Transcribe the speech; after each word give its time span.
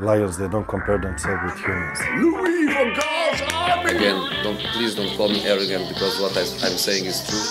lions 0.00 0.36
they 0.36 0.48
don't 0.48 0.66
compare 0.66 0.98
themselves 0.98 1.42
with 1.44 1.58
humans. 1.64 1.98
Louis 2.18 2.66
van 2.66 2.94
Gaal, 2.94 3.96
Again, 3.96 4.18
don't 4.42 4.58
please 4.74 4.94
don't 4.94 5.16
call 5.16 5.28
me 5.28 5.44
arrogant 5.46 5.88
because 5.88 6.20
what 6.20 6.36
I, 6.36 6.40
I'm 6.66 6.76
saying 6.76 7.06
is 7.06 7.22
true. 7.28 7.46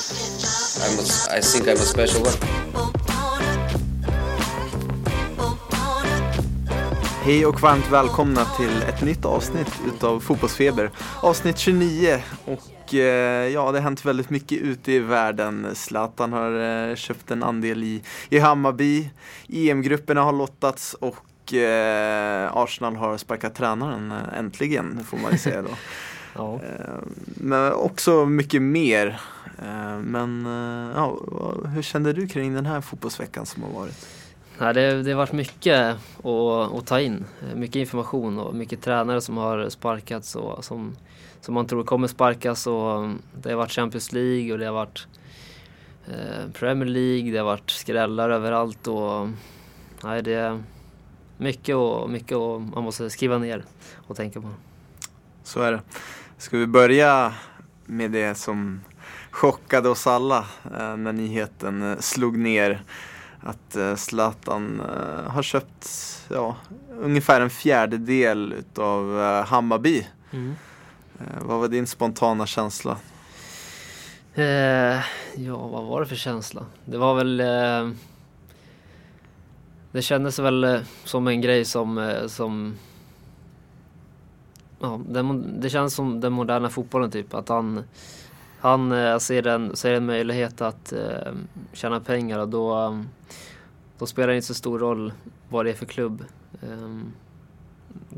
I'm 0.83 1.00
a, 1.00 1.37
I 1.37 1.42
think 1.42 1.67
I'm 1.67 1.77
a 1.77 1.85
special 1.85 2.21
one. 2.21 2.37
Hej 7.25 7.45
och 7.45 7.61
varmt 7.61 7.92
välkomna 7.92 8.46
till 8.46 8.82
ett 8.82 9.02
nytt 9.02 9.25
avsnitt 9.25 9.82
utav 9.88 10.20
Fotbollsfeber. 10.20 10.91
Avsnitt 11.21 11.57
29 11.57 12.21
och 12.46 12.94
eh, 12.94 13.48
ja, 13.48 13.71
det 13.71 13.78
har 13.78 13.84
hänt 13.84 14.05
väldigt 14.05 14.30
mycket 14.30 14.57
ute 14.62 14.91
i 14.91 15.00
världen. 15.00 15.75
Zlatan 15.75 16.34
har 16.34 16.89
eh, 16.89 16.96
köpt 16.96 17.32
en 17.32 17.44
andel 17.44 17.84
i, 17.84 18.04
i 18.30 18.39
Hammarby. 18.39 19.10
EM-grupperna 19.50 20.21
har 20.21 20.34
lottats 20.34 20.94
och 20.94 21.16
eh, 21.55 22.57
Arsenal 22.57 22.95
har 22.95 23.17
sparkat 23.17 23.55
tränaren 23.55 24.11
eh, 24.11 24.39
äntligen, 24.39 25.04
får 25.04 25.18
man 25.18 25.32
ju 25.32 25.37
säga 25.37 25.61
då. 25.61 25.69
Ja. 26.36 26.54
Eh, 26.55 26.95
Men 27.25 27.73
också 27.73 28.25
mycket 28.25 28.61
mer. 28.61 29.19
Eh, 29.61 29.97
Men 30.00 30.45
eh, 30.45 30.92
ja, 30.95 31.18
hur 31.73 31.81
kände 31.81 32.14
du 32.14 32.28
kring 32.28 32.54
den 32.55 32.66
här 32.66 32.81
fotbollsveckan 32.81 33.45
som 33.45 33.64
har 33.64 33.70
varit? 33.70 34.08
Nej, 34.59 34.73
det, 34.73 35.04
det 35.04 35.12
har 35.12 35.18
varit 35.18 35.31
mycket 35.31 35.98
att, 36.23 36.73
att 36.73 36.86
ta 36.88 37.00
in. 37.00 37.26
Mycket 37.56 37.76
information 37.76 38.40
och 38.40 38.56
mycket 38.56 38.81
tränare 38.81 39.22
som 39.22 39.38
har 39.38 39.70
sparkats 39.70 40.36
och 40.36 40.66
som, 40.66 40.95
som 41.42 41.54
man 41.54 41.67
tror 41.67 41.84
kommer 41.84 42.08
sparkas. 42.08 42.67
Och 42.67 43.09
det 43.42 43.50
har 43.50 43.56
varit 43.58 43.72
Champions 43.72 44.12
League 44.12 44.54
och 44.54 44.59
det 44.59 44.66
har 44.66 44.73
varit 44.73 45.08
Premier 46.54 46.90
League, 46.90 47.31
det 47.31 47.38
har 47.38 47.45
varit 47.45 47.70
skrällar 47.70 48.30
överallt. 48.30 48.88
Och, 48.88 49.30
nej, 50.04 50.22
det 50.22 50.34
är 50.34 50.64
mycket 51.38 51.76
och 51.76 52.10
mycket 52.10 52.38
och 52.38 52.62
man 52.62 52.84
måste 52.84 53.10
skriva 53.10 53.38
ner 53.38 53.64
och 54.08 54.16
tänka 54.16 54.42
på. 54.42 54.50
Så 55.44 55.62
är 55.62 55.72
det. 55.72 55.82
Ska 56.38 56.58
vi 56.58 56.67
börja 56.67 57.34
med 57.86 58.12
det 58.12 58.36
som 58.36 58.81
chockade 59.31 59.89
oss 59.89 60.08
alla 60.08 60.45
eh, 60.66 60.98
när 60.98 61.14
nyheten 61.14 61.92
eh, 61.92 61.98
slog 62.00 62.38
ner 62.38 62.84
att 63.39 63.76
eh, 63.76 63.95
Zlatan 63.95 64.81
har 65.28 65.44
köpt 65.44 65.89
ja, 66.30 66.56
ungefär 67.00 67.42
en 67.42 67.50
fjärdedel 67.50 68.54
eh, 68.78 69.45
Hammarby. 69.45 70.08
Eh, 71.20 71.26
vad 71.42 71.59
var 71.59 71.67
din 71.67 71.88
spontana 71.88 72.45
känsla? 72.45 72.98
Eh, 74.36 75.00
ja, 75.36 75.67
vad 75.67 75.84
var 75.84 76.02
det 76.02 76.08
för 76.08 76.16
känsla? 76.16 76.66
Det 76.86 76.98
var 76.98 77.16
väl... 77.16 77.39
Eh, 77.39 77.95
det 79.94 80.02
kändes 80.02 80.39
väl 80.39 80.63
eh, 80.63 80.80
som 81.03 81.27
en 81.27 81.41
grej 81.41 81.66
som... 81.66 81.97
Eh, 81.97 82.27
som 82.27 82.75
ja, 84.80 84.99
den, 85.08 85.59
det 85.59 85.69
känns 85.69 85.94
som 85.94 86.19
den 86.19 86.33
moderna 86.33 86.69
fotbollen 86.69 87.11
typ. 87.11 87.33
Att 87.33 87.49
han, 87.49 87.83
han 88.59 88.91
eh, 88.91 89.17
ser, 89.17 89.47
en, 89.47 89.75
ser 89.75 89.94
en 89.94 90.05
möjlighet 90.05 90.61
att 90.61 90.94
eh, 90.94 91.33
tjäna 91.73 91.99
pengar 91.99 92.39
och 92.39 92.49
då, 92.49 93.03
då 93.97 94.05
spelar 94.05 94.27
det 94.27 94.36
inte 94.36 94.47
så 94.47 94.53
stor 94.53 94.80
roll 94.80 95.14
vad 95.49 95.66
det 95.66 95.71
är 95.71 95.75
för 95.75 95.86
klubb. 95.86 96.25
Eh, 96.61 96.99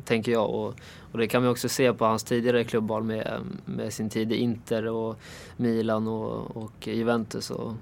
tänker 0.04 0.32
jag. 0.32 0.50
Och, 0.50 0.74
och 1.12 1.18
det 1.18 1.28
kan 1.28 1.44
vi 1.44 1.50
också 1.50 1.70
se 1.70 1.94
på 1.94 2.06
hans 2.06 2.24
tidigare 2.24 2.64
klubbval 2.64 3.04
med, 3.04 3.42
med 3.66 3.94
sin 3.94 4.10
tid 4.10 4.32
i 4.32 4.36
Inter 4.36 4.88
och 4.88 5.20
Milan 5.58 6.08
och, 6.08 6.58
och 6.58 6.88
Juventus 6.88 7.52
och, 7.52 7.74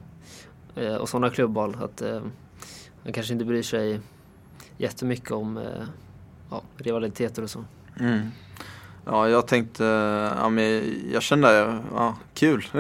eh, 0.76 0.96
och 0.96 1.10
sådana 1.10 1.30
klubbval. 1.30 1.78
Att 1.82 2.02
eh, 3.04 3.06
han 3.06 3.14
kanske 3.14 3.34
inte 3.34 3.46
bryr 3.46 3.64
sig 3.64 4.00
jättemycket 4.78 5.32
om 5.32 5.58
eh, 5.58 5.84
ja, 6.50 6.62
rivaliteter 6.78 7.44
och 7.44 7.50
så. 7.50 7.66
Mm. 8.00 8.28
Ja, 9.06 9.30
jag 9.30 9.48
tänkte, 9.48 9.84
ja, 10.38 10.50
men 10.50 10.96
jag 11.12 11.24
kände, 11.24 11.80
ja, 11.94 12.18
kul. 12.34 12.66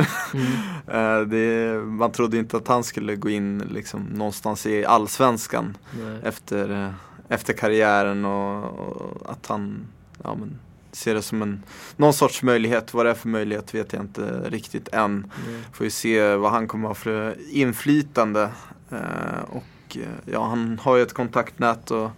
Eh, 0.87 1.21
det, 1.21 1.79
man 1.85 2.11
trodde 2.11 2.37
inte 2.37 2.57
att 2.57 2.67
han 2.67 2.83
skulle 2.83 3.15
gå 3.15 3.29
in 3.29 3.63
liksom, 3.71 4.03
någonstans 4.03 4.65
i 4.65 4.85
allsvenskan 4.85 5.77
Nej. 5.99 6.19
efter, 6.23 6.83
eh, 6.83 6.91
efter 7.29 7.53
karriären 7.53 8.25
och, 8.25 8.63
och 8.79 9.31
att 9.31 9.47
han 9.47 9.87
ja, 10.23 10.35
men, 10.35 10.59
ser 10.91 11.15
det 11.15 11.21
som 11.21 11.41
en, 11.41 11.63
någon 11.95 12.13
sorts 12.13 12.43
möjlighet. 12.43 12.93
Vad 12.93 13.05
det 13.05 13.09
är 13.09 13.15
för 13.15 13.29
möjlighet 13.29 13.73
vet 13.73 13.93
jag 13.93 14.01
inte 14.01 14.49
riktigt 14.49 14.87
än. 14.87 15.31
Nej. 15.47 15.61
Får 15.73 15.83
ju 15.83 15.89
se 15.89 16.35
vad 16.35 16.51
han 16.51 16.67
kommer 16.67 16.87
ha 16.87 16.95
för 16.95 17.35
inflytande. 17.51 18.49
Eh, 18.91 19.57
och 19.95 20.03
eh, 20.07 20.33
ja, 20.33 20.47
han 20.47 20.79
har 20.83 20.95
ju 20.97 21.03
ett 21.03 21.13
kontaktnät 21.13 21.91
och 21.91 22.11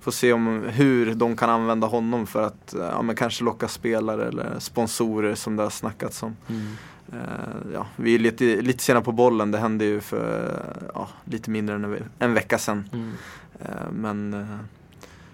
får 0.00 0.12
se 0.12 0.32
om 0.32 0.62
hur 0.62 1.14
de 1.14 1.36
kan 1.36 1.50
använda 1.50 1.86
honom 1.86 2.26
för 2.26 2.42
att 2.42 2.74
eh, 2.74 2.80
ja, 2.80 3.02
men 3.02 3.16
kanske 3.16 3.44
locka 3.44 3.68
spelare 3.68 4.28
eller 4.28 4.58
sponsorer 4.58 5.34
som 5.34 5.56
det 5.56 5.62
har 5.62 5.70
snackats 5.70 6.22
om. 6.22 6.36
Mm. 6.48 6.66
Eh, 7.12 7.72
ja, 7.74 7.86
vi 7.96 8.14
är 8.14 8.18
lite, 8.18 8.44
lite 8.44 8.82
sena 8.84 9.00
på 9.00 9.12
bollen, 9.12 9.50
det 9.50 9.58
hände 9.58 9.84
ju 9.84 10.00
för 10.00 10.62
ja, 10.94 11.08
lite 11.24 11.50
mindre 11.50 11.74
än 11.74 11.84
en, 11.84 11.90
ve- 11.90 12.02
en 12.18 12.34
vecka 12.34 12.58
sedan. 12.58 12.88
Mm. 12.92 13.12
Men 13.90 14.46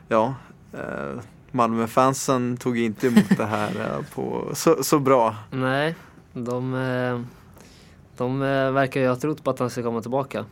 ja, 0.08 0.34
Malmöfansen 1.50 2.56
tog 2.56 2.78
inte 2.78 3.06
emot 3.06 3.36
det 3.36 3.46
här 3.46 4.04
på, 4.14 4.50
så, 4.54 4.82
så 4.84 4.98
bra. 4.98 5.36
Nej, 5.50 5.94
de, 6.32 6.72
de 8.16 8.38
verkar 8.74 9.00
ju 9.00 9.08
ha 9.08 9.16
trott 9.16 9.44
på 9.44 9.50
att 9.50 9.58
han 9.58 9.70
ska 9.70 9.82
komma 9.82 10.02
tillbaka. 10.02 10.44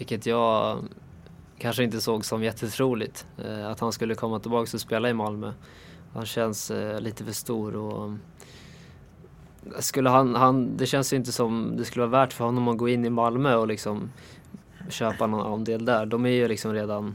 Vilket 0.00 0.26
jag 0.26 0.78
kanske 1.58 1.84
inte 1.84 2.00
såg 2.00 2.24
som 2.24 2.42
jättetroligt. 2.42 3.26
Eh, 3.44 3.68
att 3.68 3.80
han 3.80 3.92
skulle 3.92 4.14
komma 4.14 4.38
tillbaka 4.38 4.70
och 4.74 4.80
spela 4.80 5.10
i 5.10 5.14
Malmö. 5.14 5.52
Han 6.14 6.26
känns 6.26 6.70
eh, 6.70 7.00
lite 7.00 7.24
för 7.24 7.32
stor 7.32 7.76
och 7.76 8.08
eh, 9.66 9.80
skulle 9.80 10.10
han, 10.10 10.34
han, 10.34 10.76
det 10.76 10.86
känns 10.86 11.12
ju 11.12 11.16
inte 11.16 11.32
som 11.32 11.76
det 11.76 11.84
skulle 11.84 12.06
vara 12.06 12.20
värt 12.20 12.32
för 12.32 12.44
honom 12.44 12.68
att 12.68 12.76
gå 12.76 12.88
in 12.88 13.04
i 13.04 13.10
Malmö 13.10 13.54
och 13.54 13.66
liksom 13.66 14.10
köpa 14.88 15.26
någon 15.26 15.52
andel 15.52 15.84
där. 15.84 16.06
De 16.06 16.26
är 16.26 16.30
ju 16.30 16.48
liksom 16.48 16.72
redan 16.74 17.14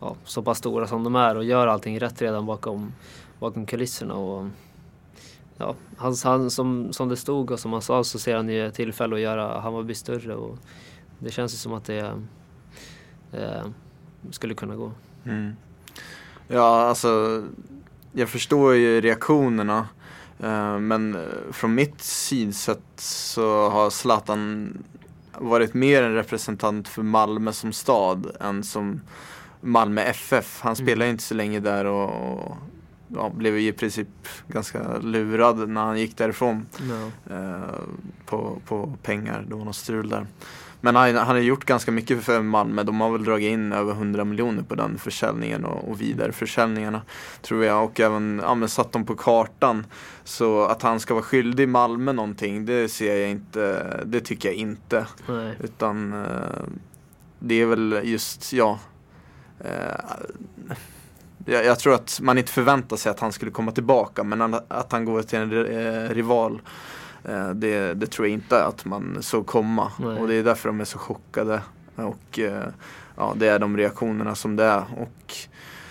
ja, 0.00 0.16
så 0.24 0.42
pass 0.42 0.58
stora 0.58 0.86
som 0.86 1.04
de 1.04 1.16
är 1.16 1.36
och 1.36 1.44
gör 1.44 1.66
allting 1.66 2.00
rätt 2.00 2.22
redan 2.22 2.46
bakom, 2.46 2.92
bakom 3.38 3.66
kulisserna. 3.66 4.14
Och, 4.14 4.46
ja, 5.56 5.74
han, 5.96 6.14
han, 6.24 6.50
som, 6.50 6.92
som 6.92 7.08
det 7.08 7.16
stod 7.16 7.50
och 7.50 7.60
som 7.60 7.72
han 7.72 7.82
sa 7.82 8.04
så 8.04 8.18
ser 8.18 8.36
han 8.36 8.48
ju 8.48 8.70
tillfälle 8.70 9.14
att 9.14 9.22
göra 9.22 9.60
Hammarby 9.60 9.94
större 9.94 10.34
och 10.34 10.58
det 11.18 11.30
känns 11.30 11.52
ju 11.52 11.56
som 11.56 11.72
att 11.72 11.84
det 11.84 12.18
eh, 13.32 13.64
skulle 14.30 14.54
kunna 14.54 14.76
gå. 14.76 14.92
Mm. 15.24 15.52
Ja, 16.48 16.80
alltså 16.88 17.42
jag 18.12 18.28
förstår 18.28 18.74
ju 18.74 19.00
reaktionerna. 19.00 19.88
eh, 20.40 20.78
Men 20.78 21.14
eh, 21.14 21.20
från 21.52 21.74
mitt 21.74 22.02
synsätt 22.02 22.82
så 22.96 23.68
har 23.70 23.90
Zlatan 23.90 24.72
varit 25.38 25.74
mer 25.74 26.02
en 26.02 26.14
representant 26.14 26.88
för 26.88 27.02
Malmö 27.02 27.52
som 27.52 27.72
stad 27.72 28.36
än 28.40 28.62
som 28.62 29.00
Malmö 29.60 30.00
FF. 30.02 30.60
Han 30.62 30.74
Mm. 30.74 30.86
spelade 30.86 31.10
inte 31.10 31.22
så 31.22 31.34
länge 31.34 31.60
där 31.60 31.84
och, 31.84 32.38
och 32.44 32.56
ja, 33.08 33.30
blev 33.34 33.58
ju 33.58 33.68
i 33.68 33.72
princip 33.72 34.08
ganska 34.48 34.98
lurad 34.98 35.68
när 35.68 35.80
han 35.84 35.98
gick 35.98 36.16
därifrån 36.16 36.66
Ja. 36.80 37.34
eh, 37.34 37.74
på, 38.26 38.58
på 38.66 38.92
pengar. 39.02 39.44
Det 39.48 39.54
var 39.54 39.64
något 39.64 39.76
strul 39.76 40.08
där. 40.08 40.26
Men 40.84 40.96
han, 40.96 41.16
han 41.16 41.26
har 41.26 41.38
gjort 41.38 41.64
ganska 41.64 41.92
mycket 41.92 42.24
för 42.24 42.42
Malmö. 42.42 42.82
De 42.82 43.00
har 43.00 43.10
väl 43.10 43.24
dragit 43.24 43.52
in 43.52 43.72
över 43.72 43.92
100 43.92 44.24
miljoner 44.24 44.62
på 44.62 44.74
den 44.74 44.98
försäljningen 44.98 45.64
och, 45.64 45.90
och 45.90 46.00
vidareförsäljningarna. 46.00 47.02
Tror 47.42 47.64
jag. 47.64 47.84
Och 47.84 48.00
även 48.00 48.40
ja, 48.44 48.68
satt 48.68 48.92
dem 48.92 49.06
på 49.06 49.16
kartan. 49.16 49.86
Så 50.24 50.64
att 50.64 50.82
han 50.82 51.00
ska 51.00 51.14
vara 51.14 51.24
skyldig 51.24 51.68
Malmö 51.68 52.12
någonting, 52.12 52.66
det 52.66 52.88
ser 52.88 53.16
jag 53.16 53.30
inte. 53.30 53.86
Det 54.04 54.20
tycker 54.20 54.48
jag 54.48 54.56
inte. 54.56 55.06
Nej. 55.28 55.58
Utan 55.60 56.12
eh, 56.12 56.28
det 57.38 57.54
är 57.54 57.66
väl 57.66 58.00
just, 58.02 58.52
ja. 58.52 58.78
Eh, 59.60 59.70
jag, 61.46 61.64
jag 61.64 61.78
tror 61.78 61.94
att 61.94 62.20
man 62.22 62.38
inte 62.38 62.52
förväntar 62.52 62.96
sig 62.96 63.10
att 63.10 63.20
han 63.20 63.32
skulle 63.32 63.50
komma 63.50 63.72
tillbaka. 63.72 64.24
Men 64.24 64.54
att, 64.54 64.72
att 64.72 64.92
han 64.92 65.04
går 65.04 65.22
till 65.22 65.38
en 65.38 65.52
eh, 65.52 66.08
rival. 66.14 66.60
Eh, 67.24 67.50
det, 67.50 67.94
det 67.94 68.06
tror 68.06 68.26
jag 68.28 68.32
inte 68.32 68.64
att 68.64 68.84
man 68.84 69.18
såg 69.20 69.46
komma. 69.46 69.92
Nej. 69.98 70.20
Och 70.20 70.28
det 70.28 70.34
är 70.34 70.42
därför 70.42 70.68
de 70.68 70.80
är 70.80 70.84
så 70.84 70.98
chockade. 70.98 71.62
Och 71.96 72.38
eh, 72.38 72.68
ja, 73.16 73.34
det 73.36 73.48
är 73.48 73.58
de 73.58 73.76
reaktionerna 73.76 74.34
som 74.34 74.56
det 74.56 74.64
är. 74.64 74.84
Och 74.98 75.34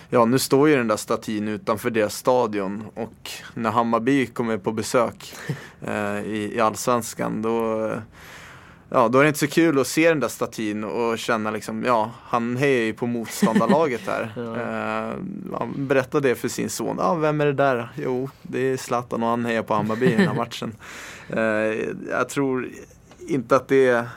ja, 0.09 0.25
nu 0.25 0.39
står 0.39 0.69
ju 0.69 0.75
den 0.75 0.88
där 0.88 0.97
statyn 0.97 1.47
utanför 1.47 1.89
deras 1.89 2.15
stadion. 2.15 2.83
Och 2.95 3.31
när 3.53 3.71
Hammarby 3.71 4.25
kommer 4.25 4.57
på 4.57 4.71
besök 4.71 5.33
eh, 5.81 6.19
i, 6.19 6.51
i 6.56 6.59
Allsvenskan 6.59 7.41
då 7.41 7.86
eh, 7.86 7.97
Ja, 8.89 9.07
då 9.07 9.19
är 9.19 9.24
det 9.24 9.27
inte 9.27 9.39
så 9.39 9.47
kul 9.47 9.80
att 9.80 9.88
se 9.88 10.09
den 10.09 10.19
där 10.19 10.27
statyn 10.27 10.83
och 10.83 11.19
känna 11.19 11.51
liksom, 11.51 11.83
ja, 11.83 12.12
han 12.24 12.57
hejar 12.57 12.85
ju 12.85 12.94
på 12.94 13.07
motståndarlaget 13.07 14.01
här. 14.07 14.33
Ja. 14.35 14.56
eh, 14.56 15.13
han 15.59 15.74
berättade 15.77 16.30
det 16.30 16.35
för 16.35 16.47
sin 16.47 16.69
son. 16.69 16.95
Ja, 17.00 17.15
vem 17.15 17.41
är 17.41 17.45
det 17.45 17.53
där? 17.53 17.89
Jo, 17.95 18.30
det 18.41 18.59
är 18.59 18.77
Zlatan 18.77 19.24
och 19.24 19.30
han 19.30 19.45
hejar 19.45 19.63
på 19.63 19.74
Hammarby 19.74 20.06
i 20.06 20.15
den 20.15 20.27
här 20.27 20.35
matchen. 20.35 20.75
Eh, 21.30 21.39
jag 22.09 22.30
tror 22.30 22.69
inte 23.27 23.56
att 23.56 23.68
det 23.68 24.07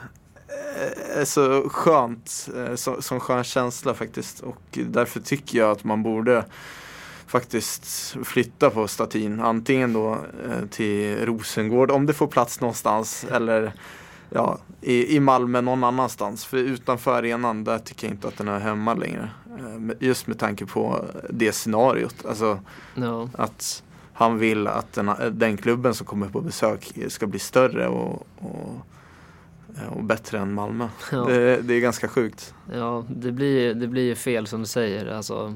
är 1.15 1.25
så 1.25 1.69
skönt, 1.69 2.49
eh, 2.55 2.75
så, 2.75 3.01
som 3.01 3.19
skön 3.19 3.43
känsla 3.43 3.93
faktiskt. 3.93 4.39
Och 4.39 4.61
därför 4.71 5.19
tycker 5.19 5.57
jag 5.57 5.71
att 5.71 5.83
man 5.83 6.03
borde 6.03 6.45
faktiskt 7.27 8.15
flytta 8.23 8.69
på 8.69 8.87
statyn. 8.87 9.39
Antingen 9.39 9.93
då 9.93 10.13
eh, 10.13 10.67
till 10.69 11.25
Rosengård 11.25 11.91
om 11.91 12.05
det 12.05 12.13
får 12.13 12.27
plats 12.27 12.61
någonstans 12.61 13.25
eller 13.31 13.73
ja, 14.29 14.57
i, 14.81 15.15
i 15.15 15.19
Malmö 15.19 15.61
någon 15.61 15.83
annanstans. 15.83 16.45
För 16.45 16.57
utanför 16.57 17.17
arenan 17.17 17.63
där 17.63 17.79
tycker 17.79 18.07
jag 18.07 18.13
inte 18.13 18.27
att 18.27 18.37
den 18.37 18.47
är 18.47 18.59
hemma 18.59 18.93
längre. 18.93 19.29
Eh, 19.59 19.95
Just 19.99 20.27
med 20.27 20.39
tanke 20.39 20.65
på 20.65 21.05
det 21.29 21.51
scenariot. 21.51 22.25
Alltså 22.25 22.59
Ja, 22.95 23.29
att 23.33 23.83
han 24.13 24.37
vill 24.37 24.67
att 24.67 24.93
den, 24.93 25.11
den 25.31 25.57
klubben 25.57 25.93
som 25.93 26.05
kommer 26.05 26.29
på 26.29 26.41
besök 26.41 26.91
ska 27.07 27.27
bli 27.27 27.39
större 27.39 27.87
och, 27.87 28.27
och, 28.39 28.85
och 29.89 30.03
bättre 30.03 30.39
än 30.39 30.53
Malmö. 30.53 30.87
Ja. 31.11 31.17
Det, 31.25 31.61
det 31.61 31.73
är 31.73 31.79
ganska 31.79 32.07
sjukt. 32.07 32.53
ja 32.73 33.05
det, 33.09 33.31
blir, 33.31 33.73
det 33.73 33.87
blir 33.87 34.03
ju 34.03 34.15
fel 34.15 34.47
som 34.47 34.59
du 34.59 34.65
säger. 34.65 35.05
Alltså, 35.07 35.53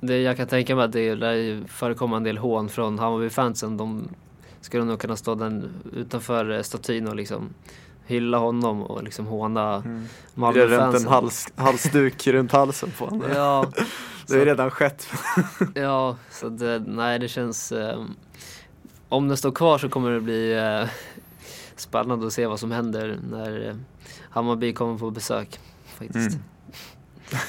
det, 0.00 0.18
jag 0.22 0.36
kan 0.36 0.46
tänka 0.46 0.76
mig 0.76 0.84
att 0.84 0.92
det 0.92 1.14
lär 1.14 1.66
förekomma 1.68 2.16
en 2.16 2.22
del 2.24 2.38
hån 2.38 2.68
från 2.68 2.98
Hammarby-fansen. 2.98 3.76
De 3.76 4.08
skulle 4.62 4.84
nog 4.84 5.00
kunna 5.00 5.16
stå 5.16 5.34
den 5.34 5.70
utanför 5.92 6.50
eh, 6.50 6.62
statyn 6.62 7.08
och 7.08 7.16
liksom 7.16 7.48
hylla 8.06 8.38
honom 8.38 8.82
och 8.82 9.02
liksom 9.02 9.26
håna 9.26 9.78
Det 9.78 9.84
är 9.84 9.86
runt 9.86 10.04
en 10.34 10.40
Malmö-fansen. 10.40 11.08
hals, 11.08 11.46
halsduk 11.56 12.26
runt 12.26 12.52
halsen 12.52 12.90
på 12.98 13.04
honom. 13.04 13.30
Ja, 13.34 13.66
Det 14.26 14.34
är 14.34 14.38
så- 14.38 14.44
redan 14.44 14.70
skett. 14.70 15.08
Ja, 15.74 16.16
så 16.30 16.48
det, 16.48 16.78
nej 16.86 17.18
det 17.18 17.28
känns... 17.28 17.72
Eh, 17.72 18.04
om 19.08 19.28
den 19.28 19.36
står 19.36 19.52
kvar 19.52 19.78
så 19.78 19.88
kommer 19.88 20.10
det 20.10 20.20
bli 20.20 20.52
eh, 20.52 20.88
spännande 21.76 22.26
att 22.26 22.32
se 22.32 22.46
vad 22.46 22.60
som 22.60 22.70
händer 22.70 23.18
när 23.30 23.68
eh, 23.68 23.74
Hammarby 24.30 24.72
kommer 24.72 24.98
på 24.98 25.10
besök. 25.10 25.60
Faktiskt. 25.98 26.38
Mm. 27.32 27.46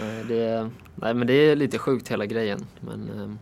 Eh, 0.00 0.26
det, 0.28 0.70
nej 0.94 1.14
men 1.14 1.26
det 1.26 1.32
är 1.32 1.56
lite 1.56 1.78
sjukt 1.78 2.08
hela 2.08 2.26
grejen. 2.26 2.66
Men 2.80 3.10
eh, 3.20 3.34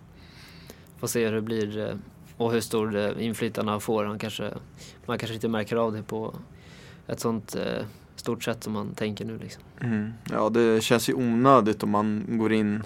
får 1.00 1.06
se 1.06 1.26
hur 1.26 1.34
det 1.34 1.40
blir 1.42 1.78
eh, 1.88 1.94
och 2.36 2.52
hur 2.52 2.60
stor 2.60 2.96
eh, 2.96 3.24
inflytande 3.26 3.72
han 3.72 3.80
får. 3.80 4.04
Han 4.04 4.18
kanske, 4.18 4.50
man 5.06 5.18
kanske 5.18 5.34
inte 5.34 5.48
märker 5.48 5.76
av 5.76 5.92
det 5.92 6.02
på 6.02 6.34
ett 7.06 7.20
sånt 7.20 7.54
eh, 7.56 7.84
stort 8.16 8.44
sätt 8.44 8.64
som 8.64 8.72
man 8.72 8.94
tänker 8.94 9.24
nu 9.24 9.38
liksom. 9.38 9.62
Mm. 9.80 10.12
Ja, 10.30 10.48
det 10.48 10.82
känns 10.82 11.08
ju 11.08 11.14
onödigt 11.14 11.82
om 11.82 11.90
man 11.90 12.24
går 12.28 12.52
in 12.52 12.82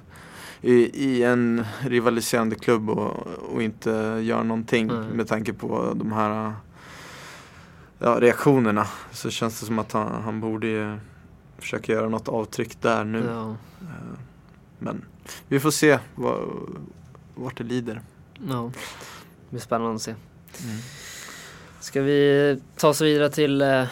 i, 0.60 0.72
i 1.06 1.22
en 1.22 1.64
rivaliserande 1.80 2.56
klubb 2.56 2.90
och, 2.90 3.26
och 3.52 3.62
inte 3.62 3.90
gör 4.22 4.42
någonting 4.44 4.86
Nej. 4.86 4.96
med 5.12 5.28
tanke 5.28 5.52
på 5.52 5.92
de 5.94 6.12
här 6.12 6.52
ja, 7.98 8.20
reaktionerna. 8.20 8.86
Så 9.12 9.30
känns 9.30 9.60
det 9.60 9.66
som 9.66 9.78
att 9.78 9.92
han, 9.92 10.22
han 10.22 10.40
borde 10.40 10.98
försöka 11.58 11.92
göra 11.92 12.08
något 12.08 12.28
avtryck 12.28 12.80
där 12.82 13.04
nu. 13.04 13.24
Ja, 13.28 13.56
Eh, 13.80 14.18
Men 14.78 15.04
vi 15.48 15.60
får 15.60 15.70
se 15.70 15.98
vad, 16.14 16.38
vart 17.34 17.58
det 17.58 17.64
lider. 17.64 18.00
ja. 18.48 18.70
Det 19.50 19.50
blir 19.50 19.60
spännande 19.60 19.94
att 19.94 20.02
se. 20.02 20.14
Ska 21.80 22.02
vi 22.02 22.60
ta 22.76 22.88
oss 22.88 23.00
vidare 23.00 23.30
till 23.30 23.62
eh, 23.62 23.84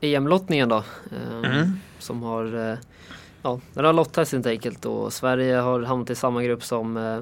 EM-lottningen 0.00 0.68
då? 0.68 0.76
Eh, 1.12 1.50
Mm. 1.50 1.72
Som 1.98 2.22
har, 2.22 2.70
eh, 2.70 2.78
ja, 3.42 3.60
den 3.74 3.84
har 3.84 3.92
lottats 3.92 4.32
helt 4.32 4.46
enkelt 4.46 4.84
och 4.86 5.12
Sverige 5.12 5.56
har 5.56 5.82
hamnat 5.82 6.10
i 6.10 6.14
samma 6.14 6.42
grupp 6.42 6.64
som 6.64 6.96
eh, 6.96 7.20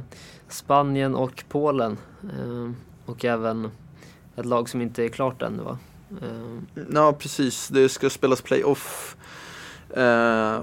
Spanien 0.49 1.15
och 1.15 1.45
Polen. 1.49 1.99
Eh, 2.23 2.71
och 3.07 3.25
även 3.25 3.71
ett 4.37 4.47
lag 4.47 4.69
som 4.69 4.81
inte 4.83 5.05
är 5.05 5.09
klart 5.09 5.43
ännu 5.43 5.63
va? 5.63 5.79
Eh, 6.23 6.85
Ja, 6.95 7.13
precis. 7.13 7.69
Det 7.69 7.89
ska 7.89 8.11
spelas 8.11 8.43
playoff 8.43 9.17
eh, 9.97 10.59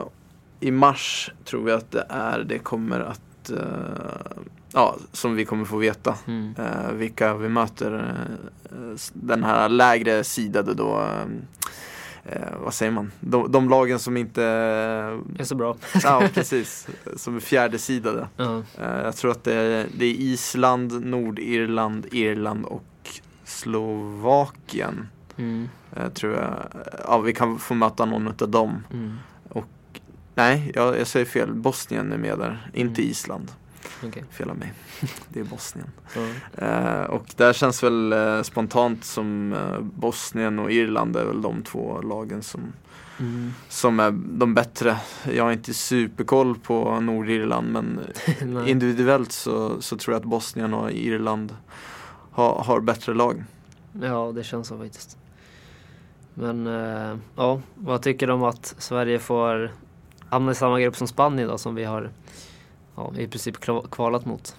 i 0.60 0.72
mars 0.72 1.32
tror 1.46 1.70
jag 1.70 1.78
att 1.78 1.92
det 1.92 2.06
är. 2.10 2.40
Det 2.40 2.60
kommer 2.60 3.00
att, 3.00 3.50
eh, 3.50 4.38
ja, 4.76 4.96
som 5.12 5.36
vi 5.36 5.46
kommer 5.46 5.66
få 5.66 5.78
veta. 5.78 6.16
mm. 6.28 6.56
eh, 6.58 6.92
vilka 6.92 7.34
vi 7.36 7.50
möter. 7.50 7.94
Eh, 8.72 8.96
den 9.14 9.44
här 9.44 9.70
lägre 9.70 10.24
sidade 10.24 10.74
då, 10.74 11.02
eh, 11.02 12.34
eh, 12.34 12.54
vad 12.64 12.74
säger 12.74 12.92
man? 12.92 13.12
De, 13.20 13.52
de 13.52 13.70
lagen 13.70 14.00
som 14.00 14.18
inte, 14.18 14.44
är 15.40 15.44
så 15.44 15.56
bra. 15.56 15.76
ja 16.04 16.24
precis, 16.34 16.88
som 17.16 17.36
är 17.36 17.40
fjärdesidade. 17.40 18.28
Ja, 18.38 18.64
Eh, 18.80 19.00
jag 19.04 19.16
tror 19.16 19.32
att 19.32 19.44
det 19.44 19.54
är, 19.54 19.88
det 19.98 20.06
är 20.06 20.14
Island, 20.14 21.06
Nordirland, 21.06 22.06
Irland 22.12 22.66
och 22.66 22.84
Slovakien. 23.44 25.08
mm. 25.38 25.70
Eh, 25.96 26.10
tror 26.10 26.34
jag. 26.34 26.54
Ja, 27.08 27.18
vi 27.18 27.34
kan 27.34 27.60
få 27.60 27.74
möta 27.74 28.06
någon 28.06 28.28
av 28.28 28.50
dem. 28.50 28.84
Mm. 28.94 29.18
Nej, 30.38 30.72
jag, 30.76 31.00
jag 31.00 31.08
säger 31.08 31.26
fel. 31.26 31.54
Bosnien 31.54 32.12
är 32.12 32.18
med 32.18 32.40
där, 32.40 32.70
inte 32.74 33.02
Mm. 33.02 33.12
Island. 33.12 33.52
Okej. 34.04 34.24
Fel 34.32 34.50
av 34.50 34.58
mig. 34.58 34.74
Det 35.30 35.40
är 35.40 35.44
Bosnien. 35.44 35.88
Ja. 36.16 36.22
Eh, 36.66 37.04
och 37.04 37.26
där 37.36 37.54
känns 37.54 37.84
väl 37.84 38.14
eh, 38.14 38.42
spontant 38.42 39.06
som 39.06 39.54
eh, 39.54 39.80
Bosnien 39.82 40.60
och 40.60 40.72
Irland 40.72 41.16
är 41.16 41.26
väl 41.26 41.42
de 41.42 41.64
två 41.64 42.02
lagen 42.02 42.44
som, 42.44 42.62
Mm. 43.20 43.54
som 43.70 44.00
är 44.00 44.12
de 44.12 44.54
bättre. 44.54 44.98
Jag 45.34 45.44
har 45.44 45.52
inte 45.52 45.74
superkoll 45.74 46.56
på 46.60 47.00
Nordirland 47.00 47.72
men 47.72 48.00
individuellt 48.68 49.32
så, 49.32 49.82
så 49.82 49.98
tror 49.98 50.14
jag 50.14 50.20
att 50.20 50.26
Bosnien 50.30 50.74
och 50.74 50.92
Irland 50.92 51.56
har, 52.32 52.64
har 52.64 52.80
bättre 52.80 53.14
lag. 53.14 53.44
Ja, 54.02 54.32
det 54.36 54.44
känns 54.44 54.68
så 54.68 54.78
faktiskt. 54.78 55.18
Men 56.34 56.68
eh, 56.68 57.18
ja, 57.36 57.62
vad 57.76 58.02
tycker 58.02 58.28
du 58.28 58.34
om 58.34 58.44
att 58.44 58.76
Sverige 58.78 59.20
får 59.20 59.72
hamna 60.30 60.52
i 60.52 60.56
samma 60.56 60.80
grupp 60.80 60.96
som 60.96 61.08
Spanien 61.08 61.48
då 61.48 61.58
som 61.58 61.76
vi 61.76 61.84
har 61.84 62.10
ja, 62.96 63.14
i 63.18 63.28
princip 63.28 63.56
kvalat 63.92 64.26
mot? 64.26 64.56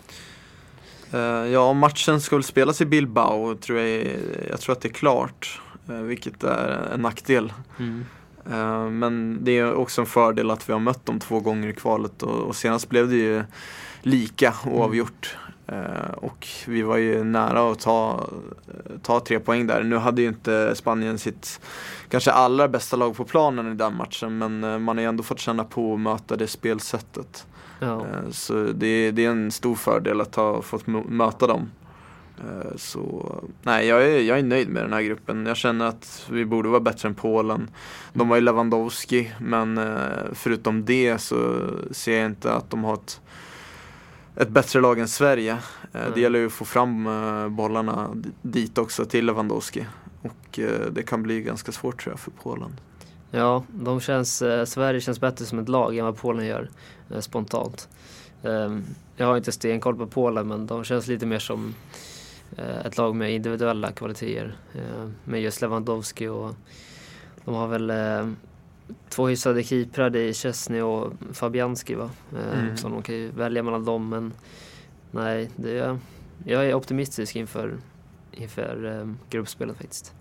Eh, 1.12 1.20
ja, 1.20 1.72
matchen 1.72 2.20
väl 2.30 2.42
spelas 2.42 2.80
i 2.80 2.86
Bilbao 2.86 3.54
tror 3.54 3.78
jag. 3.78 4.06
Jag 4.50 4.60
tror 4.60 4.72
att 4.72 4.80
det 4.80 4.88
är 4.88 4.92
klart. 4.92 5.60
eh, 5.88 5.94
vilket 5.96 6.44
är 6.44 6.90
en 6.94 7.00
nackdel. 7.00 7.52
Mm. 7.78 8.04
Eh, 8.50 8.90
Men 8.90 9.38
det 9.44 9.58
är 9.58 9.74
också 9.74 10.00
en 10.00 10.06
fördel 10.06 10.50
att 10.50 10.68
vi 10.68 10.72
har 10.72 10.80
mött 10.80 11.06
dem 11.06 11.20
två 11.20 11.40
gånger 11.40 11.68
i 11.68 11.72
kvalet 11.72 12.22
och, 12.22 12.38
och 12.42 12.56
senast 12.56 12.88
blev 12.88 13.08
det 13.08 13.16
ju 13.16 13.44
lika 14.02 14.54
oavgjort. 14.66 15.36
Eh, 15.66 16.10
Och 16.16 16.46
vi 16.66 16.82
var 16.82 16.96
ju 16.96 17.24
nära 17.24 17.70
att 17.72 17.80
ta, 17.80 18.28
ta 19.02 19.20
tre 19.20 19.40
poäng 19.40 19.66
där. 19.66 19.82
Nu 19.82 19.96
hade 19.96 20.22
ju 20.22 20.28
inte 20.28 20.74
Spanien 20.74 21.18
sitt 21.18 21.60
kanske 22.08 22.30
allra 22.30 22.68
bästa 22.68 22.96
lag 22.96 23.16
på 23.16 23.24
planen 23.24 23.72
i 23.72 23.74
den 23.74 23.96
matchen 23.96 24.38
men 24.38 24.82
man 24.82 24.96
har 24.96 25.02
ju 25.02 25.08
ändå 25.08 25.22
fått 25.22 25.40
känna 25.40 25.64
på 25.64 25.94
att 25.94 26.00
möta 26.00 26.36
det 26.36 26.46
spelsättet. 26.46 27.46
Ja, 27.80 28.00
Eh, 28.06 28.30
Så 28.30 28.54
det, 28.72 29.10
det 29.10 29.24
är 29.24 29.30
en 29.30 29.50
stor 29.50 29.74
fördel 29.74 30.20
att 30.20 30.34
ha 30.34 30.62
fått 30.62 30.86
möta 30.86 31.46
dem. 31.46 31.70
Eh, 32.38 32.76
Så 32.76 33.34
nej, 33.62 33.86
jag 33.86 34.04
är, 34.04 34.20
jag 34.20 34.38
är 34.38 34.42
nöjd 34.42 34.68
med 34.68 34.82
den 34.82 34.92
här 34.92 35.02
gruppen. 35.02 35.46
Jag 35.46 35.56
känner 35.56 35.84
att 35.86 36.26
vi 36.30 36.44
borde 36.44 36.68
vara 36.68 36.80
bättre 36.80 37.08
än 37.08 37.14
Polen. 37.14 37.70
De 38.12 38.28
har 38.28 38.36
ju 38.36 38.42
Lewandowski, 38.42 39.32
men 39.40 39.78
eh, 39.78 39.94
förutom 40.32 40.84
det 40.84 41.18
så 41.18 41.56
ser 41.90 42.16
jag 42.18 42.26
inte 42.26 42.52
att 42.52 42.70
de 42.70 42.84
har 42.84 42.94
ett, 42.94 43.20
ett 44.36 44.48
bättre 44.48 44.80
lag 44.80 44.98
än 44.98 45.08
Sverige. 45.08 45.56
Nej. 45.92 46.02
Det 46.14 46.20
gäller 46.20 46.38
ju 46.38 46.46
att 46.46 46.52
få 46.52 46.64
fram 46.64 47.08
bollarna 47.56 48.10
dit 48.42 48.78
också 48.78 49.04
till 49.04 49.26
Lewandowski. 49.26 49.86
Och 50.22 50.60
det 50.90 51.02
kan 51.06 51.22
bli 51.22 51.42
ganska 51.42 51.72
svårt 51.72 52.02
tror 52.02 52.12
jag 52.12 52.20
för 52.20 52.30
Polen. 52.42 52.80
Ja 53.30 53.64
de 53.68 54.00
känns, 54.00 54.42
eh, 54.42 54.64
Sverige 54.64 55.00
känns 55.00 55.20
bättre 55.20 55.44
som 55.44 55.58
ett 55.58 55.68
lag 55.68 55.96
än 55.98 56.04
vad 56.04 56.16
Polen 56.16 56.46
gör 56.46 56.70
eh, 57.10 57.20
spontant. 57.20 57.88
Eh, 58.42 58.78
jag 59.16 59.26
har 59.26 59.36
inte 59.36 59.52
stenkoll 59.52 59.96
på 59.96 60.06
Polen 60.06 60.48
men 60.48 60.66
de 60.66 60.84
känns 60.84 61.06
lite 61.06 61.26
mer 61.26 61.38
som 61.38 61.74
eh, 62.56 62.86
ett 62.86 62.96
lag 62.96 63.14
med 63.16 63.34
individuella 63.34 63.92
kvaliteter. 63.92 64.56
Eh, 64.74 65.08
med 65.24 65.42
just 65.42 65.60
Lewandowski 65.60 66.28
och 66.28 66.54
de 67.44 67.54
har 67.54 67.68
väl 67.68 67.90
eh, 67.90 68.28
två 69.08 69.26
hyfsade 69.28 69.62
keeprar 69.62 70.16
i 70.16 70.34
Chesney 70.34 70.80
och 70.82 71.12
Fabianski 71.32 71.94
va? 71.94 72.10
Eh, 72.32 72.58
Mm. 72.58 72.76
Så 72.76 72.88
de 72.88 73.02
kan 73.02 73.14
ju 73.14 73.30
välja 73.30 73.62
mellan 73.62 73.84
dem 73.84 74.08
men 74.08 74.32
nej, 75.10 75.50
det, 75.56 75.98
jag 76.44 76.66
är 76.66 76.74
optimistisk 76.74 77.36
inför, 77.36 77.76
inför 78.32 79.00
eh, 79.00 79.12
gruppspelet 79.30 79.76
faktiskt. 79.76 80.12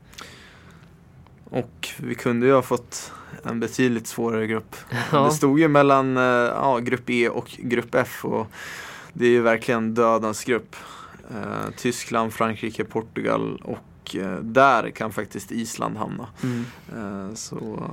Och 1.50 1.90
vi 2.00 2.16
kunde 2.16 2.46
ju 2.46 2.54
ha 2.54 2.62
fått 2.62 3.12
en 3.44 3.60
betydligt 3.60 4.08
svårare 4.08 4.48
grupp. 4.48 4.76
Ja, 5.12 5.26
Det 5.26 5.32
stod 5.32 5.60
ju 5.60 5.68
mellan 5.68 6.18
eh, 6.18 6.24
ja, 6.24 6.80
grupp 6.80 7.10
E 7.10 7.30
och 7.30 7.56
grupp 7.60 7.96
F 7.96 8.26
och 8.26 8.48
det 9.14 9.26
är 9.26 9.30
ju 9.30 9.42
verkligen 9.42 9.94
dödens 9.94 10.44
grupp. 10.44 10.76
Eh, 11.30 11.70
Tyskland, 11.78 12.34
Frankrike, 12.34 12.84
Portugal 12.84 13.62
och 13.64 14.16
eh, 14.16 14.36
där 14.42 14.90
kan 14.90 15.12
faktiskt 15.14 15.52
Island 15.52 15.98
hamna. 15.98 16.28
mm. 16.44 16.66
Eh, 16.96 17.34
så 17.34 17.84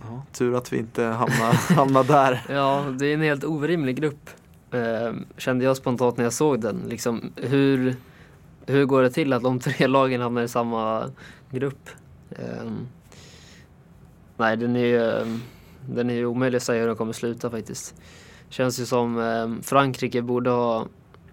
ja, 0.00 0.22
tur 0.32 0.54
att 0.54 0.72
vi 0.72 0.76
inte 0.76 1.04
hamnar, 1.04 1.74
hamnar 1.76 2.04
där. 2.04 2.42
ja, 2.48 2.84
det 2.98 3.06
är 3.06 3.14
en 3.14 3.20
helt 3.22 3.44
orimlig 3.44 3.96
grupp. 3.96 4.30
Eh, 4.70 5.12
kände 5.36 5.64
jag 5.64 5.76
spontant 5.76 6.16
när 6.16 6.24
jag 6.24 6.32
såg 6.32 6.60
den. 6.60 6.82
Liksom, 6.88 7.32
hur, 7.36 7.96
hur 8.66 8.84
går 8.84 9.02
det 9.02 9.10
till 9.10 9.32
att 9.32 9.42
de 9.42 9.60
tre 9.60 9.86
lagen 9.86 10.20
hamnar 10.20 10.42
i 10.42 10.48
samma 10.48 11.10
grupp? 11.50 11.88
Eh, 12.38 12.70
nej 14.36 14.56
den 14.56 14.76
är 14.76 14.86
ju 14.86 15.02
ehm, 15.02 15.40
den 15.88 16.10
är 16.10 16.24
omöjlig 16.26 16.56
att 16.56 16.62
säga 16.62 16.80
hur 16.80 16.86
den 16.86 16.96
kommer 16.96 17.12
sluta 17.12 17.50
faktiskt. 17.50 17.94
Känns 18.48 18.80
ju 18.80 18.86
som 18.86 19.18
eh, 19.18 19.62
Frankrike 19.62 20.22
borde 20.22 20.50
ha 20.50 20.86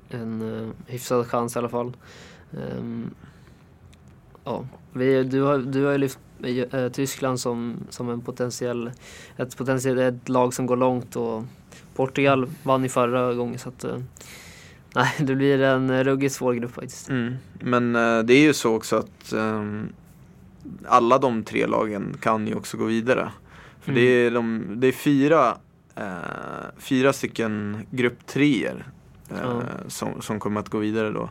en 0.09 0.41
eh, 0.41 0.69
hyfsad 0.87 1.27
chans 1.27 1.55
i 1.55 1.59
alla 1.59 1.69
fall. 1.69 1.93
Um, 2.51 3.13
ja, 4.43 4.65
vi, 4.93 5.23
du, 5.23 5.41
har, 5.41 5.57
du 5.57 5.85
har 5.85 5.91
ju 5.91 5.97
lyft 5.97 6.19
äh, 6.71 6.89
Tyskland 6.89 7.39
som, 7.39 7.77
som 7.89 8.09
en 8.09 8.21
potentiell, 8.21 8.91
ett 9.37 9.57
potentiellt 9.57 10.29
lag 10.29 10.53
som 10.53 10.65
går 10.65 10.77
långt 10.77 11.15
och 11.15 11.43
Portugal 11.95 12.49
vann 12.63 12.83
ju 12.83 12.89
förra 12.89 13.33
gången 13.33 13.59
så 13.59 13.69
att 13.69 13.83
äh, 13.83 13.97
nej, 14.95 15.13
det 15.19 15.35
blir 15.35 15.61
en 15.61 16.03
ruggigt 16.03 16.35
svår 16.35 16.53
grupp 16.53 16.71
faktiskt. 16.71 17.09
Mm. 17.09 17.35
Men 17.59 17.95
eh, 17.95 18.19
det 18.23 18.33
är 18.33 18.41
ju 18.41 18.53
så 18.53 18.75
också 18.75 18.95
att 18.95 19.33
ehm, 19.33 19.93
alla 20.87 21.17
de 21.17 21.43
tre 21.43 21.67
lagen 21.67 22.15
kan 22.21 22.47
ju 22.47 22.55
också 22.55 22.77
gå 22.77 22.85
vidare. 22.85 23.31
För 23.81 23.91
mm. 23.91 24.03
det, 24.03 24.09
är 24.09 24.31
de, 24.31 24.65
det 24.75 24.87
är 24.87 24.91
fyra, 24.91 25.57
fyra 26.77 27.13
stycken 27.13 27.85
grupp 27.91 28.25
treor 28.27 28.85
mm. 29.31 29.63
som, 29.87 30.21
som 30.21 30.39
kommer 30.39 30.59
att 30.59 30.69
gå 30.69 30.77
vidare 30.77 31.11
då 31.11 31.29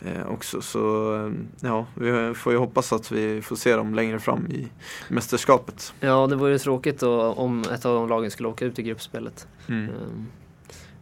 eh, 0.00 0.26
också. 0.28 0.62
Så 0.62 1.14
eh, 1.14 1.32
ja, 1.60 1.86
vi 1.94 2.34
får 2.34 2.52
ju 2.52 2.58
hoppas 2.58 2.92
att 2.92 3.12
vi 3.12 3.42
får 3.42 3.56
se 3.56 3.76
dem 3.76 3.94
längre 3.94 4.18
fram 4.18 4.46
i 4.46 4.68
mästerskapet. 5.08 5.94
Ja, 6.00 6.26
det 6.26 6.36
vore 6.36 6.52
ju 6.52 6.58
tråkigt 6.58 7.00
då, 7.00 7.22
om 7.22 7.60
ett 7.60 7.84
av 7.84 7.94
de 7.94 8.08
lagen 8.08 8.30
skulle 8.30 8.48
åka 8.48 8.64
ut 8.64 8.78
i 8.78 8.82
gruppspelet. 8.82 9.46
Mm. 9.68 9.88
Um, 9.88 10.26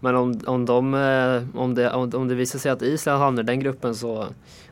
men 0.00 0.16
om, 0.16 0.40
om, 0.46 0.66
de, 0.66 0.94
eh, 0.94 1.60
om, 1.60 1.74
det, 1.74 1.90
om 1.90 2.28
det 2.28 2.34
visar 2.34 2.58
sig 2.58 2.70
att 2.70 2.82
Island 2.82 3.18
hamnar 3.18 3.42
i 3.42 3.46
den 3.46 3.60
gruppen 3.60 3.94
så 3.94 4.26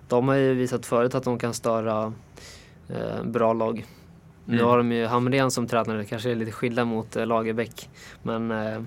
de 0.08 0.28
har 0.28 0.34
ju 0.34 0.54
visat 0.54 0.86
förut 0.86 1.14
att 1.14 1.24
de 1.24 1.38
kan 1.38 1.54
störa 1.54 2.12
eh, 2.88 3.24
bra 3.24 3.52
lag. 3.52 3.86
Mm. 4.46 4.58
Nu 4.58 4.62
har 4.62 4.78
de 4.78 4.92
ju 4.92 5.06
Hamrén 5.06 5.50
som 5.50 5.66
tränare, 5.66 6.04
kanske 6.04 6.30
är 6.30 6.34
lite 6.34 6.52
skilda 6.52 6.84
mot 6.84 7.16
eh, 7.16 7.26
Lagerbäck. 7.26 7.88
Men 8.22 8.50
eh, 8.50 8.82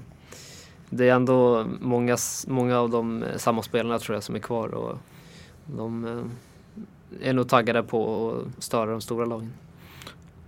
det 0.89 1.09
är 1.09 1.13
ändå 1.13 1.65
många, 1.79 2.17
många 2.47 2.79
av 2.79 2.89
de 2.89 3.23
eh, 3.23 3.37
samma 3.37 3.63
spelarna 3.63 3.99
tror 3.99 4.15
jag 4.15 4.23
som 4.23 4.35
är 4.35 4.39
kvar. 4.39 4.67
Och 4.67 4.97
de 5.65 6.05
eh, 6.05 7.29
är 7.29 7.33
nog 7.33 7.49
taggade 7.49 7.83
på 7.83 8.31
att 8.31 8.63
störa 8.63 8.91
de 8.91 9.01
stora 9.01 9.25
lagen. 9.25 9.53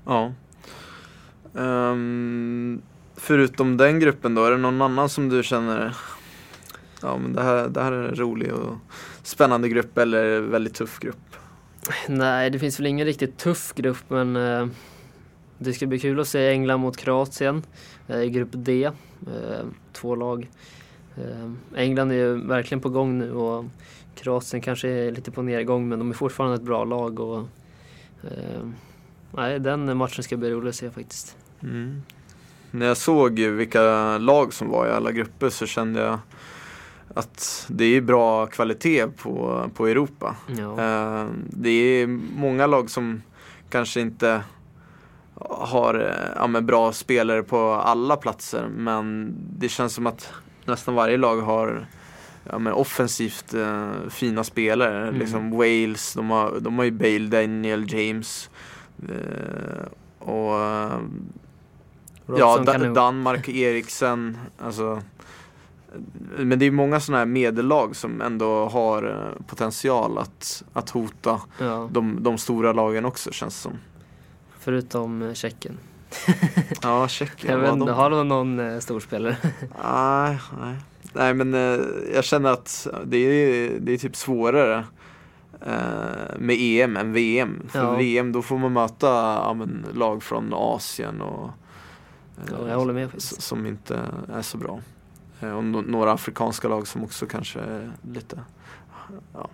Ja. 0.06 0.34
Um, 1.54 2.82
förutom 3.16 3.78
den 3.78 4.00
gruppen 4.00 4.36
då, 4.36 4.46
är 4.46 4.52
det 4.52 4.58
någon 4.58 4.82
annan 4.82 5.10
som 5.10 5.30
du 5.30 5.44
känner 5.44 5.96
Ja 7.02 7.18
men 7.18 7.34
det 7.34 7.44
här, 7.44 7.68
det 7.68 7.82
här 7.82 7.92
är 7.92 8.10
en 8.10 8.16
rolig 8.16 8.54
och 8.54 8.78
spännande 9.24 9.70
grupp 9.70 9.98
eller 9.98 10.40
väldigt 10.40 10.74
tuff 10.74 11.00
grupp? 11.00 11.36
Nej, 12.08 12.50
det 12.50 12.60
finns 12.60 12.80
väl 12.80 12.88
ingen 12.88 13.06
riktigt 13.06 13.38
tuff 13.38 13.74
grupp 13.74 14.04
men 14.08 14.36
eh, 14.36 14.68
det 15.58 15.74
ska 15.74 15.88
bli 15.88 16.00
kul 16.00 16.20
att 16.20 16.28
se 16.28 16.50
England 16.50 16.80
mot 16.80 16.98
Kroatien 16.98 17.64
eh, 18.08 18.22
i 18.22 18.30
grupp 18.30 18.50
D. 18.52 18.86
Eh, 19.28 19.66
två 19.94 20.16
lag. 20.16 20.50
Eh, 21.18 21.52
England 21.76 22.12
är 22.12 22.16
ju 22.16 22.48
verkligen 22.48 22.82
på 22.82 22.90
gång 22.90 23.18
nu 23.18 23.32
och 23.32 23.66
Kroatien 24.16 24.62
kanske 24.62 24.90
är 24.90 25.12
lite 25.12 25.32
på 25.32 25.42
nedgång 25.42 25.90
men 25.90 26.00
de 26.00 26.10
är 26.10 26.14
fortfarande 26.14 26.56
ett 26.56 26.62
bra 26.62 26.86
lag. 26.86 27.20
Och, 27.20 27.40
eh, 28.24 28.68
nej, 29.32 29.60
den 29.60 29.98
matchen 29.98 30.24
ska 30.24 30.38
bli 30.38 30.52
rolig 30.52 30.70
att 30.70 30.76
se 30.76 30.92
faktiskt. 30.92 31.38
Mm. 31.64 32.02
När 32.72 32.86
jag 32.86 32.98
såg 32.98 33.40
vilka 33.40 34.18
lag 34.18 34.54
som 34.54 34.70
var 34.70 34.88
i 34.88 34.90
alla 34.90 35.12
grupper 35.12 35.50
så 35.50 35.66
kände 35.66 36.02
jag 36.02 36.20
att 37.14 37.66
det 37.70 37.86
är 37.86 38.02
bra 38.02 38.46
kvalitet 38.46 39.08
på, 39.08 39.66
på 39.76 39.88
Europa. 39.88 40.36
Ja. 40.48 40.72
Eh, 40.72 41.28
det 41.50 41.70
är 41.70 42.08
många 42.38 42.68
lag 42.68 42.90
som 42.90 43.22
kanske 43.70 44.02
inte 44.02 44.44
har 45.50 45.94
eh, 45.96 46.54
ja, 46.54 46.62
bra 46.62 46.92
spelare 46.92 47.44
på 47.44 47.74
alla 47.74 48.18
platser 48.18 48.68
men 48.76 49.36
det 49.58 49.70
känns 49.70 49.94
som 49.94 50.08
att 50.08 50.34
nästan 50.66 50.96
varje 50.96 51.18
lag 51.18 51.38
har 51.38 51.88
ja, 52.44 52.74
offensivt 52.74 53.54
eh, 53.54 53.92
fina 54.10 54.44
spelare. 54.44 55.08
Mm. 55.08 55.20
Liksom 55.20 55.52
Wales, 55.52 56.14
de 56.14 56.30
har, 56.30 56.60
de 56.60 56.78
har 56.78 56.86
ju 56.86 56.92
Bale, 56.92 57.28
Daniel 57.28 57.94
James. 57.94 58.50
Eh, 59.10 59.86
och 60.20 60.54
ja, 62.38 62.58
da 62.66 62.78
Danmark, 62.78 63.50
Eriksen. 63.50 64.38
Alltså, 64.60 65.02
men 66.38 66.60
det 66.60 66.66
är 66.66 66.72
många 66.72 67.00
sådana 67.00 67.20
här 67.20 67.26
medellag 67.26 67.96
som 67.96 68.22
ändå 68.22 68.66
har 68.66 69.04
eh, 69.04 69.46
potential 69.48 70.18
att, 70.18 70.64
att 70.74 70.90
hota 70.90 71.42
ja. 71.60 71.90
de, 71.92 72.24
de 72.24 72.38
stora 72.38 72.74
lagen 72.74 73.06
också 73.06 73.32
känns 73.32 73.56
det 73.56 73.62
som. 73.62 73.78
Förutom 74.60 75.22
eh, 75.22 75.34
Tjeckien. 75.34 75.78
ja, 76.82 77.08
Tjeckien. 77.08 77.54
Jag 77.54 77.60
vet 77.60 77.74
inte, 77.74 77.92
har 77.92 78.10
de 78.10 78.28
någon 78.28 78.60
eh, 78.60 78.80
storspelare? 78.80 79.38
nej, 79.84 80.40
nej. 80.62 80.76
Nej 81.14 81.34
men 81.34 81.54
eh, 81.54 81.86
jag 82.14 82.24
känner 82.24 82.52
att 82.52 82.88
det 83.06 83.18
är, 83.18 83.80
det 83.80 83.94
är 83.94 83.98
typ 83.98 84.16
svårare 84.16 84.86
eh, 85.62 86.38
med 86.40 86.56
EM 86.60 86.98
än 86.98 87.14
VM. 87.14 87.64
För 87.70 87.80
ja. 87.80 87.96
VM 87.96 88.32
då 88.32 88.42
får 88.42 88.58
man 88.58 88.74
möta 88.74 89.08
ja, 89.46 89.54
men, 89.54 89.86
lag 89.94 90.24
från 90.24 90.54
Asien 90.54 91.22
och 91.22 91.50
eh, 92.38 92.54
ja, 92.60 92.70
jag 92.70 92.78
håller 92.78 92.94
med 92.94 93.10
som 93.18 93.66
inte 93.66 94.00
är 94.34 94.42
så 94.42 94.58
bra. 94.58 94.80
Eh, 95.42 95.52
och 95.52 95.64
no 95.64 95.82
några 95.82 96.12
afrikanska 96.12 96.68
lag 96.68 96.88
som 96.88 97.04
också 97.04 97.26
kanske 97.26 97.60
är 97.60 97.92
lite 98.14 98.40
ja, 99.34 99.50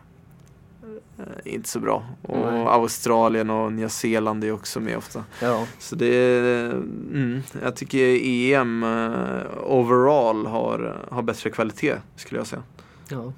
eh, 1.17 1.53
inte 1.53 1.69
så 1.69 1.79
bra. 1.79 2.05
Och 2.21 2.53
Nej. 2.53 2.65
Australien 2.65 3.49
och 3.49 3.73
Nya 3.73 3.89
Zeeland 3.89 4.43
är 4.43 4.51
också 4.51 4.79
med 4.79 4.97
ofta. 4.97 5.23
Ja. 5.41 5.67
Så 5.79 5.95
det 5.95 6.15
är, 6.15 6.71
mm, 6.71 7.41
jag 7.61 7.75
tycker 7.75 8.19
EM 8.23 8.83
uh, 8.83 9.41
overall 9.63 10.45
har, 10.45 11.05
har 11.11 11.21
bättre 11.21 11.49
kvalitet 11.49 11.95
skulle 12.15 12.39
jag 12.39 12.47
säga. 12.47 12.63
Ja, 13.09 13.33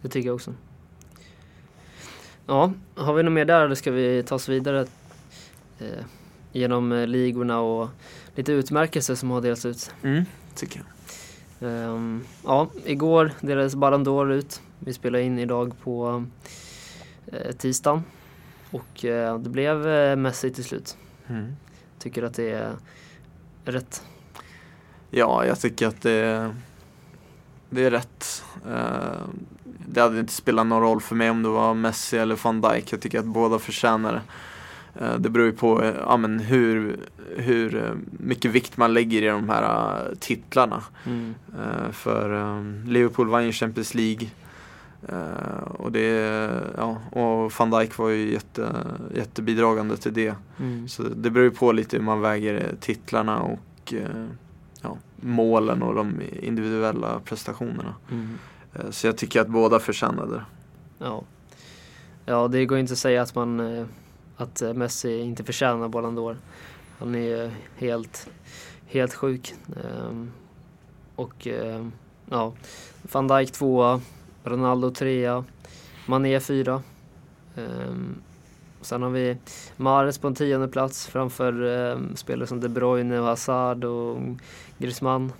det 0.00 0.08
tycker 0.08 0.28
jag 0.28 0.34
också. 0.34 0.54
Ja, 2.46 2.72
har 2.94 3.14
vi 3.14 3.22
något 3.22 3.32
mer 3.32 3.44
där 3.44 3.64
eller 3.64 3.74
ska 3.74 3.90
vi 3.90 4.22
ta 4.22 4.34
oss 4.34 4.48
vidare 4.48 4.86
eh, 5.78 6.04
genom 6.52 6.92
eh, 6.92 7.06
ligorna 7.06 7.60
och 7.60 7.88
lite 8.34 8.52
utmärkelser 8.52 9.14
som 9.14 9.30
har 9.30 9.40
delats 9.40 9.66
ut? 9.66 9.94
Mm, 10.02 10.24
tycker 10.54 10.76
jag. 10.76 10.86
Um, 11.62 12.24
ja, 12.44 12.68
igår 12.84 13.32
delades 13.40 13.74
Ballon 13.74 14.04
d'Or 14.04 14.32
ut. 14.32 14.62
Vi 14.78 14.92
spelar 14.92 15.18
in 15.18 15.38
idag 15.38 15.72
på 15.82 16.24
eh, 17.26 17.52
tisdagen. 17.52 18.02
Och 18.70 19.04
eh, 19.04 19.38
det 19.38 19.50
blev 19.50 19.88
eh, 19.88 20.16
Messi 20.16 20.50
till 20.50 20.64
slut. 20.64 20.96
Mm. 21.28 21.56
Tycker 21.98 22.22
att 22.22 22.34
det 22.34 22.50
är 22.50 22.72
rätt? 23.64 24.02
Ja, 25.10 25.46
jag 25.46 25.60
tycker 25.60 25.86
att 25.86 26.02
det, 26.02 26.54
det 27.70 27.84
är 27.84 27.90
rätt. 27.90 28.44
Eh, 28.68 29.26
det 29.64 30.00
hade 30.00 30.20
inte 30.20 30.32
spelat 30.32 30.66
någon 30.66 30.82
roll 30.82 31.00
för 31.00 31.14
mig 31.14 31.30
om 31.30 31.42
det 31.42 31.48
var 31.48 31.74
Messi 31.74 32.18
eller 32.18 32.38
van 32.44 32.60
Dijk. 32.60 32.92
Jag 32.92 33.00
tycker 33.00 33.18
att 33.18 33.24
båda 33.24 33.58
förtjänar 33.58 34.12
det. 34.12 34.22
Eh, 34.94 35.14
det 35.14 35.30
beror 35.30 35.46
ju 35.46 35.52
på 35.52 35.82
eh, 35.82 35.94
ja, 36.06 36.16
men 36.16 36.40
hur, 36.40 36.96
hur 37.36 37.76
eh, 37.76 37.94
mycket 38.10 38.50
vikt 38.50 38.76
man 38.76 38.94
lägger 38.94 39.22
i 39.22 39.26
de 39.26 39.48
här 39.48 40.14
titlarna. 40.20 40.82
Mm. 41.06 41.34
För 41.92 42.88
Liverpool 42.90 43.28
vann 43.28 43.46
ju 43.46 43.52
Champions 43.52 43.94
League. 43.94 44.28
Och, 45.64 45.92
det, 45.92 46.08
ja, 46.76 46.96
och 47.10 47.52
van 47.58 47.70
Dijk 47.70 47.98
var 47.98 48.08
ju 48.08 48.32
jätte, 48.32 48.72
jättebidragande 49.14 49.96
till 49.96 50.14
det. 50.14 50.34
Mm. 50.60 50.88
Så 50.88 51.02
det 51.02 51.30
beror 51.30 51.44
ju 51.44 51.50
på 51.50 51.72
lite 51.72 51.96
hur 51.96 52.04
man 52.04 52.20
väger 52.20 52.74
titlarna 52.80 53.40
och 53.40 53.94
ja, 54.82 54.96
målen 55.16 55.82
och 55.82 55.94
de 55.94 56.20
individuella 56.42 57.20
prestationerna. 57.24 57.94
Mm. 58.10 58.38
Så 58.90 59.06
jag 59.06 59.16
tycker 59.16 59.40
att 59.40 59.48
båda 59.48 59.78
förtjänade 59.78 60.34
det. 60.34 60.44
Ja. 60.98 61.22
ja, 62.24 62.48
det 62.48 62.66
går 62.66 62.78
inte 62.78 62.92
att 62.92 62.98
säga 62.98 63.22
att 63.22 63.34
man 63.34 63.86
att 64.36 64.62
eh, 64.62 64.74
Messi 64.74 65.20
inte 65.20 65.44
förtjänar 65.44 65.88
Ballon 65.88 66.18
d'Or. 66.18 66.36
Han 66.98 67.14
är 67.14 67.50
helt, 67.76 68.30
helt 68.86 69.14
sjuk. 69.14 69.54
Ehm, 69.84 70.32
och 71.16 71.46
ehm, 71.46 71.92
ja, 72.30 72.52
van 73.02 73.28
Dijk 73.28 73.52
tvåa, 73.52 74.00
Ronaldo 74.44 74.90
trea, 74.90 75.44
Mané 76.06 76.40
fyra. 76.40 76.82
Ehm, 77.56 78.14
sen 78.80 79.02
har 79.02 79.10
vi 79.10 79.36
Mahrez 79.76 80.18
på 80.18 80.26
en 80.26 80.34
tionde 80.34 80.68
plats 80.68 81.06
framför 81.06 82.16
spelare 82.16 82.46
som 82.46 82.60
De 82.60 82.68
Bruyne 82.68 83.20
och 83.20 83.26
Hazard 83.26 83.84
och 83.84 84.18
Griezmann. 84.78 85.32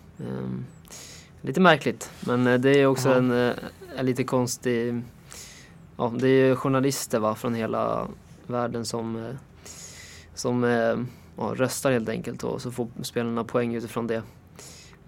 lite 1.40 1.60
märkligt, 1.60 2.10
men 2.20 2.46
eh, 2.46 2.60
det 2.60 2.70
är 2.70 2.86
också 2.86 3.08
en, 3.08 3.30
eh, 3.30 3.54
en 3.96 4.06
lite 4.06 4.24
konstig 4.24 5.02
Ja, 5.96 6.12
det 6.16 6.28
är 6.28 6.54
journalister 6.54 7.18
va, 7.18 7.34
från 7.34 7.54
hela 7.54 8.08
världen 8.46 8.84
som, 8.84 9.16
eh, 9.16 9.34
som 10.34 10.64
eh, 10.64 10.96
ja, 11.36 11.54
röstar 11.56 11.92
helt 11.92 12.08
enkelt 12.08 12.44
och 12.44 12.62
så 12.62 12.70
får 12.70 12.88
spelarna 13.02 13.44
poäng 13.44 13.74
utifrån 13.74 14.06
det. 14.06 14.22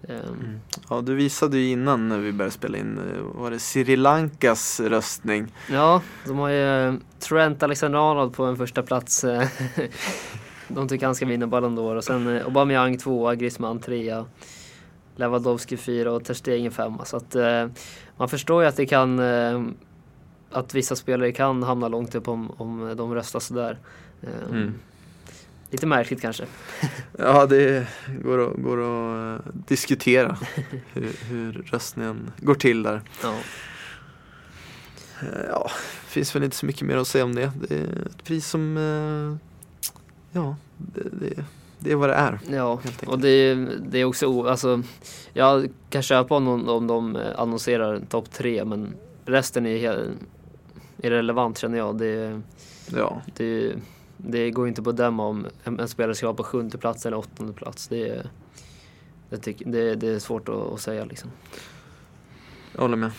Ehm. 0.07 0.19
Mm. 0.19 0.59
Ja, 0.89 1.01
du 1.01 1.15
visade 1.15 1.57
ju 1.57 1.71
innan 1.71 2.09
när 2.09 2.19
vi 2.19 2.31
började 2.31 2.51
spela 2.51 2.77
in, 2.77 2.97
eh, 2.97 3.41
var 3.41 3.51
det 3.51 3.59
Sri 3.59 3.95
Lankas 3.95 4.79
röstning? 4.79 5.53
Ja, 5.71 6.01
de 6.25 6.37
har 6.37 6.49
ju 6.49 6.99
Trent 7.19 7.63
Alexander-Arnold 7.63 8.33
på 8.33 8.43
en 8.43 8.57
första 8.57 8.83
plats. 8.83 9.25
de 10.67 10.87
tycker 10.87 11.05
han 11.05 11.15
ska 11.15 11.25
vinna 11.25 11.47
Ballon 11.47 11.79
d'Or 11.79 11.95
och 11.95 12.03
sen 12.03 12.27
Aubameyang 12.27 12.97
tvåa, 12.97 13.35
Griezmann 13.35 13.79
trea, 13.79 14.25
Lewandowski 15.15 15.77
fyra 15.77 16.11
och 16.11 16.23
Ter 16.23 16.33
Stegen 16.33 16.71
femma. 16.71 17.05
Så 17.05 17.17
att 17.17 17.35
man 18.17 18.29
förstår 18.29 18.61
ju 18.61 18.69
att 18.69 18.75
det 18.75 18.85
kan 18.85 19.19
att 20.55 20.73
vissa 20.73 20.95
spelare 20.95 21.31
kan 21.31 21.63
hamna 21.63 21.87
långt 21.87 22.15
upp 22.15 22.27
om, 22.27 22.51
om 22.57 22.93
de 22.97 23.13
röstar 23.15 23.39
sådär. 23.39 23.77
Eh, 24.21 24.29
Mm. 24.51 24.73
Lite 25.71 25.87
märkligt 25.87 26.21
kanske. 26.21 26.45
Ja, 27.19 27.45
det 27.45 27.87
går 28.23 28.47
att, 28.51 28.57
går 28.63 28.77
att 28.81 29.39
eh, 29.45 29.51
diskutera 29.53 30.37
hur, 30.93 31.11
hur 31.29 31.51
röstningen 31.71 32.31
går 32.37 32.55
till 32.55 32.83
där. 32.83 33.01
Ja. 33.23 33.33
Eh, 35.21 35.45
Ja, 35.49 35.69
finns 36.07 36.35
väl 36.35 36.43
inte 36.43 36.55
så 36.55 36.65
mycket 36.65 36.87
mer 36.87 36.97
att 36.97 37.07
säga 37.07 37.23
om 37.23 37.35
det. 37.35 37.51
Det 37.67 37.75
är 37.75 38.05
ett 38.05 38.23
pris 38.23 38.47
som, 38.47 38.77
eh, 38.77 39.37
ja, 40.31 40.55
det, 40.77 41.09
det, 41.11 41.43
det 41.79 41.91
är 41.91 41.95
vad 41.95 42.09
det 42.09 42.15
är. 42.15 42.39
Ja, 42.51 42.79
och 43.07 43.19
det, 43.19 43.29
är- 43.29 43.69
det 43.89 43.99
är 43.99 44.05
också, 44.05 44.43
alltså, 44.47 44.81
jag 45.33 45.69
kan 45.89 46.01
köpa 46.01 46.35
om, 46.35 46.69
om 46.69 46.87
de 46.87 47.17
annonserar 47.35 47.99
topp 48.09 48.31
tre 48.31 48.65
men 48.65 48.93
resten 49.25 49.65
är 49.65 49.77
helt 49.77 50.09
irrelevant 50.97 51.57
känner 51.57 51.77
jag. 51.77 51.97
Det, 51.97 52.41
Ja, 52.95 53.21
det, 53.35 53.75
det 54.17 54.51
går 54.51 54.67
inte 54.67 54.81
att 54.81 54.85
bedöma 54.85 55.25
om 55.25 55.47
en, 55.63 55.87
spelare 55.87 56.15
ska 56.15 56.25
vara 56.25 56.35
på 56.37 56.43
sjunde 56.43 56.77
plats 56.77 57.05
eller 57.05 57.17
åttonde 57.17 57.53
plats. 57.53 57.87
Det, 57.87 58.09
är- 58.09 58.29
det, 59.29 59.37
tycker, 59.37 59.65
det, 59.65 59.95
det 59.95 60.07
är 60.07 60.19
svårt 60.19 60.49
att, 60.49 60.55
att 60.55 60.81
säga 60.81 61.05
liksom. 61.05 61.31
jag 62.73 62.81
håller 62.81 62.97
med. 62.97 63.11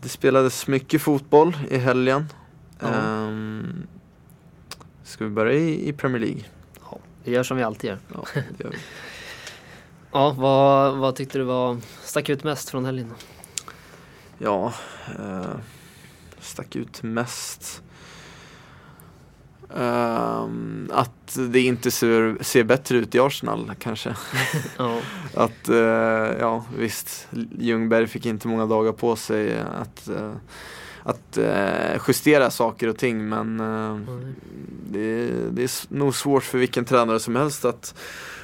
Det 0.00 0.08
spelades 0.08 0.66
mycket 0.66 1.02
fotboll 1.02 1.56
i 1.70 1.76
helgen. 1.76 2.24
Ja. 2.80 2.86
Ehm, 2.88 3.86
ska 5.04 5.24
vi 5.24 5.30
börja 5.30 5.52
i, 5.52 5.88
i 5.88 5.92
Premier 5.92 6.20
League? 6.20 6.42
Ja, 6.90 6.98
vi 7.24 7.32
gör 7.32 7.42
som 7.42 7.56
vi 7.56 7.62
alltid 7.62 7.90
gör. 7.90 7.98
Ja, 8.14 8.24
gör. 8.58 8.74
Ja, 10.12 10.34
vad, 10.38 10.96
vad 10.96 11.16
tyckte 11.16 11.38
du 11.38 11.44
var, 11.44 11.76
stack 12.02 12.28
ut 12.28 12.44
mest 12.44 12.70
från 12.70 12.84
helgen? 12.84 13.14
Ja, 14.38 14.72
eh, 15.18 15.56
stack 16.40 16.76
ut 16.76 17.02
mest. 17.02 17.82
Ehm, 19.74 20.90
att 20.92 21.38
det 21.50 21.60
inte 21.60 21.90
ser, 21.90 22.36
ser 22.40 22.64
bättre 22.64 22.96
ut 22.98 23.14
i 23.14 23.20
Arsenal 23.20 23.72
kanske. 23.78 24.16
Ja, 24.78 25.00
Att, 25.34 25.68
eh, 25.68 25.76
ja 26.40 26.64
visst, 26.78 27.28
Ljungberg 27.58 28.06
fick 28.06 28.26
inte 28.26 28.48
många 28.48 28.66
dagar 28.66 28.92
på 28.92 29.16
sig 29.16 29.58
att, 29.58 30.08
eh, 30.08 30.32
att 31.02 31.36
eh, 31.36 32.00
justera 32.08 32.50
saker 32.50 32.88
och 32.88 32.98
ting 32.98 33.28
men 33.28 33.56
nej. 33.56 34.34
det, 34.90 35.26
det 35.50 35.62
är 35.62 35.94
nog 35.94 36.14
svårt 36.14 36.42
för 36.42 36.58
vilken 36.58 36.84
tränare 36.84 37.20
som 37.20 37.36
helst 37.36 37.64
att 37.64 37.94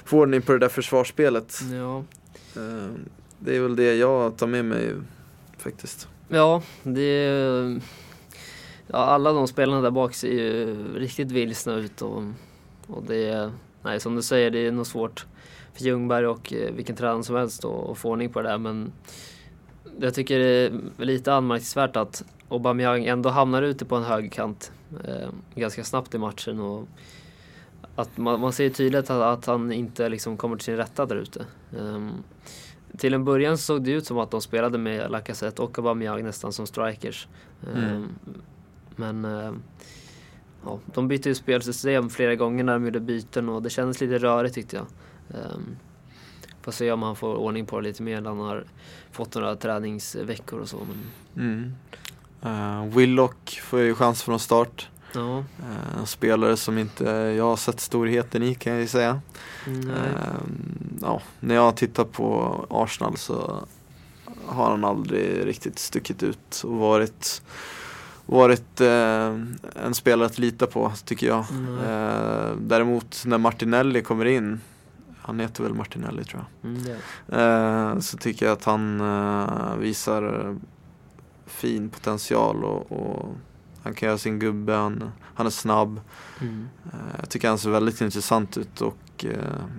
få 0.05 0.19
ordning 0.19 0.43
på 0.43 0.53
det 0.53 0.59
där 0.59 0.69
försvarsspelet. 0.69 1.61
ja. 1.73 2.05
Eh, 2.57 2.91
det 3.39 3.57
är 3.57 3.61
väl 3.61 3.77
det 3.77 3.95
jag 3.95 4.37
tar 4.37 4.47
med 4.47 4.65
mig 4.65 4.95
faktiskt. 5.63 6.09
Ja, 6.29 6.63
det 6.83 7.03
är, 7.03 7.81
ja, 8.87 8.97
alla 8.97 9.33
de 9.33 9.49
spelarna 9.49 9.81
där 9.81 9.91
bak 9.91 10.15
ser 10.15 10.33
ju 10.33 10.77
riktigt 10.99 11.31
vilsna 11.31 11.75
ut 11.75 12.03
och, 12.03 12.23
och 12.87 13.03
det 13.03 13.29
är, 13.29 13.53
nej 13.83 14.01
som 14.01 14.17
du 14.17 14.23
säger, 14.23 14.51
det 14.51 14.67
är 14.67 14.73
nog 14.73 14.87
svårt 14.87 15.27
för 15.75 15.85
Ljungberg 15.85 16.27
och 16.27 16.53
eh, 16.53 16.73
vilken 16.73 16.97
tränare 16.97 17.23
som 17.23 17.37
helst 17.37 17.65
att 17.65 17.99
få 17.99 18.11
ordning 18.11 18.33
på 18.33 18.43
det 18.43 18.49
där 18.49 18.59
men 18.59 18.93
jag 20.01 20.15
tycker 20.15 20.39
det 20.39 20.47
är 20.47 20.73
lite 20.97 21.35
anmärkningsvärt 21.35 21.97
att 21.97 22.25
Aubameyang 22.49 23.05
ändå 23.05 23.29
hamnar 23.31 23.63
ute 23.63 23.85
på 23.85 23.97
en 23.97 24.03
högerkant 24.03 24.73
eh, 25.05 25.29
ganska 25.55 25.85
snabbt 25.85 26.15
i 26.15 26.19
matchen 26.19 26.61
och 26.61 26.89
att 27.95 28.19
man, 28.19 28.41
man 28.41 28.53
ser 28.53 28.71
tydligt 28.71 29.11
att, 29.11 29.39
att 29.39 29.47
han 29.47 29.73
inte 29.73 30.09
liksom 30.09 30.37
kommer 30.37 30.57
till 30.57 30.65
sin 30.65 30.77
rätta 30.77 31.07
där 31.07 31.17
ute. 31.17 31.47
Eh, 31.77 32.09
till 32.99 33.15
en 33.15 33.25
början 33.25 33.59
såg 33.59 33.85
det 33.85 33.91
ut 33.91 34.07
som 34.07 34.19
att 34.19 34.31
de 34.31 34.41
spelade 34.41 34.79
med 34.79 35.11
Lacazette 35.11 35.63
och 35.63 35.79
Aubameyang 35.79 36.25
nästan 36.25 36.53
som 36.53 36.67
strikers. 36.67 37.29
Mm. 37.73 37.85
Ehm, 37.85 38.09
Men 38.97 39.25
ehm, 39.25 39.63
ja, 40.65 40.79
de 40.95 41.09
bytte 41.09 41.29
ju 41.29 41.35
spelsystem 41.35 42.11
flera 42.11 42.35
gånger 42.35 42.65
när 42.65 42.73
de 42.73 42.85
gjorde 42.85 43.01
byten 43.01 43.49
och 43.49 43.63
det 43.63 43.71
kändes 43.71 44.01
lite 44.01 44.19
rörigt 44.19 44.55
tyckte 44.55 44.77
jag. 44.77 44.87
Um, 45.29 45.77
får 46.63 46.73
se 46.73 46.93
om 46.93 47.03
han 47.03 47.17
får 47.17 47.35
ordning 47.35 47.67
på 47.67 47.81
det 47.81 47.87
lite 47.89 48.03
mer 48.03 48.21
när 48.21 48.31
han 48.31 48.39
har 48.39 48.65
fått 49.11 49.35
några 49.35 49.57
träningsveckor 49.57 50.61
och 50.61 50.69
så. 50.69 50.77
Men, 50.77 50.99
Mm. 51.45 51.73
Eh, 52.43 52.97
Willock 52.97 53.61
får 53.63 53.81
ju 53.81 53.95
chans 53.95 54.23
från 54.23 54.39
start. 54.39 54.89
Ja, 55.15 55.39
Eh, 55.39 55.99
En 55.99 56.07
spelare 56.07 56.57
som 56.57 56.79
inte 56.79 57.05
jag 57.37 57.45
har 57.45 57.57
sett 57.57 57.81
storheten 57.81 58.43
i 58.43 58.55
kan 58.55 58.73
jag 58.73 58.83
ju 58.83 58.89
säga. 58.89 59.21
Ehm, 59.67 60.99
ja, 61.01 61.23
när 61.41 61.55
jag 61.55 61.77
tittar 61.77 62.05
på 62.05 62.55
Arsenal 62.71 63.17
så 63.17 63.65
har 64.47 64.71
han 64.71 64.85
aldrig 64.85 65.47
riktigt 65.47 65.79
stuckit 65.79 66.23
ut 66.23 66.63
och 66.65 66.73
varit, 66.77 67.43
varit 68.27 68.81
eh, 68.81 69.37
en 69.85 69.95
spelare 69.95 70.27
att 70.27 70.39
lita 70.39 70.67
på 70.67 70.93
tycker 71.05 71.27
jag. 71.27 71.45
Eh, 71.87 72.57
däremot 72.61 73.23
när 73.27 73.39
Martinelli 73.39 74.03
kommer 74.03 74.25
in, 74.25 74.61
han 75.21 75.41
heter 75.41 75.63
väl 75.63 75.75
Martinelli 75.75 76.25
tror 76.25 76.45
jag. 76.63 76.71
Mm, 76.71 76.83
det. 77.27 77.41
Eh, 77.43 77.99
så 78.01 78.17
tycker 78.17 78.47
jag 78.47 78.53
att 78.53 78.65
han 78.65 79.01
eh, 79.01 79.77
visar 79.77 80.49
eh, 80.49 80.57
fin 81.47 81.89
potential 81.91 82.65
och, 82.65 82.93
och 82.93 83.29
han 83.83 83.95
kan 83.95 84.07
göra 84.07 84.19
sin 84.19 84.39
gubbe, 84.39 84.73
han, 84.75 85.13
han 85.35 85.47
är 85.47 85.51
snabb. 85.51 86.01
Mm. 86.41 86.69
Eh, 86.85 86.99
Jag 87.21 87.29
tycker 87.31 87.49
han 87.49 87.59
ser 87.59 87.71
väldigt 87.71 88.01
intressant 88.01 88.57
ut 88.57 88.81
och 88.81 89.25
eh, 89.25 89.31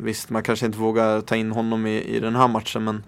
visst, 0.02 0.30
man 0.30 0.44
kanske 0.44 0.66
inte 0.66 0.78
vågar 0.78 1.22
ta 1.22 1.36
in 1.36 1.52
honom 1.52 1.86
i, 1.88 2.02
i 2.02 2.20
den 2.20 2.36
här 2.36 2.48
matchen 2.48 2.84
men 2.84 3.04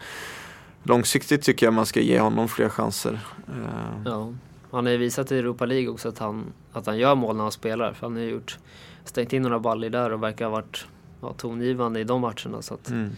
långsiktigt 0.84 1.42
tycker 1.42 1.66
jag 1.66 1.74
man 1.74 1.86
ska 1.86 2.00
ge 2.00 2.20
honom 2.20 2.48
fler 2.48 2.70
chanser. 2.70 3.20
Eh, 3.48 4.02
Ja. 4.06 4.34
Han 4.72 4.86
har 4.86 4.92
ju 4.92 4.98
visat 4.98 5.32
i 5.32 5.38
Europa 5.38 5.66
League 5.66 5.88
också 5.90 6.10
att 6.10 6.20
han, 6.20 6.44
att 6.74 6.86
han 6.86 6.98
gör 6.98 7.16
mål 7.16 7.36
när 7.36 7.44
han 7.44 7.52
spelar. 7.52 7.94
För 7.94 8.08
han 8.08 8.16
har 8.16 8.24
ju 8.24 8.30
gjort, 8.30 8.58
stängt 9.04 9.34
in 9.34 9.42
några 9.42 9.60
baller 9.60 9.90
där 9.90 10.12
och 10.14 10.24
verkar 10.24 10.46
ha 10.46 10.52
varit 10.52 10.86
ja, 11.22 11.34
tongivande 11.34 12.00
i 12.00 12.04
de 12.04 12.22
matcherna. 12.22 12.62
Så 12.62 12.74
att 12.74 12.90
Mm. 12.90 13.10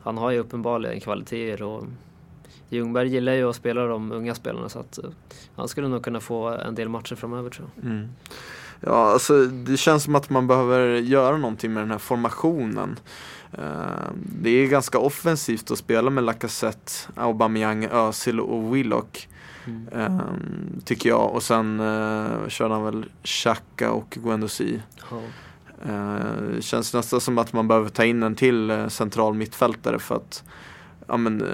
han 0.00 0.18
har 0.18 0.30
ju 0.30 0.38
uppenbarligen 0.38 1.00
kvaliteter 1.00 1.62
och 1.62 1.84
Ljungberg 2.68 3.08
gillar 3.08 3.32
ju 3.32 3.48
att 3.48 3.56
spela 3.56 3.86
de 3.86 4.12
unga 4.12 4.34
spelarna 4.34 4.68
så 4.68 4.78
att 4.78 4.98
eh, 4.98 5.10
han 5.56 5.68
skulle 5.68 5.88
nog 5.88 6.04
kunna 6.04 6.20
få 6.20 6.48
en 6.48 6.74
del 6.74 6.88
matcher 6.88 7.14
framöver 7.14 7.50
tror 7.50 7.68
jag. 7.76 7.84
Mm. 7.90 8.08
Ja, 8.80 9.12
alltså 9.12 9.44
det 9.46 9.76
känns 9.76 10.02
som 10.02 10.14
att 10.14 10.30
man 10.30 10.46
behöver 10.46 10.88
göra 10.88 11.36
någonting 11.36 11.72
med 11.72 11.82
den 11.82 11.90
här 11.90 11.98
formationen. 11.98 12.98
Eh, 13.52 14.10
det 14.42 14.50
är 14.50 14.66
ganska 14.66 14.98
offensivt 14.98 15.70
att 15.70 15.78
spela 15.78 16.10
med 16.10 16.24
Lacazette, 16.24 16.92
Aubameyang, 17.14 17.84
Özil 17.92 18.40
och 18.40 18.76
Willock. 18.76 19.28
Mm. 19.66 19.88
eh, 19.92 20.20
tycker 20.84 21.08
jag. 21.08 21.30
Och 21.30 21.42
sen 21.42 21.78
körde 22.48 22.74
han 22.74 22.84
väl 22.84 23.04
Xhaka 23.22 23.90
och 23.92 24.10
Guendouzi. 24.10 24.80
Eh, 25.84 26.14
Det 26.56 26.62
känns 26.62 26.94
nästan 26.94 27.20
som 27.20 27.38
att 27.38 27.52
man 27.52 27.68
behöver 27.68 27.88
ta 27.88 28.04
in 28.04 28.22
en 28.22 28.34
till 28.34 28.86
central 28.88 29.34
mittfältare 29.34 29.98
för 29.98 30.14
att, 30.16 30.44
ja 31.06 31.16
men, 31.16 31.44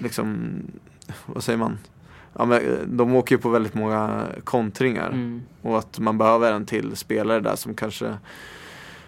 liksom, 0.00 0.48
vad 1.26 1.44
säger 1.44 1.58
man? 1.58 1.78
Ja, 2.38 2.44
men, 2.44 2.60
de 2.96 3.14
åker 3.14 3.34
ju 3.34 3.40
på 3.42 3.48
väldigt 3.48 3.74
många 3.74 4.26
kontringar 4.44 5.08
Mm. 5.10 5.42
och 5.62 5.78
att 5.78 5.98
man 5.98 6.18
behöver 6.18 6.52
en 6.52 6.66
till 6.66 6.96
spelare 6.96 7.40
där 7.40 7.56
som 7.56 7.74
kanske, 7.74 8.16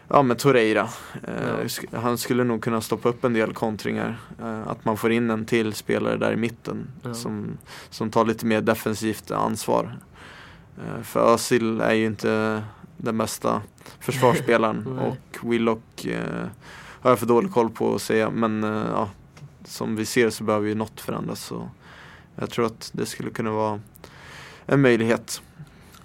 ja 0.08 0.22
men 0.22 0.36
Torreira, 0.36 0.88
eh, 1.22 1.66
Ja. 1.92 1.98
han 2.00 2.18
skulle 2.18 2.44
nog 2.44 2.62
kunna 2.62 2.80
stoppa 2.80 3.08
upp 3.08 3.24
en 3.24 3.32
del 3.32 3.52
kontringar. 3.52 4.18
Eh, 4.42 4.68
att 4.68 4.84
man 4.84 4.96
får 4.96 5.12
in 5.12 5.30
en 5.30 5.44
till 5.44 5.72
spelare 5.72 6.16
där 6.16 6.32
i 6.32 6.36
mitten 6.36 6.86
Ja. 7.02 7.14
som, 7.14 7.46
som 7.90 8.10
tar 8.10 8.24
lite 8.24 8.46
mer 8.46 8.60
defensivt 8.60 9.30
ansvar. 9.30 9.96
Eh, 10.78 11.02
för 11.02 11.34
Özil 11.34 11.80
är 11.80 11.94
ju 11.94 12.06
inte 12.06 12.62
den 12.96 13.18
bästa 13.18 13.62
försvarsspelaren 14.00 14.86
och 14.98 15.50
Willock 15.50 16.04
eh, 16.04 16.46
har 17.00 17.10
jag 17.10 17.18
för 17.18 17.26
dålig 17.26 17.52
koll 17.52 17.70
på 17.70 17.94
att 17.94 18.02
säga 18.02 18.30
men 18.30 18.64
eh, 18.64 18.82
ja, 18.92 19.08
som 19.72 19.96
vi 19.96 20.06
ser 20.06 20.30
så 20.30 20.44
behöver 20.44 20.68
ju 20.68 20.74
något 20.74 21.00
förändras. 21.00 21.44
Så 21.44 21.68
jag 22.36 22.50
tror 22.50 22.66
att 22.66 22.90
det 22.94 23.06
skulle 23.06 23.30
kunna 23.30 23.50
vara 23.50 23.80
en 24.66 24.80
möjlighet. 24.80 25.42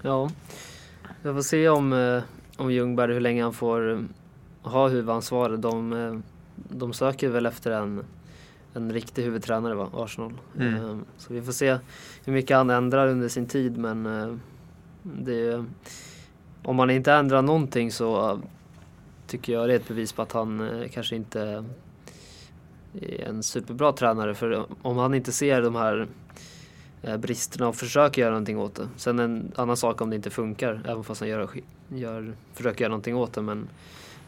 Ja, 0.01 0.29
jag 1.23 1.35
får 1.35 1.41
se 1.41 1.69
om, 1.69 1.93
eh, 1.93 2.23
om 2.57 2.71
Ljungberg 2.71 3.13
hur 3.13 3.19
länge 3.19 3.43
han 3.43 3.53
får 3.53 3.91
eh, 3.91 3.99
ha 4.61 4.87
huvudansvaret. 4.87 5.61
De, 5.61 5.93
eh, 5.93 6.19
de 6.55 6.93
söker 6.93 7.29
väl 7.29 7.45
efter 7.45 7.71
en, 7.71 8.03
en 8.73 8.93
riktig 8.93 9.23
huvudtränare, 9.23 9.75
va? 9.75 9.89
Arsenal. 9.93 10.33
Mm. 10.59 11.05
Så 11.17 11.33
vi 11.33 11.41
får 11.41 11.51
se 11.51 11.77
hur 12.25 12.33
mycket 12.33 12.57
han 12.57 12.69
ändrar 12.69 13.07
under 13.07 13.29
sin 13.29 13.47
tid. 13.47 13.77
Men 13.77 14.39
det, 15.01 15.65
om 16.63 16.75
man 16.75 16.89
inte 16.89 17.13
ändrar 17.13 17.41
någonting 17.41 17.91
så 17.91 18.39
tycker 19.27 19.53
jag 19.53 19.69
det 19.69 19.73
är 19.73 19.79
ett 19.79 19.87
bevis 19.87 20.13
på 20.13 20.21
att 20.21 20.31
han 20.31 20.83
kanske 20.91 21.15
inte 21.15 21.63
en 23.01 23.43
superbra 23.43 23.91
tränare. 23.91 24.35
För 24.35 24.65
om 24.81 24.97
han 24.97 25.13
inte 25.13 25.31
ser 25.31 25.61
de 25.61 25.75
här 25.75 26.07
eh, 27.01 27.17
bristerna 27.17 27.67
och 27.67 27.75
försöker 27.75 28.21
göra 28.21 28.31
någonting 28.31 28.57
åt 28.57 28.75
det. 28.75 28.87
Sen 28.97 29.19
en 29.19 29.51
annan 29.55 29.77
sak 29.77 30.01
om 30.01 30.09
det 30.09 30.15
inte 30.15 30.29
funkar, 30.29 30.81
även 30.85 31.03
fast 31.03 31.21
han 31.21 31.29
gör, 31.29 31.49
gör, 31.87 32.33
försöker 32.53 32.81
göra 32.81 32.89
någonting 32.89 33.15
åt 33.15 33.33
det. 33.33 33.41
Men 33.41 33.67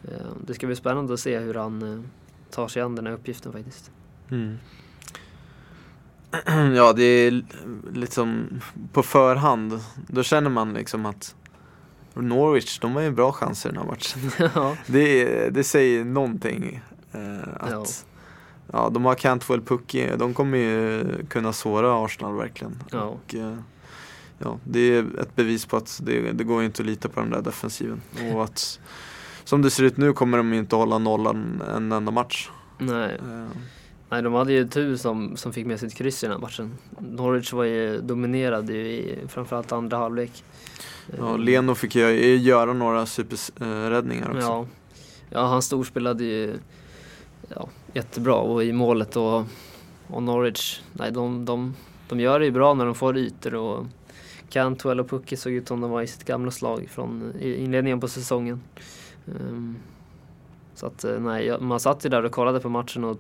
eh, 0.04 0.28
det 0.46 0.54
ska 0.54 0.68
bli 0.68 0.76
spännande 0.76 1.14
att 1.14 1.20
se 1.20 1.40
hur 1.40 1.54
han 1.54 1.94
eh, 1.94 2.02
tar 2.50 2.68
sig 2.68 2.82
an 2.82 2.96
den 2.96 3.08
här 3.08 3.14
uppgiften 3.14 3.52
faktiskt. 3.52 3.92
Mm. 4.32 4.58
Ja, 6.76 6.94
det 6.94 7.04
är 7.04 7.44
liksom 7.94 8.62
på 8.94 9.04
förhand. 9.04 9.80
Då 10.08 10.24
känner 10.24 10.50
man 10.50 10.74
liksom 10.74 11.06
att 11.06 11.36
Norwich, 12.14 12.80
de 12.80 12.96
har 12.96 13.02
ju 13.02 13.12
bra 13.12 13.32
chanser 13.32 13.70
i 13.70 13.74
den 13.74 13.82
här 13.82 13.90
matchen. 13.90 14.50
ja, 14.56 14.76
Det, 14.88 15.50
det 15.50 15.64
säger 15.64 16.06
någonting. 16.06 16.82
Eh, 17.12 17.54
att, 17.60 18.06
Ja. 18.72 18.90
de 18.90 19.06
har 19.06 19.16
Cantwell 19.16 19.62
Pucky, 19.62 20.08
de 20.18 20.34
kommer 20.34 20.58
ju 20.58 21.06
kunna 21.30 21.54
såra 21.54 22.06
Arsenal 22.06 22.38
verkligen. 22.38 22.84
Ja. 22.92 23.02
Och, 23.02 23.36
eh, 23.36 23.56
ja, 24.38 24.58
det 24.64 24.80
är 24.80 25.20
ett 25.20 25.36
bevis 25.36 25.66
på 25.66 25.78
att 25.78 26.00
det, 26.04 26.32
det 26.32 26.44
går 26.44 26.64
inte 26.64 26.82
att 26.82 26.86
lita 26.86 27.10
på 27.10 27.20
den 27.20 27.30
där 27.30 27.42
defensiven. 27.42 28.02
Och 28.34 28.44
att 28.44 28.80
som 29.44 29.62
det 29.62 29.70
ser 29.70 29.84
ut 29.84 29.98
nu 29.98 30.14
kommer 30.14 30.38
de 30.38 30.54
inte 30.54 30.76
hålla 30.76 30.98
nollan 30.98 31.64
en 31.76 31.92
enda 31.92 32.12
match. 32.12 32.50
nej. 32.78 33.14
Eh, 33.14 33.48
nej, 34.10 34.22
de 34.22 34.34
hade 34.34 34.54
ju 34.54 34.68
tur 34.68 34.96
som, 34.96 35.38
som 35.38 35.54
fick 35.54 35.66
med 35.66 35.80
sig 35.80 35.88
ett 35.88 35.96
kryss 35.96 36.24
i 36.24 36.26
den 36.28 36.34
här 36.36 36.42
matchen. 36.42 36.78
Norwich 37.00 37.54
var 37.54 37.64
ju 37.64 38.02
dominerade 38.02 38.74
ju 38.74 38.86
i 38.86 39.18
framförallt 39.28 39.72
andra 39.72 39.98
halvlek. 39.98 40.44
Ja, 41.18 41.30
Eh, 41.30 41.38
Leno 41.38 41.76
fick 41.76 41.96
ju 41.96 42.36
göra 42.38 42.74
några 42.74 43.06
superräddningar 43.06 44.30
också. 44.30 44.48
Ja, 44.48 44.66
ja 45.30 45.48
han 45.48 45.62
storspelade 45.62 46.24
ju 46.24 46.60
ja, 47.48 47.70
jättebra 47.94 48.36
och 48.36 48.64
i 48.64 48.74
målet 48.74 49.16
och, 49.16 49.44
och 50.08 50.24
Norwich, 50.24 50.82
nej 50.94 51.12
de, 51.12 51.46
de, 51.46 51.76
de 52.10 52.20
gör 52.20 52.40
det 52.40 52.46
ju 52.46 52.52
bra 52.52 52.74
när 52.74 52.86
de 52.86 52.96
får 52.96 53.18
ytor 53.18 53.56
och 53.56 53.86
Cantwell 54.50 55.00
och 55.00 55.10
Pucky 55.10 55.36
såg 55.36 55.54
ut 55.54 55.68
som 55.68 55.82
de 55.82 55.92
var 55.92 56.02
i 56.02 56.08
sitt 56.08 56.24
gamla 56.24 56.52
slag 56.52 56.88
från 56.90 57.34
inledningen 57.42 58.00
på 58.00 58.08
säsongen. 58.08 58.62
Ehm, 59.28 59.76
så 60.74 60.86
att 60.86 61.04
eh, 61.04 61.20
nej, 61.20 61.60
man 61.60 61.80
satt 61.80 62.06
ju 62.06 62.10
där 62.10 62.24
och 62.24 62.32
kollade 62.32 62.60
på 62.60 62.70
matchen 62.70 63.04
och 63.04 63.18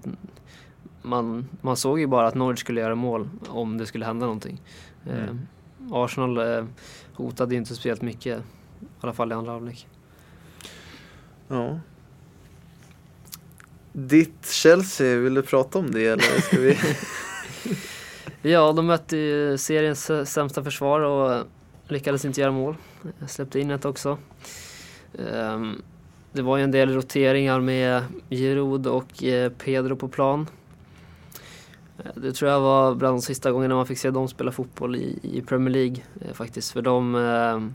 man, 1.02 1.48
man 1.62 1.78
såg 1.78 2.00
ju 2.00 2.08
bara 2.08 2.28
att 2.28 2.36
Norwich 2.36 2.60
skulle 2.60 2.82
göra 2.82 2.96
mål 2.96 3.30
om 3.48 3.78
det 3.78 3.86
skulle 3.86 4.06
hända 4.06 4.26
någonting. 4.26 4.62
Mm. 5.06 5.20
Ehm, 5.20 5.48
Arsenal 5.92 6.38
eh, 6.38 6.66
hotade 7.14 7.54
ju 7.54 7.58
inte 7.58 7.76
speciellt 7.76 8.02
mycket, 8.02 8.40
i 8.82 8.86
alla 9.02 9.14
fall 9.14 9.32
i 9.32 9.36
andra 9.36 9.52
halvlek. 9.52 9.88
Ja. 11.48 11.80
Ditt 14.08 14.46
Chelsea, 14.46 15.18
vill 15.18 15.34
du 15.34 15.42
prata 15.42 15.80
om 15.80 15.92
det 15.92 16.06
eller 16.08 16.42
ska 16.42 16.60
vi? 16.60 16.78
Ja, 18.42 18.72
de 18.72 18.86
mötte 18.86 19.18
ju 19.18 19.58
seriens 19.58 20.12
sämsta 20.26 20.64
försvar 20.64 21.02
och 21.02 21.46
lyckades 21.88 22.26
inte 22.26 22.42
göra 22.42 22.52
mål. 22.52 22.76
Jag 23.20 23.30
släppte 23.30 23.60
in 23.60 23.72
ett 23.72 23.86
också. 23.86 24.18
Ehm, 25.34 25.82
det 26.32 26.42
var 26.42 26.58
ju 26.58 26.64
en 26.64 26.72
del 26.72 26.94
roteringar 26.94 27.60
med 27.60 28.04
Giroud 28.30 28.88
och 28.88 29.24
eh, 29.24 29.52
Pedro 29.52 29.96
på 29.96 30.08
plan. 30.08 30.48
Eh, 31.98 32.12
det 32.16 32.34
tror 32.34 32.52
jag 32.52 32.60
var 32.60 32.96
bland 32.96 33.16
de 33.18 33.22
sista 33.22 33.52
gångerna 33.52 33.76
man 33.76 33.86
fick 33.86 34.00
se 34.00 34.12
dem 34.12 34.28
spela 34.28 34.52
fotboll 34.52 34.96
i, 34.96 35.20
i 35.24 35.42
Premier 35.42 35.74
League 35.74 35.98
eh, 36.22 36.34
faktiskt. 36.34 36.72
För 36.72 36.82
de, 36.82 37.16
ehm, 37.16 37.74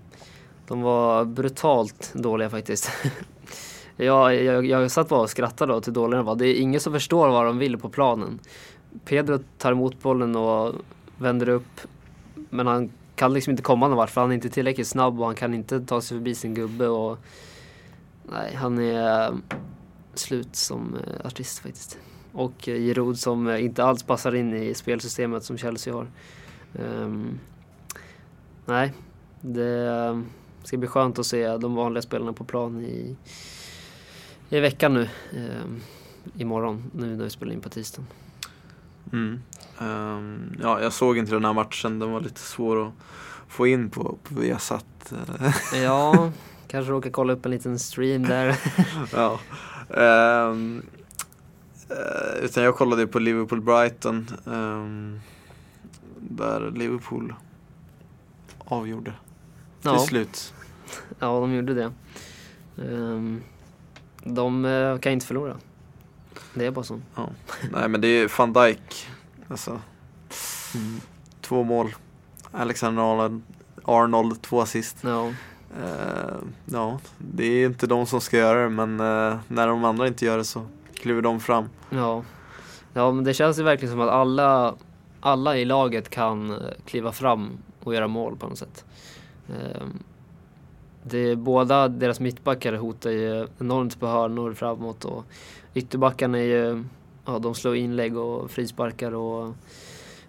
de 0.66 0.82
var 0.82 1.24
brutalt 1.24 2.12
dåliga 2.14 2.50
faktiskt. 2.50 2.90
jag, 3.96 4.42
jag, 4.42 4.66
jag 4.66 4.90
satt 4.90 5.08
bara 5.08 5.20
och 5.20 5.30
skrattade 5.30 5.74
åt 5.74 5.88
hur 5.88 5.92
dåliga 5.92 6.16
de 6.16 6.26
var. 6.26 6.36
Det 6.36 6.46
är 6.46 6.60
ingen 6.60 6.80
som 6.80 6.92
förstår 6.92 7.28
vad 7.28 7.46
de 7.46 7.58
vill 7.58 7.78
på 7.78 7.88
planen. 7.88 8.40
Pedro 9.04 9.38
tar 9.58 9.72
emot 9.72 10.02
bollen 10.02 10.36
och 10.36 10.74
vänder 11.18 11.48
upp. 11.48 11.80
Men 12.50 12.66
han 12.66 12.90
kan 13.14 13.32
liksom 13.32 13.50
inte 13.50 13.62
komma 13.62 13.88
någon 13.88 13.96
vart 13.96 14.10
för 14.10 14.20
han 14.20 14.30
är 14.30 14.34
inte 14.34 14.50
tillräckligt 14.50 14.86
snabb 14.86 15.20
och 15.20 15.26
han 15.26 15.34
kan 15.34 15.54
inte 15.54 15.80
ta 15.80 16.00
sig 16.00 16.16
förbi 16.18 16.34
sin 16.34 16.54
gubbe. 16.54 16.88
Och, 16.88 17.18
nej, 18.32 18.54
han 18.54 18.78
är 18.78 19.28
eh, 19.28 19.34
slut 20.14 20.56
som 20.56 20.94
eh, 20.94 21.26
artist 21.26 21.58
faktiskt. 21.58 21.98
Och 22.32 22.68
eh, 22.68 22.76
Giroud 22.76 23.18
som 23.18 23.50
inte 23.50 23.84
alls 23.84 24.02
passar 24.02 24.34
in 24.34 24.54
i 24.54 24.74
spelsystemet 24.74 25.44
som 25.44 25.58
Chelsea 25.58 25.94
har. 25.94 26.06
Um, 26.72 27.40
nej, 28.66 28.92
det 29.40 30.22
ska 30.64 30.76
bli 30.76 30.88
skönt 30.88 31.18
att 31.18 31.26
se 31.26 31.56
de 31.56 31.74
vanliga 31.74 32.02
spelarna 32.02 32.32
på 32.32 32.44
plan 32.44 32.84
i, 32.84 33.16
i 34.56 34.60
veckan 34.60 34.94
nu. 34.94 35.08
ehm, 35.32 35.80
imorgon, 36.36 36.90
nu 36.94 37.16
när 37.16 37.24
vi 37.24 37.30
spelar 37.30 37.52
in 37.52 37.60
på 37.60 37.68
tisdagen. 37.68 38.06
Mm. 39.12 39.40
Ehm, 39.80 40.56
ja, 40.62 40.80
jag 40.82 40.92
såg 40.92 41.18
inte 41.18 41.32
den 41.32 41.44
här 41.44 41.52
matchen, 41.52 41.98
den 41.98 42.10
var 42.12 42.20
lite 42.20 42.40
svår 42.40 42.86
att 42.86 42.92
få 43.48 43.66
in 43.66 43.90
på, 43.90 44.18
på 44.22 44.34
Viasat. 44.40 45.12
eh. 45.72 45.82
Ja, 45.82 46.30
kanske 46.68 46.92
råkar 46.92 47.10
kolla 47.10 47.32
upp 47.32 47.44
en 47.44 47.50
liten 47.50 47.78
stream 47.78 48.22
där. 48.22 48.58
ja. 49.12 49.40
Eh, 49.88 50.54
utan 52.42 52.64
jag 52.64 52.76
kollade 52.76 53.06
på 53.06 53.18
Liverpool-Brighton. 53.18 54.26
ehm, 54.46 55.20
där 56.20 56.70
Liverpool 56.70 57.34
avgjorde 58.64 59.10
till 59.80 59.90
Ja, 59.90 59.98
slut. 59.98 60.54
ja 61.18 61.40
de 61.40 61.52
gjorde 61.54 61.74
det. 61.74 61.92
Ehm, 62.82 63.42
de 64.24 64.64
eh, 64.64 64.98
kan 64.98 65.12
inte 65.12 65.26
förlora. 65.26 65.56
Det 66.54 66.66
är 66.66 66.70
bara 66.70 66.84
så. 66.84 67.00
Nej 67.72 67.88
men 67.88 68.00
det 68.00 68.08
är 68.08 68.38
van 68.38 68.52
Dijk. 68.52 69.06
Alltså, 69.48 69.80
två 71.40 71.62
mål. 71.62 71.94
Alexander 72.52 73.02
Arnold, 73.02 73.42
Arnold 73.84 74.42
två 74.42 74.60
assist. 74.60 74.96
Ja, 75.00 75.30
Eh, 75.82 76.36
ja, 76.64 76.98
det 77.18 77.44
är 77.44 77.66
inte 77.66 77.86
de 77.86 78.06
som 78.06 78.20
ska 78.20 78.36
göra 78.36 78.62
det 78.62 78.68
men 78.68 79.00
eh, 79.00 79.38
när 79.48 79.68
de 79.68 79.84
andra 79.84 80.06
inte 80.06 80.24
gör 80.24 80.38
det 80.38 80.44
så 80.44 80.66
kliver 80.94 81.22
de 81.22 81.40
fram. 81.40 81.68
ja. 81.90 82.22
ja, 82.92 83.12
men 83.12 83.24
det 83.24 83.34
känns 83.34 83.58
ju 83.58 83.62
verkligen 83.62 83.92
som 83.92 84.00
att 84.00 84.10
alla, 84.10 84.74
alla 85.20 85.56
i 85.56 85.64
laget 85.64 86.10
kan 86.10 86.60
kliva 86.86 87.12
fram 87.12 87.50
och 87.82 87.94
göra 87.94 88.08
mål 88.08 88.36
på 88.36 88.48
något 88.48 88.58
sätt. 88.58 88.84
Ehm, 89.48 89.98
det 91.06 91.18
är, 91.18 91.36
båda 91.36 91.88
deras 91.88 92.20
mittbackar 92.20 92.72
hotar 92.72 93.10
ju 93.10 93.46
enormt 93.58 94.00
på 94.00 94.06
hörnor 94.06 94.54
framåt 94.54 95.04
och 95.04 95.24
ytterbackarna 95.74 96.38
är 96.38 96.42
ju, 96.42 96.84
ja 97.24 97.38
de 97.38 97.54
slår 97.54 97.76
inlägg 97.76 98.16
och 98.16 98.50
frisparkar 98.50 99.14
och, 99.14 99.54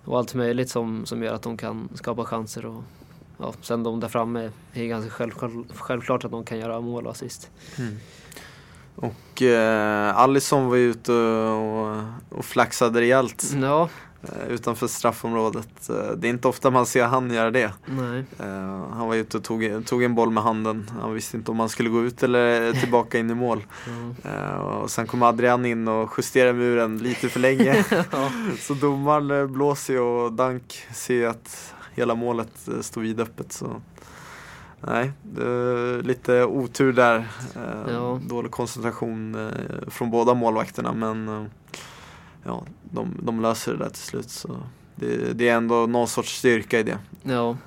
och 0.06 0.18
allt 0.18 0.34
möjligt 0.34 0.70
som, 0.70 1.06
som 1.06 1.24
gör 1.24 1.34
att 1.34 1.42
de 1.42 1.58
kan 1.58 1.90
skapa 1.94 2.24
chanser. 2.24 2.66
Och, 2.66 2.84
ja, 3.38 3.54
sen 3.62 3.84
de 3.84 4.00
där 4.00 4.08
framme 4.08 4.52
är 4.74 4.82
ju 4.82 4.88
ganska 4.88 5.12
självklart, 5.12 5.52
självklart 5.76 6.26
att 6.26 6.32
de 6.32 6.44
kan 6.44 6.60
göra 6.60 6.82
mål 6.82 7.06
och 7.06 7.12
assist. 7.12 7.50
Och 8.96 9.42
eh, 9.42 10.18
Alisson 10.18 10.70
var 10.70 10.78
ute 10.78 11.12
och, 11.12 12.04
och 12.30 12.46
flaxade 12.46 13.02
rejält 13.02 13.44
Ja, 13.62 13.90
utanför 14.50 14.88
straffområdet. 14.88 15.90
Eh, 15.90 16.12
det 16.18 16.28
är 16.28 16.30
inte 16.30 16.48
ofta 16.48 16.70
man 16.72 16.86
ser 16.86 17.06
han 17.06 17.32
göra 17.34 17.52
det. 17.52 17.72
nej. 17.86 18.24
Eh, 18.40 18.88
han 18.94 19.08
var 19.08 19.16
ute 19.16 19.38
och 19.38 19.44
tog, 19.44 19.86
tog 19.86 20.04
en 20.04 20.16
boll 20.16 20.32
med 20.32 20.44
handen. 20.44 20.92
Han 21.02 21.14
visste 21.14 21.38
inte 21.38 21.52
om 21.52 21.60
han 21.60 21.70
skulle 21.70 21.90
gå 21.90 22.04
ut 22.04 22.24
eller 22.24 22.74
tillbaka 22.82 23.20
in 23.20 23.30
i 23.30 23.36
mål. 23.36 23.66
Eh, 24.24 24.56
och 24.56 24.92
sen 24.92 25.08
kom 25.08 25.24
Adrian 25.24 25.66
in 25.66 25.88
och 25.88 26.10
justerade 26.18 26.54
muren 26.54 26.98
lite 26.98 27.30
för 27.30 27.40
länge. 27.40 27.86
Ja. 28.12 28.32
så 28.60 28.74
domaren 28.74 29.32
eh, 29.32 29.48
blåser 29.48 29.94
ju 29.94 30.00
och 30.00 30.34
Dank 30.34 30.88
ser 30.94 31.28
att 31.28 31.74
hela 31.96 32.16
målet 32.16 32.68
eh, 32.68 32.80
står 32.82 33.02
vidöppet. 33.02 33.52
Så. 33.54 33.82
Nej, 34.88 35.12
lite 36.04 36.44
otur 36.44 36.94
där. 36.94 37.16
Eh, 37.56 37.94
Ja. 37.94 38.20
Dålig 38.30 38.52
koncentration 38.52 39.36
eh, 39.36 39.90
från 39.90 40.12
båda 40.12 40.34
målvakterna 40.34 40.94
men 40.94 41.28
eh, 41.30 41.44
ja, 42.46 42.64
de, 42.84 43.20
de 43.22 43.42
löser 43.42 43.72
det 43.72 43.78
där 43.78 43.90
till 43.90 44.02
slut. 44.02 44.30
Så 44.30 44.58
det, 44.96 45.34
det 45.34 45.50
är 45.50 45.56
ändå 45.56 45.86
någon 45.86 46.08
sorts 46.08 46.38
styrka 46.38 46.80
i 46.80 46.84
det. 46.84 46.98
Ja. 47.24 47.58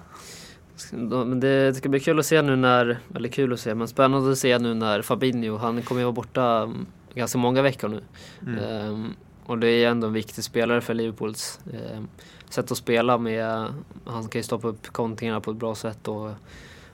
Men 0.92 1.40
det 1.40 1.74
ska 1.74 1.88
bli 1.88 2.00
kul 2.00 2.18
att 2.18 2.26
se 2.26 2.42
nu 2.42 2.56
när, 2.56 2.98
eller 3.14 3.28
kul 3.28 3.52
att 3.52 3.60
se, 3.60 3.74
men 3.74 3.88
spännande 3.88 4.32
att 4.32 4.38
se 4.38 4.58
nu 4.58 4.74
när 4.74 5.02
Fabinho, 5.02 5.56
han 5.56 5.82
kommer 5.82 6.00
ju 6.00 6.04
vara 6.04 6.12
borta 6.12 6.62
mm, 6.62 6.86
ganska 7.14 7.38
många 7.38 7.62
veckor 7.62 7.88
nu. 7.88 8.02
Mm. 8.42 8.64
Ehm, 8.64 9.14
och 9.46 9.58
det 9.58 9.68
är 9.68 9.88
ändå 9.88 10.06
en 10.06 10.12
viktig 10.12 10.44
spelare 10.44 10.80
för 10.80 10.94
Liverpools 10.94 11.60
ehm, 11.72 12.08
sätt 12.50 12.70
att 12.70 12.78
spela 12.78 13.18
med, 13.18 13.66
han 14.04 14.28
kan 14.28 14.38
ju 14.38 14.42
stoppa 14.42 14.68
upp 14.68 14.86
kontringarna 14.86 15.40
på 15.40 15.50
ett 15.50 15.56
bra 15.56 15.74
sätt 15.74 16.08
och, 16.08 16.30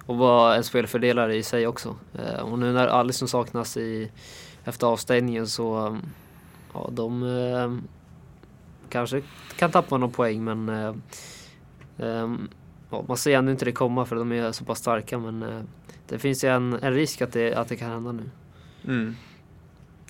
och 0.06 0.16
vara 0.16 0.56
en 0.56 0.64
spelfördelare 0.64 1.36
i 1.36 1.42
sig 1.42 1.66
också. 1.66 1.96
Ehm, 2.14 2.46
och 2.46 2.58
nu 2.58 2.72
när 2.72 2.88
Alisson 2.88 3.28
saknas 3.28 3.76
i, 3.76 4.10
efter 4.64 4.86
avstängningen 4.86 5.46
så, 5.46 5.76
mm, 5.76 6.02
ja 6.74 6.90
de 6.92 7.22
ehm, 7.22 7.82
kanske 8.88 9.22
kan 9.56 9.70
tappa 9.70 9.98
någon 9.98 10.12
poäng 10.12 10.44
men 10.44 10.68
eh, 10.68 10.94
ehm, 11.98 12.48
ja, 12.90 13.04
man 13.08 13.16
ser 13.16 13.38
ändå 13.38 13.52
inte 13.52 13.64
det 13.64 13.72
komma 13.72 14.04
för 14.04 14.16
de 14.16 14.32
är 14.32 14.52
så 14.52 14.64
pass 14.64 14.78
starka 14.78 15.18
men 15.18 15.42
eh, 15.42 15.60
det 16.08 16.18
finns 16.18 16.44
ju 16.44 16.48
en, 16.48 16.72
en 16.72 16.92
risk 16.92 17.22
att 17.22 17.32
det, 17.32 17.54
att 17.54 17.68
det 17.68 17.76
kan 17.76 17.90
hända 17.90 18.12
nu. 18.12 18.30
Mm. 18.84 19.16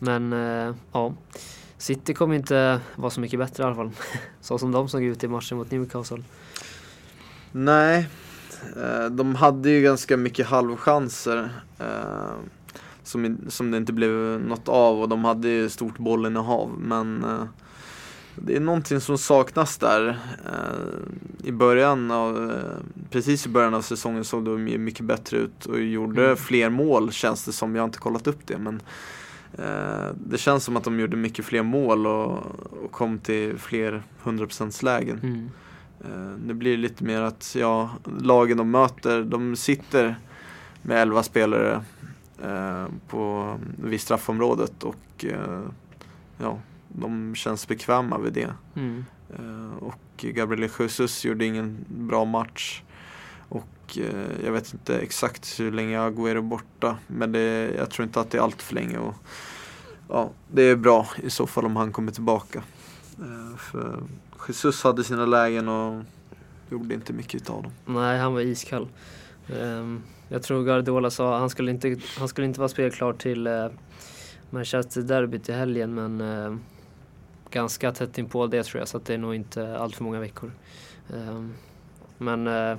Men 0.00 0.32
eh, 0.32 0.74
ja, 0.92 1.14
City 1.78 2.14
kommer 2.14 2.34
inte 2.34 2.80
vara 2.96 3.10
så 3.10 3.20
mycket 3.20 3.38
bättre 3.38 3.62
i 3.62 3.66
alla 3.66 3.74
fall. 3.74 3.90
Så 4.40 4.58
som 4.58 4.72
de 4.72 4.88
såg 4.88 5.02
ut 5.02 5.24
i 5.24 5.28
matchen 5.28 5.58
mot 5.58 5.70
Newcastle. 5.70 6.22
Nej, 7.52 8.08
eh, 8.76 9.06
de 9.10 9.34
hade 9.34 9.70
ju 9.70 9.82
ganska 9.82 10.16
mycket 10.16 10.46
halvchanser. 10.46 11.50
Eh, 13.04 13.06
som, 13.06 13.38
som 13.48 13.70
det 13.70 13.76
inte 13.76 13.92
blev 13.92 14.12
något 14.40 14.68
av 14.68 15.00
och 15.00 15.08
de 15.08 15.24
hade 15.24 15.48
ju 15.48 15.68
stort 15.68 15.98
bollinnehav. 15.98 16.78
Men 16.78 17.24
eh, 17.24 17.44
det 18.36 18.56
är 18.56 18.60
någonting 18.60 19.00
som 19.00 19.18
saknas 19.18 19.78
där. 19.78 20.18
I 21.44 21.52
början 21.52 22.10
av, 22.10 22.52
precis 23.10 23.46
i 23.46 23.48
början 23.48 23.74
av 23.74 23.82
säsongen 23.82 24.24
såg 24.24 24.44
de 24.44 24.68
ju 24.68 24.78
mycket 24.78 25.04
bättre 25.04 25.36
ut 25.36 25.66
och 25.66 25.80
gjorde 25.80 26.24
mm. 26.24 26.36
fler 26.36 26.70
mål 26.70 27.12
känns 27.12 27.44
det 27.44 27.52
som. 27.52 27.74
Jag 27.74 27.82
har 27.82 27.88
inte 27.88 27.98
kollat 27.98 28.26
upp 28.26 28.46
det 28.46 28.58
men 28.58 28.82
det 30.14 30.38
känns 30.38 30.64
som 30.64 30.76
att 30.76 30.84
de 30.84 31.00
gjorde 31.00 31.16
mycket 31.16 31.44
fler 31.44 31.62
mål 31.62 32.06
och, 32.06 32.38
och 32.84 32.92
kom 32.92 33.18
till 33.18 33.58
fler 33.58 34.02
100% 34.24 34.84
lägen. 34.84 35.20
Mm. 35.22 35.50
Det 36.46 36.54
blir 36.54 36.76
lite 36.76 37.04
mer 37.04 37.20
att 37.20 37.56
ja, 37.58 37.90
lagen 38.20 38.56
de 38.56 38.70
möter, 38.70 39.22
de 39.22 39.56
sitter 39.56 40.16
med 40.82 41.02
11 41.02 41.22
spelare 41.22 41.72
Eh, 41.74 41.80
på, 43.08 43.54
vid 43.78 44.00
straffområdet 44.00 44.82
och 44.82 45.24
eh, 45.24 45.62
ja, 46.38 46.58
de 46.88 47.34
känns 47.34 47.68
bekväma 47.68 48.18
vid 48.18 48.32
det. 48.32 48.54
Mm. 48.74 49.04
Eh, 49.30 49.82
och 49.82 50.00
Gabriel 50.16 50.70
Jesus 50.78 51.24
gjorde 51.24 51.44
ingen 51.44 51.84
bra 51.88 52.24
match. 52.24 52.82
Och 53.48 53.98
jag 54.44 54.52
vet 54.52 54.72
inte 54.72 54.98
exakt 54.98 55.60
hur 55.60 55.72
länge 55.72 55.98
Agüero 55.98 56.36
är 56.36 56.40
borta. 56.40 56.98
Men 57.06 57.32
det, 57.32 57.74
jag 57.76 57.90
tror 57.90 58.06
inte 58.06 58.20
att 58.20 58.30
det 58.30 58.38
är 58.38 58.42
allt 58.42 58.62
för 58.62 58.74
länge. 58.74 58.98
Och, 58.98 59.14
ja, 60.08 60.30
det 60.52 60.62
är 60.62 60.76
bra 60.76 61.06
i 61.22 61.30
så 61.30 61.46
fall 61.46 61.64
om 61.64 61.76
han 61.76 61.92
kommer 61.92 62.12
tillbaka. 62.12 62.62
För 63.58 64.02
Jesus 64.48 64.82
hade 64.82 65.04
sina 65.04 65.26
lägen 65.26 65.68
och 65.68 66.02
gjorde 66.70 66.94
inte 66.94 67.12
mycket 67.12 67.34
utav 67.34 67.62
dem. 67.62 67.72
Nej, 67.86 68.18
han 68.18 68.34
var 68.34 68.40
iskall. 68.40 68.88
Um, 69.48 70.02
jag 70.34 70.42
tror 70.42 70.64
Guardiola 70.64 71.10
sa 71.10 71.34
att 71.34 71.40
han 71.40 71.50
skulle 71.50 71.70
inte, 71.70 71.96
han 72.18 72.28
skulle 72.28 72.46
inte 72.46 72.60
vara 72.60 72.68
spelklar 72.68 73.12
till 73.12 73.46
eh, 73.46 73.66
Manchester-derbyt 74.50 75.48
i 75.48 75.52
helgen 75.52 75.94
men 75.94 76.20
eh, 76.20 76.56
ganska 77.50 77.92
tätt 77.92 78.18
inpå 78.18 78.46
det 78.46 78.62
tror 78.62 78.80
jag 78.80 78.88
så 78.88 78.96
att 78.96 79.04
det 79.04 79.14
är 79.14 79.18
nog 79.18 79.34
inte 79.34 79.78
allt 79.78 79.96
för 79.96 80.04
många 80.04 80.20
veckor. 80.20 80.52
Ehm, 81.14 81.28
eh, 81.28 81.44
men 82.18 82.46
uh, 82.46 82.78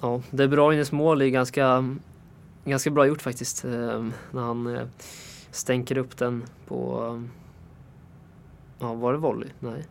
ja, 0.00 0.22
bra 0.30 0.48
Bruynes 0.48 0.92
mål 0.92 1.22
är 1.22 1.28
ganska, 1.28 1.96
ganska 2.64 2.90
bra 2.90 3.06
gjort 3.06 3.22
faktiskt. 3.22 3.64
Ehm, 3.64 4.12
när 4.30 4.42
han 4.42 4.66
eh, 4.76 4.86
stänker 5.50 5.98
upp 5.98 6.16
den 6.16 6.44
på, 6.66 7.22
ja 8.78 8.94
var 8.94 9.12
det 9.12 9.18
volley? 9.18 9.48
Nej. 9.60 9.84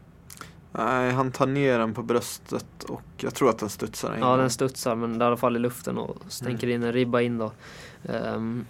Nej, 0.76 1.12
han 1.12 1.32
tar 1.32 1.46
ner 1.46 1.80
den 1.80 1.94
på 1.94 2.04
bröstet 2.04 2.84
och 2.84 3.02
jag 3.18 3.36
tror 3.36 3.50
att 3.50 3.60
den 3.60 3.70
studsar 3.70 4.14
in. 4.14 4.20
Ja, 4.20 4.38
den 4.38 4.50
studsar 4.50 4.96
men 4.96 5.22
i 5.22 5.24
alla 5.24 5.38
fall 5.38 5.56
i 5.56 5.60
luften 5.60 5.98
och 5.98 6.18
stänker 6.28 6.68
mm. 6.68 6.76
in 6.76 6.88
en 6.88 6.94
ribba 6.94 7.22
in 7.22 7.38
då. 7.38 7.52
Um, 8.04 8.66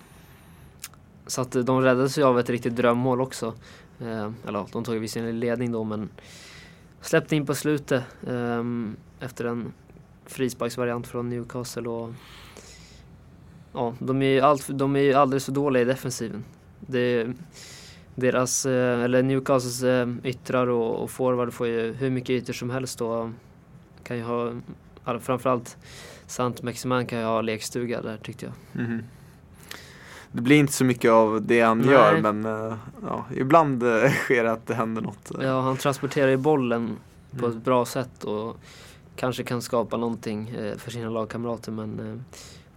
så 1.28 1.42
att 1.42 1.52
de 1.52 1.82
räddades 1.82 2.18
ju 2.18 2.24
av 2.24 2.40
ett 2.40 2.50
riktigt 2.50 2.76
drömmål 2.76 3.22
också. 3.22 3.54
Um, 4.00 4.36
eller 4.48 4.66
de 4.72 4.84
tog 4.84 4.96
visserligen 4.96 5.40
ledning 5.40 5.72
då 5.72 5.84
men 5.84 6.10
släppte 7.02 7.36
in 7.36 7.46
på 7.46 7.56
slutet 7.56 8.04
um, 8.22 8.96
efter 9.20 9.46
en 9.46 9.74
frisparksvariant 10.26 11.08
från 11.08 11.30
Newcastle 11.30 11.90
och 11.90 12.14
ja, 13.74 13.94
de 14.00 14.22
är 14.22 14.26
ju 14.30 14.40
allt, 14.42 14.68
de 14.68 14.96
är 14.96 15.00
ju 15.00 15.14
alldeles 15.14 15.46
för 15.46 15.52
dåliga 15.52 15.82
i 15.82 15.86
defensiven. 15.86 16.44
Det, 16.80 17.28
deras, 18.16 18.66
eh, 18.66 19.04
eller 19.04 19.24
Newcastles 19.24 19.84
eh, 19.84 20.08
yttrar 20.24 20.68
och, 20.68 21.04
och 21.04 21.12
forward 21.12 21.54
får 21.54 21.68
ju 21.68 21.94
hur 21.94 22.10
mycket 22.10 22.30
ytor 22.30 22.54
som 22.54 22.70
helst 22.70 23.00
då. 23.00 23.32
Kan 24.04 24.18
ju 24.18 24.24
ha, 24.24 24.52
framförallt 25.20 25.78
Sant 26.28 26.62
Maximan 26.62 27.06
kan 27.06 27.20
ju 27.20 27.26
ha 27.26 27.42
lekstuga 27.42 28.02
där 28.02 28.18
tyckte 28.18 28.46
jag. 28.46 28.84
Mm. 28.86 29.04
Det 30.32 30.42
blir 30.42 30.56
inte 30.56 30.74
så 30.74 30.86
mycket 30.86 31.12
av 31.12 31.42
det 31.42 31.62
han 31.62 31.80
Nej. 31.80 31.92
gör 31.92 32.22
men 32.22 32.46
uh, 32.46 32.76
ja, 33.02 33.26
ibland 33.36 33.82
sker 34.10 34.44
det 34.44 34.52
att 34.52 34.68
det 34.68 34.74
händer 34.74 35.02
något. 35.02 35.32
Ja, 35.42 35.62
han 35.62 35.78
transporterar 35.78 36.28
ju 36.28 36.38
bollen 36.38 36.98
på 37.32 37.46
mm. 37.46 37.58
ett 37.58 37.64
bra 37.64 37.86
sätt 37.86 38.24
och 38.24 38.58
kanske 39.16 39.44
kan 39.44 39.62
skapa 39.62 39.98
någonting 39.98 40.56
för 40.78 40.92
sina 40.92 41.10
lagkamrater 41.10 41.72
men 41.72 42.24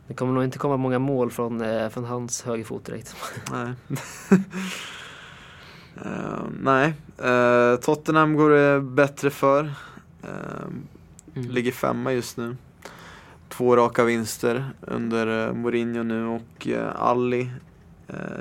det 0.07 0.15
kommer 0.15 0.33
nog 0.33 0.45
inte 0.45 0.59
komma 0.59 0.77
många 0.77 0.99
mål 0.99 1.31
från, 1.31 1.63
från 1.91 2.05
hans 2.05 2.43
högerfot 2.43 2.85
direkt. 2.85 3.17
Nej. 3.53 3.73
Uh, 6.05 6.49
nej, 6.61 6.95
uh, 7.25 7.77
Tottenham 7.81 8.37
går 8.37 8.51
det 8.51 8.81
bättre 8.81 9.31
för. 9.31 9.65
Uh, 10.25 10.67
mm. 11.35 11.51
Ligger 11.51 11.73
femma 11.73 12.13
just 12.13 12.37
nu. 12.37 12.57
Två 13.49 13.77
raka 13.77 14.05
vinster 14.05 14.71
under 14.81 15.53
Mourinho 15.53 16.03
nu 16.03 16.27
och 16.27 16.69
Ali 16.97 17.51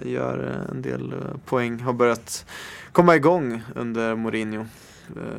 gör 0.03 0.65
en 0.71 0.81
del 0.81 1.13
poäng. 1.45 1.79
Har 1.79 1.93
börjat 1.93 2.45
komma 2.91 3.15
igång 3.15 3.61
under 3.75 4.15
Mourinho. 4.15 4.65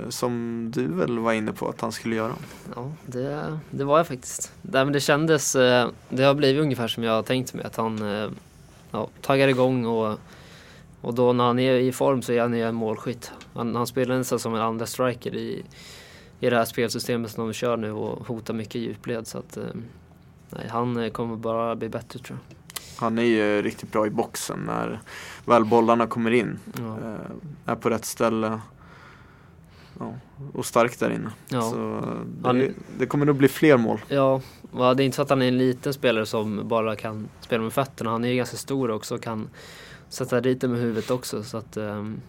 Som 0.09 0.65
du 0.75 0.87
väl 0.87 1.19
var 1.19 1.33
inne 1.33 1.53
på 1.53 1.69
att 1.69 1.81
han 1.81 1.93
skulle 1.93 2.17
göra? 2.17 2.33
Ja, 2.75 2.93
det, 3.07 3.59
det 3.71 3.85
var 3.85 3.97
jag 3.97 4.07
faktiskt. 4.07 4.53
Det, 4.63 4.85
men 4.85 4.93
det 4.93 5.01
kändes, 5.01 5.53
det 6.09 6.23
har 6.23 6.35
blivit 6.35 6.63
ungefär 6.63 6.89
som 6.89 7.03
jag 7.03 7.27
tänkt 7.27 7.55
mig 7.55 7.65
att 7.65 7.77
han 7.77 7.99
ja, 8.91 9.09
taggar 9.21 9.49
igång 9.49 9.87
och 9.87 10.19
och 11.07 11.15
då 11.15 11.33
när 11.33 11.45
han 11.45 11.59
är 11.59 11.73
i 11.73 11.93
form 11.93 12.23
så 12.23 12.33
är 12.33 12.41
han 12.41 12.55
ju 12.55 12.63
en 12.63 12.75
målskytt. 12.75 13.33
Han, 13.55 13.77
han 13.77 13.87
spelar 13.87 14.19
nästan 14.19 14.39
som 14.39 14.55
en 14.55 14.61
andra 14.61 14.87
striker 14.87 15.35
i, 15.35 15.65
i 16.41 16.51
det 16.51 16.57
här 16.57 16.65
spelsystemet 16.65 17.31
som 17.31 17.47
de 17.47 17.53
kör 17.53 17.77
nu 17.77 17.93
och 17.93 18.27
hotar 18.27 18.55
mycket 18.55 18.75
djupled. 18.75 19.27
Så 19.27 19.39
att, 19.39 19.57
eh, 19.57 19.65
nej, 20.51 20.69
han 20.71 21.11
kommer 21.11 21.37
bara 21.37 21.77
bli 21.77 21.89
bättre 21.89 22.19
tror 22.19 22.39
jag. 22.49 22.57
Han 22.97 23.19
är 23.19 23.23
ju 23.23 23.63
riktigt 23.63 23.93
bra 23.93 24.07
i 24.07 24.11
boxen 24.11 24.59
när 24.67 25.01
väl 25.45 25.65
bollarna 25.65 26.07
kommer 26.07 26.31
in. 26.31 26.59
Ja. 26.79 26.99
Eh, 26.99 27.73
är 27.73 27.77
på 27.77 27.91
rätt 27.91 28.05
ställe. 28.05 28.61
Ja, 29.99 30.15
och 30.55 30.67
stark 30.67 30.99
där 30.99 31.11
inne. 31.11 31.31
Ja. 31.49 31.63
Så 31.63 31.77
det, 32.27 32.49
han, 32.49 32.75
det, 32.99 33.07
kommer 33.07 33.27
nog 33.27 33.37
bli 33.37 33.49
fler 33.49 33.77
mål. 33.77 34.01
Ja, 34.09 34.41
det 34.73 34.79
är 34.79 35.01
inte 35.01 35.17
så 35.17 35.23
att 35.23 35.31
han 35.31 35.43
är 35.43 35.49
en 35.49 35.59
liten 35.59 35.95
spelare 35.95 36.27
som 36.27 36.69
bara 36.69 36.97
kan 36.97 37.29
spela 37.41 37.63
med 37.63 37.73
fötterna. 37.73 38.11
Han 38.11 38.25
är 38.25 38.29
ju 38.29 38.37
ganska 38.37 38.57
stor 38.57 38.91
också 38.91 39.15
och 39.15 39.23
kan 39.23 39.49
sätta 40.09 40.41
dit 40.41 40.61
det 40.61 40.69
med 40.69 40.81
huvudet 40.81 41.11
också. 41.11 41.43
Så 41.43 41.57
att, 41.57 41.77
um, 41.77 42.21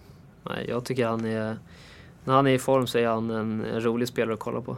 nej, 0.43 0.65
jag 0.69 0.85
tycker 0.85 1.07
han 1.07 1.25
är, 1.25 1.57
när 2.23 2.33
han 2.33 2.47
är 2.47 2.51
i 2.51 2.59
form 2.59 2.87
så 2.87 2.97
är 2.97 3.07
han 3.07 3.29
en, 3.29 3.65
en 3.65 3.81
rolig 3.81 4.07
spelare 4.07 4.33
att 4.33 4.39
kolla 4.39 4.61
på. 4.61 4.77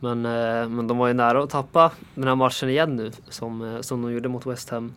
Men, 0.00 0.26
uh, 0.26 0.68
men 0.68 0.86
de 0.86 0.98
var 0.98 1.08
ju 1.08 1.14
nära 1.14 1.42
att 1.42 1.50
tappa 1.50 1.92
den 2.14 2.28
här 2.28 2.34
matchen 2.34 2.68
igen 2.68 2.96
nu 2.96 3.12
som, 3.28 3.62
uh, 3.62 3.80
som 3.80 4.02
de 4.02 4.12
gjorde 4.12 4.28
mot 4.28 4.46
West 4.46 4.70
Ham. 4.70 4.92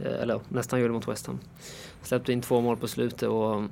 Uh, 0.00 0.06
eller 0.06 0.40
nästan 0.48 0.80
gjorde 0.80 0.92
mot 0.92 1.08
West 1.08 1.26
Ham. 1.26 1.38
Släppte 2.02 2.32
in 2.32 2.40
två 2.40 2.60
mål 2.60 2.76
på 2.76 2.88
slutet 2.88 3.28
och 3.28 3.62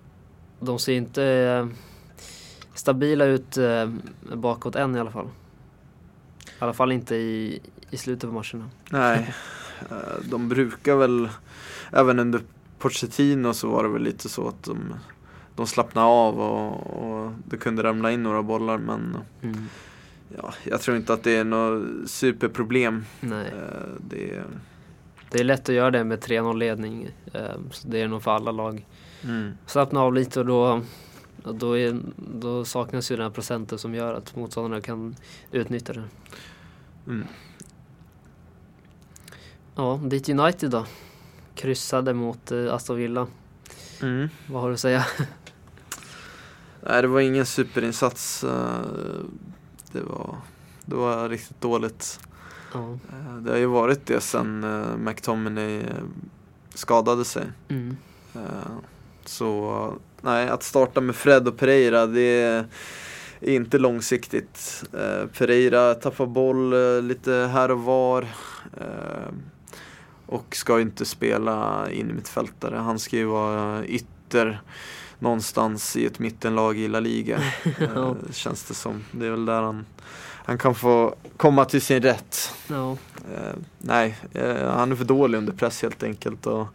de 0.60 0.78
ser 0.78 0.92
inte 0.92 1.68
stabila 2.74 3.24
ut 3.24 3.58
bakåt 4.32 4.76
än 4.76 4.96
i 4.96 5.00
alla 5.00 5.10
fall. 5.10 5.28
I 6.46 6.50
alla 6.58 6.72
fall 6.72 6.92
inte 6.92 7.16
i, 7.16 7.60
i 7.90 7.96
slutet 7.96 8.30
på 8.30 8.34
matcherna. 8.34 8.70
Nej, 8.90 9.34
de 10.30 10.48
brukar 10.48 10.96
väl 10.96 11.28
även 11.92 12.18
under 12.18 12.40
Pochettino 12.84 13.54
så 13.54 13.68
var 13.68 13.82
det 13.82 13.88
väl 13.88 14.02
lite 14.02 14.28
så 14.28 14.48
att 14.48 14.62
de, 14.62 14.94
de 15.56 15.66
slappnade 15.66 16.06
av 16.06 16.40
och, 16.40 16.86
och 16.86 17.32
det 17.44 17.56
kunde 17.56 17.82
ramla 17.82 18.12
in 18.12 18.22
några 18.22 18.42
bollar 18.42 18.78
men 18.78 19.16
mm. 19.42 19.66
ja, 20.36 20.54
jag 20.64 20.80
tror 20.80 20.96
inte 20.96 21.12
att 21.12 21.22
det 21.22 21.36
är 21.36 21.44
något 21.44 22.10
superproblem. 22.10 23.04
Nej. 23.20 23.46
Eh, 23.46 24.00
det, 24.00 24.30
är... 24.30 24.44
det 25.30 25.40
är 25.40 25.44
lätt 25.44 25.68
att 25.68 25.74
göra 25.74 25.90
det 25.90 26.04
med 26.04 26.24
3-0 26.24 26.58
ledning. 26.58 27.08
Eh, 27.32 27.54
så 27.70 27.88
det 27.88 28.00
är 28.00 28.08
nog 28.08 28.22
för 28.22 28.30
alla 28.30 28.52
lag. 28.52 28.86
Mm. 29.24 29.52
Slappna 29.66 30.00
av 30.00 30.14
lite 30.14 30.40
och 30.40 30.46
då, 30.46 30.80
då, 31.52 31.78
är, 31.78 32.00
då 32.16 32.64
saknas 32.64 33.10
ju 33.10 33.16
den 33.16 33.24
här 33.24 33.32
procenten 33.32 33.78
som 33.78 33.94
gör 33.94 34.14
att 34.14 34.36
motståndarna 34.36 34.80
kan 34.80 35.16
utnyttja 35.50 35.92
det. 35.92 36.04
Mm. 37.06 37.26
Ja, 39.74 40.00
dit 40.04 40.28
United 40.28 40.70
då 40.70 40.86
kryssade 41.54 42.14
mot 42.14 42.52
eh, 42.52 42.74
Aston 42.74 42.96
Villa. 42.96 43.26
Mm. 44.02 44.28
Vad 44.46 44.62
har 44.62 44.68
du 44.68 44.74
att 44.74 44.80
säga? 44.80 45.06
Nej, 46.80 47.02
det 47.02 47.08
var 47.08 47.20
ingen 47.20 47.46
superinsats. 47.46 48.44
Eh, 48.44 48.80
det 49.92 50.00
var, 50.00 50.36
det 50.84 50.94
var 50.94 51.28
riktigt 51.28 51.60
dåligt. 51.60 52.20
Ja. 52.72 52.92
Eh, 52.92 53.36
det 53.36 53.50
har 53.50 53.58
ju 53.58 53.66
varit 53.66 54.06
det 54.06 54.20
sen 54.20 54.66
McTominay 55.04 55.82
skadade 56.74 57.24
sig. 57.24 57.46
Mm. 57.68 57.96
Så 59.24 59.94
nej, 60.20 60.48
att 60.48 60.62
starta 60.62 61.00
med 61.00 61.14
Fred 61.14 61.48
och 61.48 61.56
Pereira, 61.56 62.06
det 62.06 62.20
är 62.20 62.66
inte 63.40 63.78
långsiktigt. 63.78 64.84
Pereira 65.38 65.94
tappar 65.94 66.26
boll 66.26 66.74
lite 67.04 67.32
här 67.32 67.70
och 67.70 67.80
var. 67.80 68.26
Och 70.34 70.56
ska 70.56 70.80
inte 70.80 71.04
spela 71.04 71.86
in 71.90 72.10
i 72.10 72.12
mittfältare. 72.12 72.76
Han 72.76 72.98
ska 72.98 73.16
ju 73.16 73.24
vara 73.24 73.84
ytter 73.84 74.60
någonstans 75.18 75.96
i 75.96 76.06
ett 76.06 76.18
mittenlag 76.18 76.78
i 76.78 76.88
La 76.88 77.00
Liga. 77.00 77.40
Ja. 77.78 77.86
eh, 77.86 78.32
känns 78.32 78.64
det 78.64 78.74
som. 78.74 79.04
Det 79.12 79.26
är 79.26 79.30
väl 79.30 79.46
där 79.46 79.62
han, 79.62 79.86
han 80.44 80.58
kan 80.58 80.74
få 80.74 81.14
komma 81.36 81.64
till 81.64 81.82
sin 81.82 82.02
rätt. 82.02 82.54
Ja, 82.66 82.96
Eh, 83.34 83.54
nej, 83.78 84.18
eh, 84.32 84.70
han 84.70 84.92
är 84.92 84.96
för 84.96 85.04
dålig 85.04 85.38
under 85.38 85.52
press 85.52 85.82
helt 85.82 86.02
enkelt. 86.02 86.46
Och, 86.46 86.66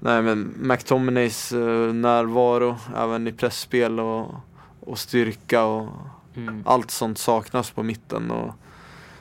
nej, 0.00 0.22
men 0.22 0.54
McTominays 0.60 1.52
närvaro 1.92 2.76
även 2.96 3.26
i 3.28 3.32
pressspel 3.32 4.00
och, 4.00 4.34
och 4.80 4.98
styrka 4.98 5.64
och 5.64 5.88
mm. 6.34 6.62
allt 6.66 6.90
sånt 6.90 7.18
saknas 7.18 7.70
på 7.70 7.82
mitten. 7.82 8.30
Och 8.30 8.54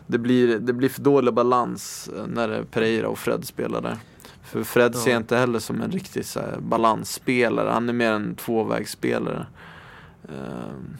det, 0.07 0.17
blir, 0.17 0.59
det 0.59 0.73
blir 0.73 0.89
för 0.89 1.01
dålig 1.01 1.33
balans 1.33 2.09
eh, 2.17 2.27
när 2.27 2.63
Pereira 2.63 3.07
och 3.07 3.19
Fred 3.19 3.45
spelar 3.45 3.81
där. 3.81 3.97
För 4.43 4.63
Fred 4.63 4.91
Ja. 4.95 4.99
ser 4.99 5.11
jag 5.11 5.19
inte 5.19 5.37
heller 5.37 5.59
som 5.59 5.81
en 5.81 5.91
riktig 5.91 6.25
så 6.25 6.39
här, 6.39 6.57
balansspelare. 6.59 7.69
Han 7.69 7.89
är 7.89 7.93
mer 7.93 8.11
en 8.11 8.35
tvåvägsspelare. 8.35 9.45
Ehm, 10.29 10.97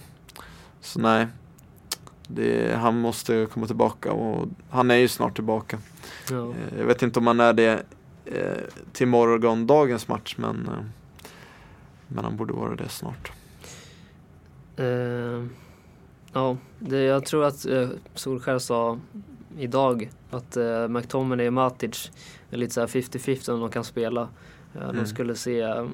så 0.82 1.00
nej. 1.00 1.28
Det, 2.28 2.76
han 2.76 3.00
måste 3.00 3.48
komma 3.54 3.68
tillbaka 3.68 4.12
och 4.12 4.48
han 4.70 4.92
är 4.92 4.96
ju 4.96 5.08
snart 5.08 5.36
tillbaka. 5.36 5.78
ja. 6.30 6.50
Eh, 6.50 6.80
Jag 6.80 6.86
vet 6.86 7.02
inte 7.02 7.20
om 7.20 7.28
han 7.28 7.40
är 7.40 7.54
det 7.54 7.84
eh, 8.26 8.58
till 8.94 9.08
morgondagens 9.08 10.08
match 10.08 10.36
men, 10.38 10.68
eh, 10.68 10.84
men 12.08 12.24
han 12.26 12.38
borde 12.38 12.54
vara 12.54 12.76
det 12.76 12.90
snart. 12.90 13.32
Eh, 14.76 15.46
ja, 16.34 16.58
det, 16.80 16.98
jag 17.04 17.26
tror 17.26 17.46
att 17.46 17.66
eh, 17.66 17.90
Solskär 18.16 18.60
sa 18.60 19.00
idag 19.58 20.12
att 20.32 20.58
eh, 20.58 20.88
McTominay 20.88 21.48
och 21.48 21.54
Matic 21.54 22.12
är 22.50 22.58
lite 22.58 22.74
såhär 22.74 22.88
50-50 22.88 23.50
om 23.52 23.60
de 23.60 23.70
kan 23.70 23.84
spela. 23.84 24.22
Eh, 24.22 24.28
Mm. 24.84 24.96
De 24.96 25.06
skulle 25.06 25.36
se 25.36 25.62
eh, 25.62 25.88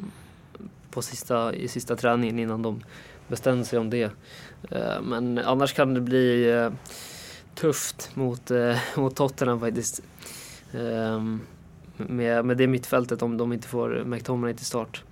på 0.91 1.01
sista, 1.01 1.53
i 1.53 1.67
sista 1.67 1.95
träningen 1.95 2.39
innan 2.39 2.61
de 2.61 2.81
bestämde 3.27 3.65
sig 3.65 3.79
om 3.79 3.89
det. 3.89 4.11
Eh, 4.71 5.01
men 5.01 5.37
annars 5.37 5.73
kan 5.73 5.93
det 5.93 6.01
bli 6.01 6.49
eh, 6.49 6.71
tufft 7.55 8.15
mot, 8.15 8.51
mot 8.95 9.15
Tottenham 9.15 9.59
faktiskt. 9.59 10.01
Eh, 10.71 11.23
med, 11.97 12.45
med 12.45 12.57
det 12.57 12.67
mittfältet 12.67 13.21
om 13.21 13.37
de 13.37 13.53
inte 13.53 13.67
får 13.67 14.03
McTominay 14.05 14.53
till 14.53 14.65
start. 14.65 15.03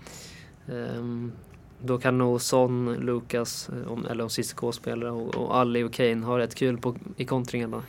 Då 1.82 1.98
kan 1.98 2.18
nog 2.18 2.42
Son, 2.42 2.94
Lucas, 2.94 3.70
eh, 3.70 3.92
om, 3.92 4.06
eller 4.06 4.24
om 4.24 4.30
Cissoko 4.30 4.72
spelar 4.72 5.12
och, 5.12 5.36
och 5.36 5.56
Ali 5.58 5.84
och 5.84 5.94
Kane 5.94 6.26
ha 6.26 6.38
rätt 6.40 6.56
kul 6.56 6.78
på, 6.78 6.96
i 7.18 7.26
kontringarna. 7.26 7.84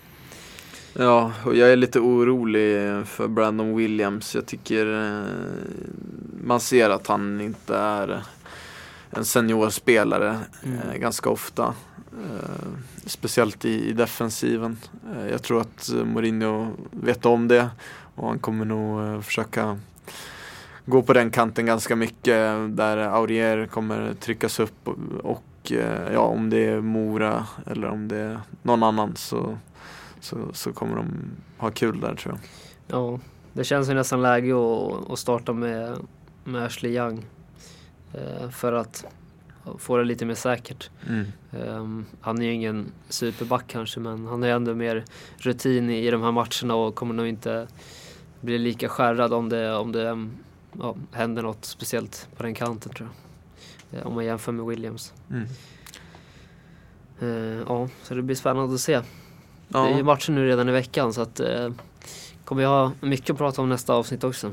Ja, 0.93 1.33
och 1.45 1.57
jag 1.57 1.73
är 1.73 1.77
lite 1.77 2.01
orolig 2.01 3.07
för 3.07 3.29
Brandon 3.29 3.77
Williams. 3.77 4.35
Jag 4.35 4.47
tycker 4.47 5.03
eh, 5.05 5.25
man 6.45 6.61
ser 6.61 6.91
att 6.91 7.07
han 7.07 7.41
inte 7.41 7.77
är 7.77 8.23
en 9.11 9.25
seniorspelare 9.25 10.39
Mm. 10.65 10.79
eh, 10.79 10.95
ganska 10.97 11.31
ofta. 11.31 11.75
Speciellt 13.07 13.65
i, 13.65 13.93
defensiven. 13.93 14.77
Jag 15.31 15.43
tror 15.43 15.61
att 15.61 15.91
Mourinho 16.05 16.67
vet 16.91 17.27
om 17.27 17.49
det 17.49 17.71
och 18.15 18.29
han 18.29 18.39
kommer 18.39 18.65
nog 18.65 19.25
försöka 19.25 19.79
gå 20.87 21.03
på 21.03 21.13
den 21.13 21.31
kanten 21.31 21.67
ganska 21.67 21.97
mycket 21.97 22.37
där 22.77 22.97
Aurier 22.97 23.67
kommer 23.67 24.15
tryckas 24.15 24.61
upp 24.61 24.89
och, 24.89 24.97
och 25.23 25.73
eh, 25.73 26.13
ja, 26.13 26.21
om 26.21 26.51
det 26.51 26.65
är 26.67 26.81
Mora 26.81 27.47
eller 27.67 27.89
om 27.89 28.09
det 28.09 28.17
är 28.17 28.41
någon 28.63 28.83
annan 28.83 29.17
så, 29.17 29.59
så, 30.21 30.39
så 30.53 30.73
kommer 30.73 30.97
de 30.97 31.07
ha 31.59 31.71
kul 31.71 32.01
där 32.01 32.15
tror 32.15 32.35
jag. 32.35 32.41
Ja, 32.99 33.19
det 33.53 33.65
känns 33.65 33.91
ju 33.91 33.95
nästan 33.95 34.23
läge 34.23 34.53
att, 34.53 35.11
att 35.11 35.19
starta 35.19 35.53
med, 35.53 35.99
med 36.45 36.63
Ashley 36.63 36.97
Young. 36.97 37.25
Eh, 38.15 38.51
för 38.51 38.73
att 38.73 39.05
få 39.79 39.97
det 39.97 40.05
lite 40.05 40.25
mer 40.25 40.35
säkert. 40.35 40.91
Ehm, 41.53 42.05
han 42.21 42.43
är 42.43 42.47
ju 42.47 42.53
ingen 42.53 42.93
superback 43.09 43.65
kanske 43.67 44.01
men 44.01 44.27
han 44.27 44.43
har 44.43 44.49
ju 44.49 44.55
ändå 44.55 44.75
mer 44.75 45.05
rutin 45.39 45.91
i, 45.91 46.07
i 46.07 46.11
de 46.11 46.23
här 46.23 46.33
matcherna 46.33 46.75
och 46.75 46.95
kommer 46.95 47.15
nog 47.15 47.27
inte 47.27 47.67
bli 48.41 48.59
lika 48.59 48.89
skärrad 48.89 49.33
om 49.33 49.49
det, 49.49 49.75
om 49.75 49.93
det 49.93 50.29
ja, 50.81 50.95
händer 51.13 51.43
något 51.43 51.65
speciellt 51.65 52.29
på 52.37 52.43
den 52.43 52.55
kanten 52.55 52.93
tror 52.93 53.09
jag. 53.09 54.01
Eh, 54.01 54.07
om 54.07 54.15
man 54.15 54.25
jämför 54.25 54.53
med 54.53 54.67
Williams. 54.67 55.13
Mm. 55.31 55.47
Eh, 57.21 57.65
ja, 57.69 57.89
så 58.03 58.15
det 58.15 58.23
blir 58.23 58.37
spännande 58.37 58.75
att 58.75 58.81
se. 58.81 58.93
Ja. 59.69 59.83
Det 59.83 59.93
är 59.93 59.97
ju 59.97 60.03
matcher 60.03 60.33
nu 60.33 60.47
redan 60.47 60.69
i 60.69 60.73
veckan 60.73 61.13
så 61.13 61.21
att 61.21 61.41
eh, 61.41 61.71
kommer 62.45 62.63
jag 62.63 62.69
ha 62.69 62.93
mycket 63.01 63.31
att 63.31 63.39
prata 63.39 63.63
om 63.63 63.69
nästa 63.69 63.95
avsnitt 63.95 64.25
också. 64.25 64.53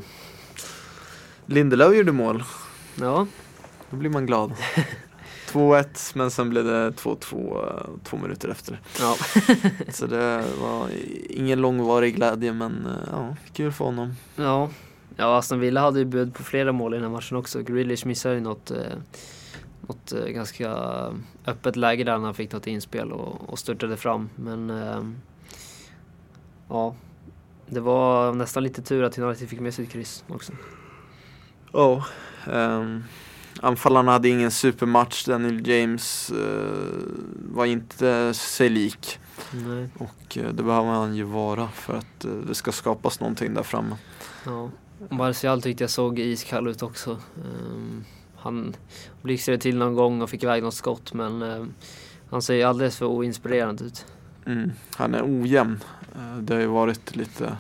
Lindelöf 1.46 1.96
gjorde 1.96 2.12
mål. 2.12 2.44
Ja, 3.00 3.28
Då 3.90 3.98
blir 3.98 4.10
man 4.10 4.26
glad. 4.26 4.54
2-1 5.52 6.12
men 6.14 6.32
sen 6.32 6.50
blev 6.50 6.66
det 6.66 6.90
2-2 6.90 7.68
eh, 7.68 7.90
två 8.04 8.18
minuter 8.18 8.50
efter. 8.50 8.80
ja. 9.00 9.16
Så 9.90 10.08
det 10.08 10.44
var 10.62 10.90
ingen 11.30 11.62
långvarig 11.62 12.16
glädje 12.16 12.54
men 12.54 12.88
ja, 13.12 13.36
kul 13.54 13.72
för 13.72 13.86
honom. 13.86 14.16
Ja, 14.36 14.70
ja 15.16 15.38
Aston 15.38 15.60
Villa 15.60 15.82
hade 15.82 16.00
ju 16.00 16.06
bud 16.06 16.34
på 16.34 16.44
flera 16.44 16.72
mål 16.72 16.94
i 16.94 16.98
den 16.98 17.04
här 17.06 17.12
matchen 17.12 17.38
också. 17.38 17.62
Grealish 17.62 18.06
missade 18.06 18.36
ju 18.36 18.42
något, 18.42 18.72
eh, 18.72 18.78
något 19.82 20.12
eh, 20.12 20.26
ganska 20.26 20.72
öppet 21.46 21.76
läge 21.76 22.04
där 22.04 22.18
när 22.18 22.26
han 22.26 22.34
fick 22.34 22.52
något 22.52 22.68
inspel 22.68 23.12
och, 23.12 23.50
och 23.50 23.60
störtade 23.60 23.98
fram. 23.98 24.30
Men 24.36 24.70
eh, 24.70 25.04
ja, 26.70 26.96
det 27.68 27.80
var 27.80 28.34
nästan 28.34 28.64
lite 28.64 28.82
tur 28.82 29.04
att 29.04 29.18
United 29.18 29.50
fick 29.50 29.60
med 29.60 29.74
sig 29.74 29.86
ett 29.86 29.92
kryss 29.92 30.24
också. 30.28 30.54
Ja. 31.72 32.06
ehm, 32.48 33.04
anfallarna 33.62 34.12
hade 34.12 34.30
ingen 34.30 34.52
supermatch. 34.52 35.26
Daniel 35.26 35.68
James 35.68 36.32
eh, 36.32 37.06
var 37.54 37.66
inte 37.66 38.34
sig 38.34 38.70
lik. 38.70 39.20
Nej, 39.52 39.90
Och 39.98 40.38
eh, 40.38 40.54
det 40.54 40.64
behöver 40.64 40.90
han 40.90 41.16
ju 41.16 41.24
vara 41.24 41.68
för 41.68 41.98
att 41.98 42.26
eh, 42.26 42.32
det 42.32 42.56
ska 42.56 42.72
skapas 42.72 43.20
någonting 43.20 43.54
där 43.54 43.64
framme. 43.64 43.96
ja. 44.46 44.70
Martial 45.10 45.62
tyckte 45.62 45.84
jag 45.84 45.92
såg 45.92 46.20
iskall 46.20 46.68
ut 46.68 46.84
också. 46.84 47.18
Um, 47.46 48.06
han 48.36 48.76
blixtrade 49.22 49.58
till 49.58 49.78
någon 49.78 49.96
gång 49.96 50.22
och 50.22 50.30
fick 50.30 50.44
iväg 50.44 50.64
något 50.64 50.74
skott 50.74 51.14
men 51.14 51.42
eh, 51.42 51.66
han 52.30 52.42
ser 52.42 52.54
ju 52.54 52.64
alldeles 52.64 52.98
för 52.98 53.06
oinspirerande 53.06 53.84
ut. 53.84 54.06
Mm. 54.46 54.72
Han 54.96 55.16
är 55.16 55.24
ojämn. 55.26 55.84
Eh, 56.16 56.38
det 56.38 56.54
har 56.54 56.62
ju 56.62 56.68
varit 56.68 57.16
lite, 57.16 57.58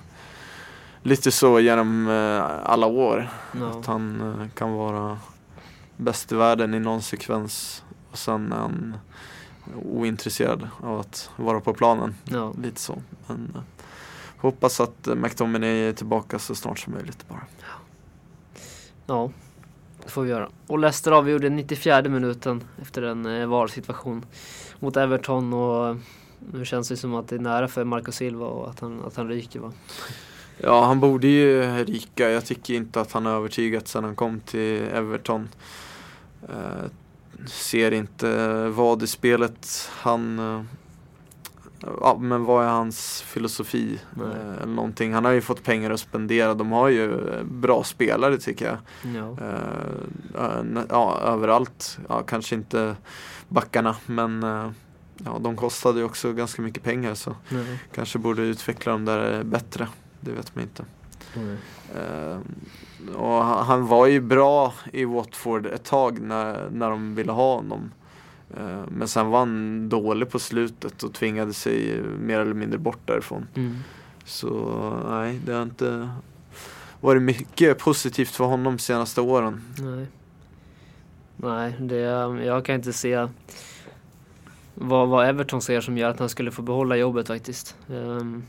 lite 1.03 1.32
så 1.32 1.60
genom 1.60 2.08
eh, 2.08 2.71
alla 2.71 2.88
år. 2.88 3.29
Ja. 3.60 3.69
Att 3.69 3.86
han 3.86 4.21
eh, 4.21 4.47
kan 4.56 4.73
vara 4.73 5.19
bäst 5.97 6.32
i 6.32 6.36
världen 6.36 6.73
i 6.73 6.79
någon 6.79 7.01
sekvens 7.01 7.84
och 8.12 8.17
sen 8.17 8.51
är 8.51 8.58
han 8.58 8.97
ointresserad 9.86 10.67
av 10.79 10.99
att 10.99 11.29
vara 11.36 11.60
på 11.60 11.73
planen. 11.73 12.15
Ja. 12.23 12.53
Lite 12.62 12.82
så. 12.82 13.01
Men 13.27 13.58
hoppas 14.43 14.79
att 14.79 15.08
eh, 15.08 15.15
McTominay 15.15 15.88
är 15.88 15.93
tillbaka 15.93 16.39
så 16.39 16.56
snart 16.56 16.79
som 16.79 16.93
möjligt 16.93 17.27
bara. 17.29 17.41
Ja, 19.06 19.32
det 20.03 20.10
får 20.10 20.21
vi 20.21 20.29
göra. 20.29 20.49
Och 20.67 20.79
Leicester 20.79 21.12
avgjorde 21.12 21.49
94 21.49 22.01
minuten 22.01 22.63
efter 22.82 23.01
en 23.01 23.25
eh, 23.25 23.47
VAR-situation 23.47 24.25
mot 24.79 24.97
Everton 24.97 25.53
och 25.53 25.88
eh, 25.88 25.95
nu 26.53 26.65
känns 26.65 26.89
det 26.89 26.97
som 26.97 27.15
att 27.15 27.27
det 27.27 27.36
är 27.36 27.39
nära 27.39 27.67
för 27.67 27.84
Marco 27.84 28.12
Silva 28.12 28.45
och 28.45 28.69
att 28.69 28.79
han, 28.79 29.01
att 29.06 29.15
han 29.15 29.27
ryker 29.27 29.60
va? 29.60 29.71
Ja, 30.58 30.86
han 30.86 30.99
borde 30.99 31.27
ju 31.27 31.63
ryka. 31.84 32.29
Jag 32.29 32.45
tycker 32.45 32.73
inte 32.73 33.01
att 33.01 33.12
han 33.12 33.25
har 33.25 33.34
övertygat 33.34 33.88
sedan 33.88 34.03
han 34.03 34.15
kom 34.15 34.39
till 34.39 34.82
Everton. 34.82 35.49
Eh, 36.49 36.89
ser 37.47 37.91
inte 37.91 38.67
vad 38.67 39.03
i 39.03 39.08
spelet 39.08 39.89
han... 39.91 40.39
Eh, 41.84 41.93
ja, 42.02 42.17
men 42.22 42.43
vad 42.43 42.65
är 42.65 42.69
hans 42.69 43.22
filosofi? 43.22 44.00
Nej. 44.13 44.28
Eh, 44.62 44.67
någonting. 44.67 45.13
Han 45.13 45.26
har 45.26 45.32
ju 45.32 45.41
fått 45.41 45.63
pengar 45.63 45.91
att 45.91 46.00
spendera. 46.00 46.54
De 46.54 46.72
har 46.72 46.89
ju 46.89 47.30
eh, 47.30 47.43
bra 47.43 47.84
spelare 47.84 48.38
tycker 48.38 48.65
jag. 48.65 48.78
Ja. 49.15 49.38
Eh, 49.41 50.46
eh, 50.46 50.84
ja, 50.89 51.19
överallt. 51.24 52.00
Ja, 52.10 52.24
kanske 52.24 52.56
inte 52.56 52.96
backarna, 53.50 53.96
men 54.06 54.43
eh, 54.43 54.69
ja, 55.26 55.38
de 55.39 55.56
kostade 55.56 56.00
ju 56.00 56.06
också 56.06 56.34
ganska 56.34 56.62
mycket 56.62 56.84
pengar 56.84 57.15
så 57.15 57.36
Nej. 57.50 57.80
kanske 57.96 58.19
borde 58.19 58.41
utveckla 58.41 58.91
dem 58.91 59.06
där 59.06 59.43
bättre. 59.43 59.88
Det 60.19 60.31
vet 60.31 60.56
man 60.56 60.63
inte. 60.63 60.86
Eh, 61.96 62.38
och 63.15 63.44
han, 63.44 63.65
han 63.65 63.88
var 63.88 64.08
ju 64.08 64.21
bra 64.21 64.73
i 64.94 65.06
Watford 65.06 65.65
ett 65.65 65.84
tag 65.84 66.21
när, 66.21 66.69
när 66.69 66.90
de 66.90 67.15
ville 67.15 67.31
ha 67.31 67.56
honom. 67.56 67.92
Eh, 68.58 68.83
men 68.87 69.08
sen 69.08 69.27
var 69.29 69.39
han 69.39 69.89
dålig 69.89 70.29
på 70.29 70.39
slutet 70.39 71.04
och 71.04 71.13
tvingade 71.13 71.54
sig 71.54 72.01
mer 72.01 72.39
eller 72.39 72.54
mindre 72.54 72.79
bort 72.79 72.99
därifrån. 73.06 73.47
Mm. 73.56 73.75
Så 74.25 74.49
nej, 75.10 75.39
det 75.45 75.54
har 75.54 75.63
inte 75.63 76.10
varit 77.01 77.21
mycket 77.21 77.77
positivt 77.77 78.29
för 78.29 78.43
honom 78.43 78.63
de 78.63 78.79
senaste 78.79 79.21
åren. 79.21 79.62
Nej. 79.79 80.08
Nej, 81.37 81.75
det, 81.79 81.97
jag 82.45 82.65
kan 82.65 82.75
inte 82.75 82.93
se 82.93 83.27
vad, 84.75 85.10
vad 85.10 85.27
Everton 85.27 85.62
ser 85.62 85.81
som 85.81 85.97
gör 85.97 86.10
att 86.10 86.19
han 86.19 86.29
skulle 86.29 86.51
få 86.51 86.62
behålla 86.62 86.95
jobbet 86.95 87.27
faktiskt. 87.27 87.75
Ehm, 87.89 88.43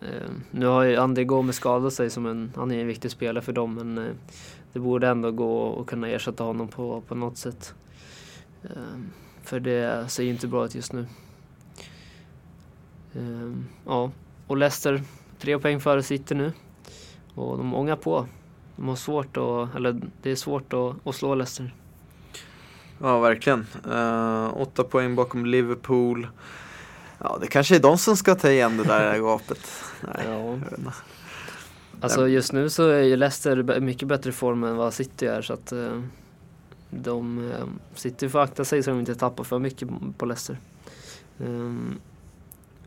ehm, 0.00 0.42
nu 0.50 0.66
har 0.66 0.82
ju 0.82 0.96
André 0.96 1.24
Gomes 1.24 1.56
skadat 1.56 1.92
sig 1.92 2.10
som 2.10 2.26
en, 2.26 2.52
han 2.56 2.70
är 2.70 2.80
en 2.80 2.86
viktig 2.86 3.10
spelare 3.10 3.44
för 3.44 3.52
dem 3.52 3.74
men 3.74 3.98
eh, 3.98 4.14
det 4.72 4.78
borde 4.78 5.08
ändå 5.08 5.30
gå 5.30 5.80
att 5.80 5.86
kunna 5.86 6.08
ersätta 6.08 6.44
honom 6.44 6.68
på, 6.68 7.00
på 7.08 7.14
något 7.14 7.38
sätt. 7.38 7.74
Ehm, 8.64 9.10
för 9.42 9.60
det 9.60 10.10
ser 10.10 10.22
ju 10.22 10.30
inte 10.30 10.46
bra 10.46 10.64
ut 10.64 10.74
just 10.74 10.92
nu. 10.92 11.06
Ehm, 13.14 13.66
ja, 13.86 14.10
och 14.46 14.56
Leicester 14.56 15.02
tre 15.38 15.58
poäng 15.58 15.80
före 15.80 16.02
City 16.02 16.34
nu. 16.34 16.52
Och 17.34 17.58
de 17.58 17.74
ångar 17.74 17.96
på. 17.96 18.26
De 18.76 18.88
har 18.88 18.96
svårt 18.96 19.36
att, 19.36 19.76
eller 19.76 20.00
det 20.22 20.30
är 20.30 20.36
svårt 20.36 20.72
att, 20.72 21.06
att 21.06 21.14
slå 21.14 21.34
Leicester. 21.34 21.74
Ja, 22.98 23.18
verkligen. 23.18 23.66
Uh, 23.86 24.60
åtta 24.60 24.84
poäng 24.84 25.14
bakom 25.14 25.46
Liverpool. 25.46 26.28
Ja, 27.18 27.38
det 27.40 27.46
kanske 27.46 27.76
är 27.76 27.80
de 27.80 27.98
som 27.98 28.16
ska 28.16 28.34
ta 28.34 28.50
igen 28.50 28.76
det 28.76 28.84
där 28.84 29.18
gapet. 29.22 29.70
Nej, 30.02 30.26
ja. 30.28 30.58
Alltså 32.00 32.28
just 32.28 32.52
nu 32.52 32.70
så 32.70 32.88
är 32.88 33.02
ju 33.02 33.16
Leicester 33.16 33.80
mycket 33.80 34.08
bättre 34.08 34.32
form 34.32 34.64
än 34.64 34.76
vad 34.76 34.94
City 34.94 35.26
är 35.26 35.42
så 35.42 35.52
att 35.52 35.72
uh, 35.72 36.02
de, 36.90 37.38
eh, 37.50 37.62
uh, 37.62 37.68
City 37.94 38.28
får 38.28 38.38
akta 38.38 38.64
sig 38.64 38.82
så 38.82 38.90
de 38.90 39.00
inte 39.00 39.14
tappar 39.14 39.44
för 39.44 39.58
mycket 39.58 39.88
på 40.18 40.26
Leicester. 40.26 40.58
Ehm, 41.38 41.98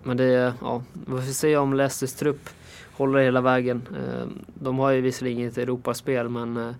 men 0.04 0.18
det 0.18 0.24
är, 0.24 0.54
ja, 0.62 0.84
vi 0.94 1.22
får 1.22 1.34
se 1.34 1.58
om 1.58 1.74
Leicesters 1.74 2.14
trupp 2.14 2.50
håller 2.92 3.20
hela 3.20 3.42
vägen. 3.42 3.82
Ehm, 3.98 4.40
de 4.54 4.80
har 4.80 4.92
ju 4.92 5.02
visserligen 5.02 5.40
inget 5.40 5.58
Europaspel 5.58 6.30
men 6.30 6.58
eh, 6.58 6.74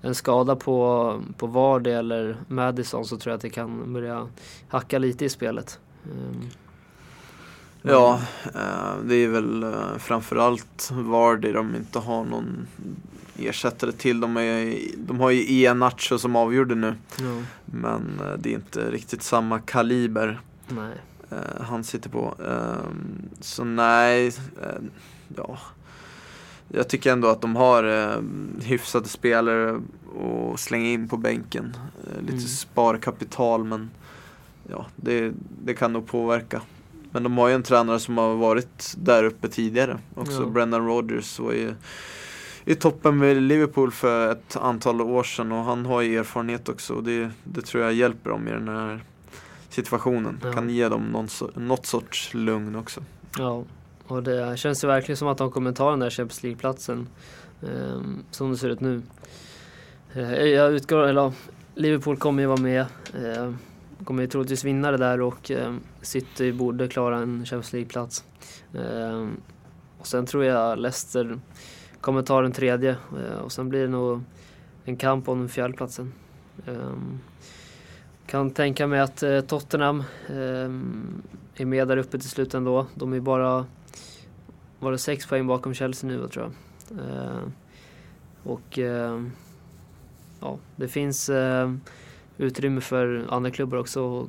en 0.00 0.14
skada 0.14 0.56
på, 0.56 1.20
på 1.36 1.46
Vardy 1.46 1.90
eller 1.90 2.36
Madison 2.48 3.04
så 3.04 3.16
tror 3.16 3.30
jag 3.30 3.36
att 3.36 3.42
det 3.42 3.50
kan 3.50 3.92
börja 3.92 4.28
hacka 4.68 4.98
lite 4.98 5.24
i 5.24 5.28
spelet. 5.28 5.80
Ehm, 6.04 6.48
ja, 7.82 8.20
eh, 8.54 9.04
det 9.04 9.14
är 9.14 9.28
väl 9.28 9.74
framförallt 9.98 10.90
Vardy 10.92 11.52
de 11.52 11.76
inte 11.76 11.98
har 11.98 12.24
någon 12.24 12.66
ersättare 13.38 13.92
till. 13.92 14.20
De, 14.20 14.36
är, 14.36 14.78
de 14.96 15.20
har 15.20 15.30
ju 15.30 15.42
Ian 15.48 15.78
Nacho 15.78 16.18
som 16.18 16.36
avgjorde 16.36 16.74
nu. 16.74 16.94
ja. 17.18 17.42
Men 17.64 18.20
uh, 18.24 18.38
det 18.38 18.50
är 18.50 18.54
inte 18.54 18.90
riktigt 18.90 19.22
samma 19.22 19.58
kaliber 19.58 20.40
Nej. 20.68 20.94
han 21.60 21.84
sitter 21.84 22.10
på. 22.10 22.34
Ehm, 22.48 23.28
så 23.40 23.64
nej, 23.64 24.32
ja 25.36 25.58
jag 26.68 26.88
tycker 26.88 27.12
ändå 27.12 27.28
att 27.28 27.40
de 27.40 27.56
har 27.56 27.84
eh, 27.84 28.22
hyfsade 28.62 29.08
spelare 29.08 29.80
att 30.52 30.60
slänga 30.60 30.86
in 30.86 31.08
på 31.08 31.16
bänken. 31.16 31.76
Eh, 32.06 32.20
lite 32.20 32.32
Mm. 32.32 32.40
sparkapital 32.46 33.64
men 33.64 33.90
ja, 34.70 34.86
det, 34.96 35.32
det 35.64 35.74
kan 35.74 35.92
nog 35.92 36.06
påverka. 36.06 36.62
Men 37.10 37.22
de 37.22 37.38
har 37.38 37.48
ju 37.48 37.54
en 37.54 37.62
tränare 37.62 38.00
som 38.00 38.18
har 38.18 38.34
varit 38.34 38.94
där 38.98 39.24
uppe 39.24 39.48
tidigare 39.48 39.98
också. 40.14 40.42
Ja. 40.42 40.46
Brendan 40.46 40.86
Rodgers 40.86 41.38
var 41.38 41.52
ju 41.52 41.74
i 42.64 42.74
toppen 42.74 43.18
med 43.18 43.36
Liverpool 43.36 43.90
för 43.90 44.32
ett 44.32 44.56
antal 44.56 45.00
år 45.00 45.22
sedan 45.22 45.52
och 45.52 45.64
han 45.64 45.86
har 45.86 46.00
ju 46.00 46.18
erfarenhet 46.18 46.68
också 46.68 46.94
och 46.94 47.04
det, 47.04 47.30
det 47.44 47.62
tror 47.62 47.82
jag 47.82 47.92
hjälper 47.92 48.30
dem 48.30 48.48
i 48.48 48.50
den 48.50 48.68
här 48.68 49.00
situationen. 49.68 50.40
Ja. 50.42 50.52
Kan 50.52 50.70
ge 50.70 50.88
dem 50.88 51.02
någon, 51.02 51.28
något 51.54 51.86
sorts 51.86 52.34
lugn 52.34 52.76
också. 52.76 53.02
Ja, 53.38 53.64
och 54.06 54.22
det 54.22 54.58
känns 54.58 54.84
ju 54.84 54.88
verkligen 54.88 55.16
som 55.16 55.28
att 55.28 55.38
de 55.38 55.50
kommer 55.50 55.72
ta 55.72 55.90
den 55.90 55.98
där 55.98 56.10
Champions 56.10 56.42
League-platsen. 56.42 57.08
ehm, 57.62 58.24
som 58.30 58.50
det 58.50 58.56
ser 58.56 58.68
ut 58.68 58.80
nu. 58.80 59.02
Eh, 60.14 60.32
jag 60.32 60.72
utgår, 60.72 61.02
eller 61.02 61.32
Liverpool 61.74 62.16
kommer 62.16 62.42
ju 62.42 62.46
vara 62.46 62.60
med. 62.60 62.86
Uh, 63.18 63.54
kommer 64.04 64.22
ju 64.22 64.28
troligtvis 64.28 64.64
vinna 64.64 64.90
det 64.90 64.96
där 64.96 65.20
och 65.20 65.50
eh, 65.50 65.74
City 66.02 66.52
borde 66.52 66.88
klara 66.88 67.16
en 67.16 67.46
Champions 67.46 67.72
League-plats. 67.72 68.24
Ehm, 68.74 69.36
och 69.98 70.06
sen 70.06 70.26
tror 70.26 70.44
jag 70.44 70.78
Leicester 70.78 71.38
kommer 72.04 72.22
ta 72.22 72.42
den 72.42 72.52
tredje 72.52 72.90
eh, 72.90 73.38
och 73.38 73.52
sen 73.52 73.68
blir 73.68 73.82
det 73.82 73.88
nog 73.88 74.22
en 74.84 74.96
kamp 74.96 75.28
om 75.28 75.38
den 75.38 75.48
fjärdeplatsen. 75.48 76.12
Ehm, 76.66 77.18
kan 78.26 78.50
tänka 78.50 78.86
mig 78.86 79.00
att 79.00 79.22
eh, 79.22 79.40
Tottenham 79.40 80.04
ehm, 80.28 81.22
är 81.56 81.64
med 81.64 81.88
där 81.88 81.96
uppe 81.96 82.18
till 82.18 82.28
slut 82.28 82.54
ändå. 82.54 82.86
De 82.94 83.12
är 83.12 83.20
bara 83.20 83.66
var 84.78 84.92
det 84.92 84.98
sex 84.98 85.26
poäng 85.26 85.46
bakom 85.46 85.74
Chelsea 85.74 86.10
nu 86.10 86.28
tror 86.28 86.44
jag. 86.44 86.98
Ehm, 86.98 87.52
och 88.42 88.78
ja, 90.40 90.58
det 90.76 90.88
finns 90.88 91.30
utrymme 92.38 92.80
för 92.80 93.26
andra 93.30 93.50
klubbar 93.50 93.78
också 93.78 94.28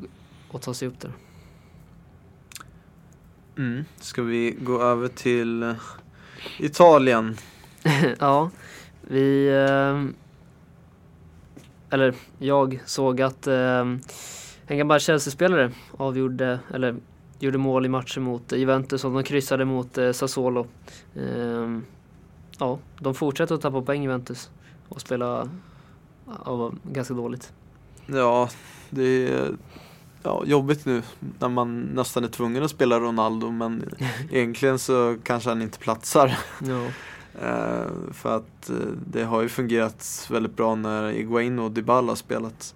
att, 0.54 0.62
ta 0.62 0.74
sig 0.74 0.88
upp 0.88 1.00
där. 1.00 1.12
Mm. 3.58 3.86
Ska 3.98 4.22
vi 4.22 4.58
gå 4.60 4.82
över 4.82 5.08
till 5.08 5.64
eh, 5.64 5.76
Italien? 6.60 7.38
ja, 8.20 8.50
vi... 9.02 9.48
Eh, 9.48 10.04
eller 11.90 12.16
jag 12.40 12.80
såg 12.86 13.22
att 13.22 13.48
eh, 13.48 13.80
en 14.68 14.78
gammal 14.78 15.00
Chelsea-spelare 15.00 15.72
avgjorde, 15.98 16.60
eller 16.74 16.96
gjorde 17.40 17.58
mål 17.58 17.86
i 17.86 17.90
matchen 17.90 18.24
mot 18.24 18.52
Juventus 18.52 19.06
och 19.06 19.12
de 19.12 19.24
kryssade 19.24 19.66
mot 19.66 19.98
eh, 19.98 20.12
Sassuolo. 20.12 20.68
Eh, 21.16 21.80
ja, 22.60 22.80
de 23.00 23.16
fortsätter 23.16 23.56
att 23.56 23.62
tappa 23.62 23.82
poäng 23.82 24.04
Juventus 24.04 24.50
och 24.90 25.02
spela 25.02 25.50
ja, 26.46 26.72
ganska 26.84 27.14
dåligt. 27.14 27.54
Ja, 28.06 28.50
det 28.90 29.04
är 29.04 29.56
ja, 30.24 30.44
jobbigt 30.46 30.86
nu 30.86 31.02
när 31.40 31.50
man 31.50 31.82
nästan 31.82 32.24
är 32.24 32.28
tvungen 32.28 32.64
att 32.64 32.72
spela 32.72 33.00
Ronaldo 33.00 33.52
men 33.52 33.96
egentligen 34.32 34.80
så 34.80 35.18
kanske 35.24 35.50
han 35.50 35.62
inte 35.62 35.80
platsar. 35.80 36.38
Ja, 36.68 36.88
för 38.12 38.38
att 38.38 38.70
eh, 38.70 38.76
det 39.08 39.24
har 39.24 39.42
ju 39.42 39.50
fungerat 39.50 40.28
väldigt 40.32 40.56
bra 40.56 40.76
när 40.76 41.12
Iguain 41.12 41.60
och 41.60 41.72
Dybala 41.72 42.16
spelat. 42.16 42.76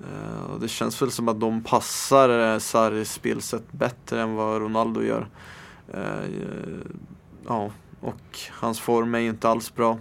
Eh, 0.00 0.50
och 0.50 0.60
det 0.60 0.68
känns 0.68 1.02
väl 1.02 1.10
som 1.10 1.28
att 1.28 1.40
de 1.40 1.62
passar 1.62 2.52
eh, 2.54 2.58
Sarris 2.58 3.12
spelsätt 3.12 3.72
bättre 3.72 4.22
än 4.22 4.34
vad 4.34 4.62
Ronaldo 4.62 5.02
gör. 5.02 5.28
Eh, 5.88 6.30
ja, 7.46 7.70
och 8.00 8.38
hans 8.50 8.80
form 8.80 9.14
är 9.14 9.18
ju 9.18 9.28
inte 9.28 9.48
alls 9.48 9.74
bra. 9.74 9.98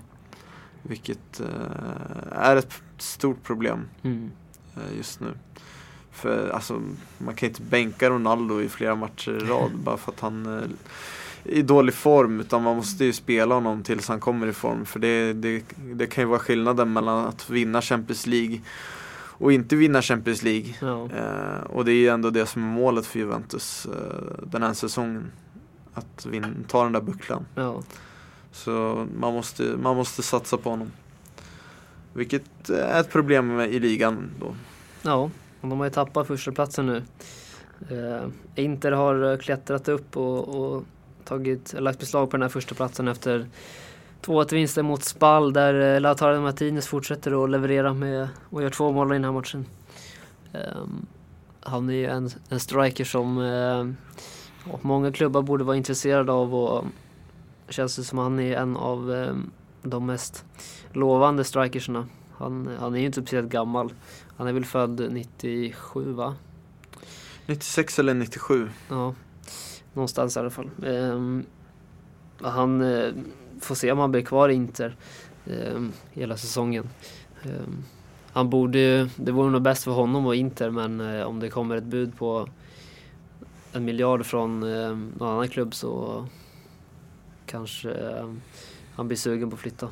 Vilket 0.81 1.39
eh, 1.39 2.31
är 2.31 2.55
ett 2.55 2.81
stort 2.97 3.43
problem 3.43 3.85
mm. 4.03 4.31
eh, 4.75 4.97
just 4.97 5.19
nu. 5.19 5.33
För 6.11 6.49
alltså, 6.49 6.81
man 7.17 7.35
kan 7.35 7.49
inte 7.49 7.61
bänka 7.61 8.09
Ronaldo 8.09 8.61
i 8.61 8.69
flera 8.69 8.95
matcher 8.95 9.31
i 9.31 9.39
rad 9.39 9.71
bara 9.83 9.97
för 9.97 10.11
att 10.11 10.19
han 10.19 10.63
i 11.43 11.61
dålig 11.61 11.93
form. 11.93 12.39
Utan 12.39 12.63
man 12.63 12.75
måste 12.75 13.05
ju 13.05 13.13
spela 13.13 13.55
honom 13.55 13.83
tills 13.83 14.07
han 14.07 14.19
kommer 14.19 14.47
i 14.47 14.53
form. 14.53 14.85
För 14.85 14.99
det, 14.99 15.33
det, 15.33 15.63
det 15.93 16.07
kan 16.07 16.21
ju 16.23 16.27
vara 16.27 16.39
skillnaden 16.39 16.93
mellan 16.93 17.25
att 17.25 17.49
vinna 17.49 17.81
Champions 17.81 18.27
League 18.27 18.61
och 19.41 19.51
inte 19.53 19.75
vinna 19.75 20.01
Champions 20.01 20.43
League. 20.43 20.73
ja, 20.81 21.09
Eh, 21.15 21.63
och 21.69 21.85
det 21.85 21.91
är 21.91 21.95
ju 21.95 22.07
ändå 22.07 22.29
det 22.29 22.45
som 22.45 22.63
är 22.63 22.67
målet 22.67 23.05
för 23.05 23.19
Juventus 23.19 23.85
eh, 23.85 24.45
den 24.51 24.63
här 24.63 24.73
säsongen. 24.73 25.31
Att 25.93 26.25
vinna, 26.25 26.47
ta 26.67 26.83
den 26.83 26.91
där 26.91 27.01
bucklan. 27.01 27.45
ja, 27.55 27.81
Så 28.51 29.07
man 29.19 29.33
måste, 29.33 29.63
man 29.63 29.95
måste 29.95 30.23
satsa 30.23 30.57
på 30.57 30.69
honom. 30.69 30.91
Vilket 32.13 32.69
är 32.69 32.99
ett 32.99 33.11
problem 33.11 33.59
i 33.59 33.79
ligan 33.79 34.29
då. 34.39 34.55
ja, 35.01 35.29
och 35.61 35.67
de 35.69 35.77
har 35.79 35.85
ju 35.85 35.91
tappat 35.91 36.27
första 36.27 36.51
platsen 36.51 36.85
nu. 36.85 37.03
Eh, 37.89 38.27
Inter 38.63 38.91
har 38.91 39.37
klättrat 39.37 39.87
upp 39.87 40.17
och, 40.17 40.47
och 40.75 40.83
tagit, 41.29 41.73
lagt 41.73 41.99
beslag 41.99 42.29
på 42.29 42.37
den 42.37 42.41
här 42.41 42.49
första 42.49 42.75
platsen 42.75 43.07
efter 43.07 43.47
2-1 44.21 44.53
vinster 44.53 44.83
mot 44.83 45.03
Spal 45.03 45.53
där 45.53 45.95
eh, 45.95 46.01
Lautaro 46.01 46.41
Martinez 46.41 46.87
fortsätter 46.87 47.43
att 47.43 47.49
leverera 47.49 47.93
med 47.93 48.27
och 48.49 48.63
gör 48.63 48.69
två 48.69 48.91
mål 48.91 49.11
i 49.11 49.15
den 49.15 49.23
här 49.23 49.31
matchen. 49.31 49.65
Ehm, 50.53 51.05
han 51.59 51.89
är 51.89 51.93
ju 51.93 52.05
en, 52.05 52.29
en 52.49 52.59
striker 52.59 53.03
som 53.05 53.37
ja, 54.65 54.79
många 54.81 55.11
klubbar 55.11 55.41
borde 55.41 55.63
vara 55.63 55.77
intresserade 55.77 56.31
av 56.31 56.55
och 56.55 56.85
känns 57.69 57.95
det 57.95 58.03
som 58.03 58.17
han 58.17 58.39
är 58.39 58.57
en 58.57 58.77
av 58.77 59.13
eh, 59.13 59.35
de 59.81 60.05
mest 60.05 60.45
lovande 60.93 61.43
strikersna. 61.43 62.07
Han, 62.33 62.69
han 62.79 62.95
är 62.95 62.99
ju 62.99 63.05
inte 63.05 63.21
speciellt 63.21 63.49
gammal. 63.49 63.93
Han 64.37 64.47
är 64.47 64.53
väl 64.53 64.65
född 64.65 65.07
97 65.11 66.11
va? 66.11 66.35
96 67.45 67.99
eller 67.99 68.13
97. 68.13 68.69
Ja, 68.89 69.13
någonstans 69.93 70.35
i 70.35 70.39
alla 70.39 70.49
fall. 70.49 70.69
Ehm, 70.85 71.45
han 72.41 72.81
eh, 72.81 73.13
får 73.59 73.75
se 73.75 73.91
om 73.91 73.99
han 73.99 74.11
blir 74.11 74.21
kvar 74.21 74.49
i 74.49 74.53
Inter 74.53 74.95
ehm, 75.47 75.91
hela 76.11 76.37
säsongen. 76.37 76.89
Ehm, 77.43 77.83
han 78.31 78.49
borde 78.49 79.09
det 79.15 79.31
vore 79.31 79.51
nog 79.51 79.61
bäst 79.61 79.83
för 79.83 79.91
honom 79.91 80.25
och 80.25 80.35
Inter 80.35 80.69
men 80.69 80.99
eh, 80.99 81.23
om 81.23 81.39
det 81.39 81.49
kommer 81.49 81.75
ett 81.75 81.83
bud 81.83 82.17
på 82.17 82.49
en 83.73 83.85
miljard 83.85 84.25
från 84.25 84.59
någon 84.59 85.29
annan 85.29 85.47
klubb 85.47 85.73
så 85.73 86.25
kanske 87.45 87.93
han 88.95 89.07
blir 89.07 89.17
sugen 89.17 89.49
på 89.49 89.55
att 89.55 89.61
flytta. 89.61 89.87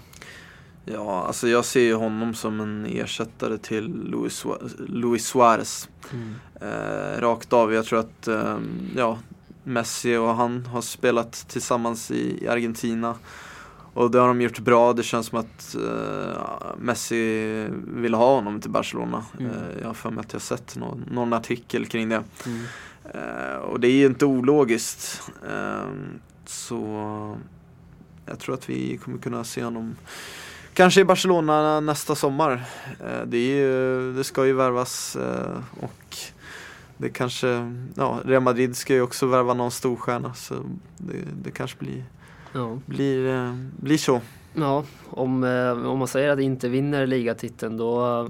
Ja, 0.85 1.23
alltså 1.23 1.47
jag 1.47 1.65
ser 1.65 1.81
ju 1.81 1.93
honom 1.93 2.33
som 2.33 2.59
en 2.59 2.85
ersättare 2.85 3.57
till 3.57 3.87
Luis, 3.87 4.45
Luis 4.77 5.27
Suarez. 5.27 5.89
Eh, 6.61 7.21
rakt 7.21 7.53
av. 7.53 7.73
Jag 7.73 7.85
tror 7.85 7.99
att 7.99 8.27
eh, 8.27 8.57
ja, 8.95 9.19
Messi 9.67 10.15
och 10.15 10.35
han 10.35 10.65
har 10.65 10.81
spelat 10.81 11.31
tillsammans 11.31 12.11
i, 12.11 12.47
Argentina. 12.47 13.15
Och 13.93 14.11
det 14.11 14.19
har 14.19 14.27
de 14.27 14.41
gjort 14.41 14.59
bra. 14.59 14.93
Det 14.93 15.03
känns 15.03 15.27
som 15.27 15.39
att 15.39 15.75
uh, 15.79 16.75
Messi 16.77 17.67
vill 17.87 18.13
ha 18.13 18.35
honom 18.35 18.61
till 18.61 18.71
Barcelona. 18.71 19.25
Mm. 19.39 19.51
Uh, 19.51 19.57
jag 19.81 19.87
har 19.87 19.93
för 19.93 20.09
mig 20.09 20.21
att 20.21 20.33
jag 20.33 20.41
sett 20.41 20.75
någon, 20.75 21.05
någon 21.11 21.33
artikel 21.33 21.85
kring 21.85 22.09
det. 22.09 22.23
Mm. 22.45 22.59
Uh, 23.15 23.55
och 23.55 23.79
det 23.79 23.87
är 23.87 23.91
ju 23.91 24.05
inte 24.05 24.25
ologiskt. 24.25 25.21
så 26.45 27.37
jag 28.25 28.39
tror 28.39 28.55
att 28.55 28.69
vi 28.69 28.97
kommer 28.97 29.17
kunna 29.17 29.43
se 29.43 29.63
honom 29.63 29.95
Kanske 30.73 31.01
i 31.01 31.05
Barcelona 31.05 31.79
nästa 31.79 32.15
sommar. 32.15 32.65
Det, 33.25 33.37
är 33.37 33.55
ju, 33.55 34.13
det 34.13 34.23
ska 34.23 34.45
ju 34.45 34.53
värvas 34.53 35.17
och 35.79 36.17
det 36.97 37.09
kanske, 37.09 37.73
ja 37.95 38.19
Real 38.25 38.43
Madrid 38.43 38.77
ska 38.77 38.93
ju 38.93 39.01
också 39.01 39.25
värva 39.27 39.53
någon 39.53 39.71
storstjärna 39.71 40.33
så 40.33 40.53
det, 40.97 41.17
det 41.43 41.51
kanske 41.51 41.77
blir, 41.79 42.03
Ja. 42.53 42.79
blir, 42.85 43.27
eh, 43.35 43.53
blir 43.79 43.97
så. 43.97 44.21
Ja, 44.53 44.83
om, 45.09 45.43
eh, 45.43 45.71
om 45.71 45.99
man 45.99 46.07
säger 46.07 46.29
att 46.29 46.39
inte 46.39 46.69
vinner 46.69 47.07
ligatiteln 47.07 47.77
då 47.77 48.05
eh, 48.21 48.29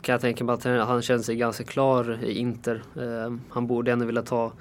kan 0.00 0.12
jag 0.12 0.20
tänka 0.20 0.44
mig 0.44 0.52
att 0.54 0.64
han- 0.64 1.02
känner 1.02 1.22
sig 1.22 1.36
ganska 1.36 1.64
klar 1.64 2.18
i 2.24 2.32
Inter. 2.32 2.82
Eh, 2.96 3.36
han 3.50 3.66
borde 3.66 3.92
ändå 3.92 4.06
vilja 4.06 4.22
ta 4.22 4.52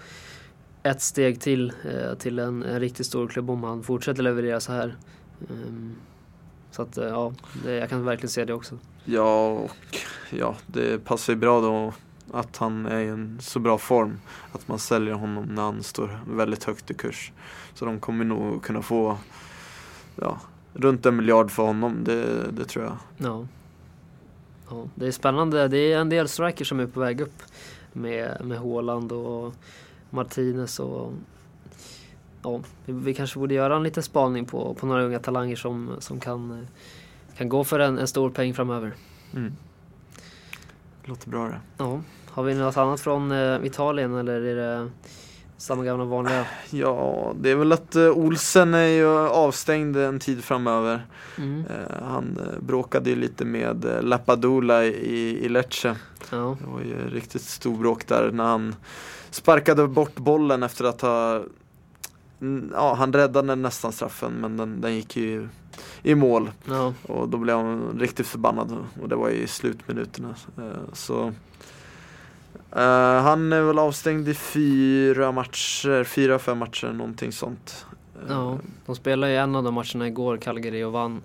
ett 0.84 1.01
steg 1.01 1.41
till 1.41 1.74
eh, 1.93 2.14
till 2.18 2.39
en, 2.39 2.64
en 2.64 2.80
riktigt 2.80 3.06
stor 3.06 3.28
klubb 3.28 3.49
om 3.49 3.64
han 3.64 3.84
fortsätter 3.84 4.24
leverera 4.24 4.60
så 4.60 4.72
här. 4.72 4.95
Ehm, 5.49 5.95
så 6.72 6.82
att 6.82 6.97
eh, 6.97 7.06
ja, 7.08 7.34
det, 7.64 7.72
jag 7.76 7.89
kan 7.89 8.06
verkligen 8.06 8.30
se 8.30 8.45
det 8.45 8.53
också. 8.53 8.78
Ja, 9.06 9.47
och 9.49 9.97
ja, 10.30 10.56
det 10.68 11.06
passar 11.06 11.34
ju 11.34 11.39
bra 11.39 11.62
då 11.62 11.93
att 12.32 12.58
han 12.58 12.86
är 12.86 13.00
i 13.00 13.08
en 13.08 13.38
så 13.42 13.60
bra 13.60 13.78
form. 13.78 14.20
Att 14.52 14.68
man 14.68 14.80
säljer 14.80 15.14
honom 15.14 15.44
när 15.44 15.62
han 15.62 15.84
står 15.84 16.20
väldigt 16.28 16.64
högt 16.64 16.92
i 16.92 16.94
kurs. 16.94 17.32
Så 17.74 17.86
de 17.86 18.00
kommer 18.00 18.26
nog 18.26 18.64
kunna 18.64 18.82
få 18.82 19.18
ja, 20.16 20.40
runt 20.74 21.06
en 21.06 21.16
miljard 21.16 21.52
för 21.52 21.64
honom, 21.64 22.04
det, 22.04 22.52
det 22.52 22.66
tror 22.66 22.86
jag. 22.86 22.98
Ja. 23.18 23.48
ja. 24.70 24.86
Det 24.96 25.08
är 25.08 25.12
spännande. 25.12 25.68
Det 25.68 25.78
är 25.94 25.98
en 25.98 26.10
del 26.10 26.28
strikers 26.28 26.70
som 26.70 26.80
är 26.80 26.88
på 26.88 27.00
väg 27.00 27.22
upp 27.22 27.42
med, 27.94 28.38
med 28.44 28.60
Haaland 28.60 29.12
och 29.12 29.54
Martinez 30.10 30.80
och 30.80 31.14
ja, 32.42 32.62
vi, 32.86 33.14
kanske 33.14 33.40
borde 33.40 33.54
göra 33.54 33.76
en 33.76 33.84
liten 33.84 34.04
spaning 34.04 34.46
på, 34.46 34.74
på 34.74 34.86
några 34.86 35.04
unga 35.04 35.20
talanger 35.20 35.56
som, 35.56 35.96
som 36.00 36.20
kan, 36.20 36.68
kan 37.38 37.50
gå 37.50 37.64
för 37.64 37.80
en, 37.80 37.98
en 37.98 38.08
stor 38.08 38.30
peng 38.30 38.54
framöver. 38.54 38.94
Mm. 39.34 39.54
Låter 41.08 41.30
bra 41.30 41.47
det. 41.47 41.60
Ja. 41.78 42.01
Har 42.30 42.43
vi 42.43 42.56
något 42.56 42.78
annat 42.78 43.01
från 43.01 43.32
eh, 43.32 43.66
Italien 43.66 44.16
eller 44.16 44.41
är 44.41 44.56
det 44.56 44.89
samma 45.58 45.84
gamla 45.84 46.06
vanliga? 46.06 46.45
Ja, 46.70 47.34
det 47.39 47.49
är 47.49 47.56
väl 47.56 47.72
att 47.72 47.95
eh, 47.95 48.10
Olsen 48.10 48.74
är 48.74 48.88
ju 48.88 49.08
avstängd 49.18 49.97
en 49.97 50.20
tid 50.20 50.43
framöver. 50.43 51.06
Mm. 51.38 51.60
Eh, 51.60 52.03
han 52.03 52.39
bråkade 52.60 53.10
ju 53.10 53.16
lite 53.16 53.45
med 53.45 53.86
Lapadula 54.01 54.86
i, 54.86 55.45
i 55.45 55.49
Lecce. 55.49 55.95
Ja. 56.30 56.58
Det 56.62 56.68
var 56.68 56.82
ju 56.82 57.10
riktigt 57.10 57.41
stor 57.41 57.78
bråk 57.78 58.08
där 58.08 58.32
när 58.32 58.43
han 58.43 58.76
sparkade 59.30 59.88
bort 59.88 60.16
bollen 60.16 60.64
efter 60.64 60.86
att 60.86 61.01
ha 61.01 61.43
Ja, 62.74 62.94
han 62.94 63.14
räddade 63.14 63.56
nästan 63.56 63.92
straffen 63.92 64.34
men 64.34 64.58
den, 64.58 64.82
den 64.82 64.96
gick 64.96 65.16
ju 65.16 65.48
i 66.04 66.16
mål 66.16 66.52
Ja. 66.66 66.94
och 67.04 67.30
då 67.30 67.38
blev 67.38 67.56
han 67.58 68.00
riktigt 68.00 68.28
förbannad 68.28 68.78
och 69.02 69.10
det 69.10 69.16
var 69.16 69.30
i 69.30 69.48
slutminuterna. 69.48 70.36
Eh, 70.58 70.94
Så 70.94 71.34
eh, 72.72 73.22
Han 73.24 73.54
är 73.54 73.62
väl 73.62 73.80
avstängd 73.80 74.28
i 74.30 74.34
fyra 74.34 75.32
matcher, 75.32 76.04
fyra, 76.04 76.40
fem 76.40 76.58
matcher, 76.58 76.88
någonting 76.94 77.32
sånt. 77.32 77.86
Eh, 78.16 78.26
Ja, 78.30 78.60
de 78.86 78.96
spelade 78.96 79.32
ju 79.34 79.38
en 79.38 79.56
av 79.56 79.64
de 79.64 79.74
matcherna 79.74 80.08
igår, 80.08 80.38
Calgary, 80.38 80.84
och 80.84 80.92
vann 80.92 81.22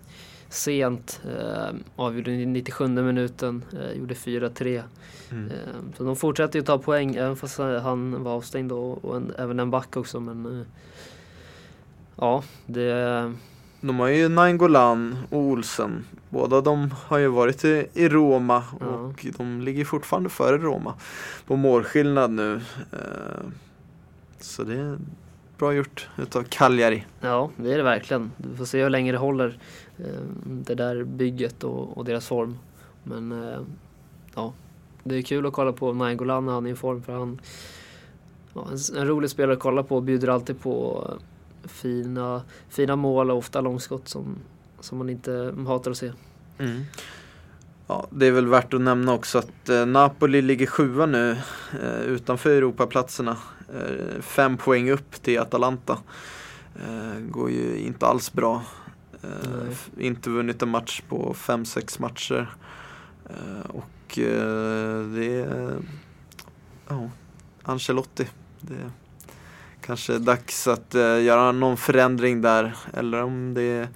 sent. 0.50 1.20
Eh, 1.24 1.74
avgjorde 1.96 2.30
i 2.30 2.46
97 2.46 2.88
minuten, 2.88 3.64
eh, 3.72 3.98
gjorde 3.98 4.14
4-3. 4.14 4.82
Mm. 5.30 5.46
Eh, 5.50 5.56
så 5.96 6.04
de 6.04 6.16
fortsätter 6.16 6.58
ju 6.58 6.64
ta 6.64 6.78
poäng 6.78 7.14
även 7.16 7.36
fast 7.36 7.58
han 7.58 8.22
var 8.24 8.32
avstängd 8.32 8.72
och, 8.72 9.04
och 9.04 9.16
en, 9.16 9.32
även 9.38 9.60
en 9.60 9.70
back 9.70 9.96
också. 9.96 10.20
Men 10.20 10.60
eh, 10.60 10.66
ja, 12.16 12.42
det... 12.66 13.32
De 13.82 13.98
har 14.00 14.08
ju 14.08 14.28
Nainggolan 14.28 15.16
och 15.30 15.38
Olsen. 15.38 16.04
Båda 16.28 16.60
de 16.60 16.94
har 17.06 17.18
ju 17.18 17.28
varit 17.28 17.64
i, 17.64 17.86
i 17.94 18.08
Roma 18.08 18.62
Ja. 18.80 18.86
och 18.86 19.26
de 19.38 19.60
ligger 19.60 19.84
fortfarande 19.84 20.28
före 20.28 20.58
Roma 20.58 20.94
på 21.46 21.56
målskillnad 21.56 22.30
nu. 22.30 22.54
Eh, 22.92 23.44
Så 24.40 24.62
det 24.64 24.74
är 24.80 24.98
bra 25.58 25.72
gjort 25.74 26.08
utav 26.18 26.42
Cagliari. 26.42 27.06
Ja, 27.20 27.50
det 27.56 27.72
är 27.72 27.76
det 27.76 27.82
verkligen. 27.82 28.30
Vi 28.36 28.56
får 28.56 28.64
se 28.64 28.82
hur 28.82 28.90
länge 28.90 29.12
det 29.12 29.18
håller, 29.18 29.58
Eh, 30.04 30.20
det 30.44 30.74
där 30.74 31.04
bygget 31.04 31.64
och, 31.64 31.98
och 31.98 32.04
deras 32.04 32.26
form. 32.26 32.58
Men 33.02 33.32
eh, 33.32 33.60
ja, 34.34 34.52
det 35.04 35.16
är 35.16 35.22
kul 35.22 35.46
att 35.46 35.52
kolla 35.52 35.72
på 35.72 35.92
Nainggolan 35.92 36.46
när 36.46 36.52
han 36.52 36.66
är 36.66 36.70
i 36.70 36.74
form 36.74 37.02
för 37.02 37.12
han 37.12 37.40
ja, 38.54 38.68
en, 38.70 38.98
en 38.98 39.06
rolig 39.06 39.30
spelare 39.30 39.52
att 39.52 39.62
kolla 39.62 39.82
på 39.82 39.96
och 39.96 40.02
bjuder 40.02 40.28
alltid 40.28 40.60
på 40.60 41.06
eh, 41.08 41.68
fina, 41.68 42.42
fina 42.68 42.96
mål 42.96 43.30
och 43.30 43.36
ofta 43.36 43.60
långskott 43.60 44.08
som, 44.08 44.36
som 44.80 44.98
man 44.98 45.08
inte 45.08 45.54
hatar 45.66 45.90
att 45.90 45.96
se. 45.96 46.12
Mm. 46.58 46.82
Ja, 47.86 48.06
det 48.10 48.26
är 48.26 48.32
väl 48.32 48.46
värt 48.46 48.74
att 48.74 48.80
nämna 48.80 49.14
också 49.14 49.38
att 49.38 49.68
eh, 49.68 49.86
Napoli 49.86 50.42
ligger 50.42 50.66
sjua 50.66 51.06
nu 51.06 51.36
eh, 51.82 52.00
utanför 52.00 52.50
Europaplatserna. 52.50 53.36
Eh, 53.74 54.20
fem 54.20 54.56
poäng 54.56 54.90
upp 54.90 55.22
till 55.22 55.40
Atalanta. 55.40 55.98
Eh, 56.74 57.20
går 57.20 57.50
ju 57.50 57.76
inte 57.76 58.06
alls 58.06 58.32
bra. 58.32 58.62
Eh, 59.22 60.06
inte 60.06 60.30
vunnit 60.30 60.62
en 60.62 60.68
match 60.68 61.02
på 61.08 61.34
fem, 61.34 61.64
sex 61.64 61.98
matcher. 61.98 62.54
Eh, 63.30 63.70
och 63.70 64.18
eh, 64.18 65.04
det 65.04 65.40
är 65.40 65.76
ja, 66.88 67.10
Ancelotti. 67.62 68.28
Det 68.60 68.74
är 68.74 68.90
kanske 69.80 70.18
dags 70.18 70.66
att 70.66 70.94
eh, 70.94 71.22
göra 71.22 71.52
någon 71.52 71.76
förändring 71.76 72.42
där. 72.42 72.76
Eller 72.92 73.22
om 73.22 73.54
det 73.54 73.62
är 73.62 73.88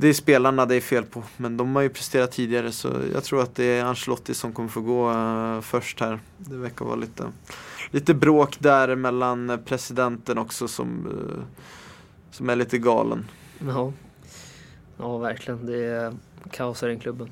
det 0.00 0.08
är 0.08 0.12
spelarna 0.12 0.66
det 0.66 0.74
är 0.74 0.80
fel 0.80 1.04
på, 1.04 1.22
men 1.36 1.56
de 1.56 1.76
har 1.76 1.82
ju 1.82 1.88
presterat 1.88 2.32
tidigare 2.32 2.72
så 2.72 2.88
jag 3.12 3.24
tror 3.24 3.42
att 3.42 3.54
det 3.54 3.64
är 3.64 3.84
Ancelotti 3.84 4.34
som 4.34 4.52
kommer 4.52 4.68
få 4.68 4.80
gå 4.80 5.10
eh, 5.10 5.60
först 5.60 6.00
här. 6.00 6.20
Det 6.36 6.56
verkar 6.56 6.84
vara 6.84 6.96
lite, 6.96 7.32
lite 7.90 8.14
bråk 8.14 8.56
där 8.58 8.96
mellan 8.96 9.58
presidenten 9.64 10.38
också 10.38 10.68
som, 10.68 11.06
eh, 11.06 11.42
som 12.30 12.50
är 12.50 12.56
lite 12.56 12.78
galen. 12.78 13.28
Ja, 13.58 13.92
ja 15.00 15.18
verkligen. 15.18 15.66
Det 15.66 15.84
är 15.84 16.14
kaos 16.50 16.82
i 16.82 16.86
den 16.86 17.00
klubben. 17.00 17.30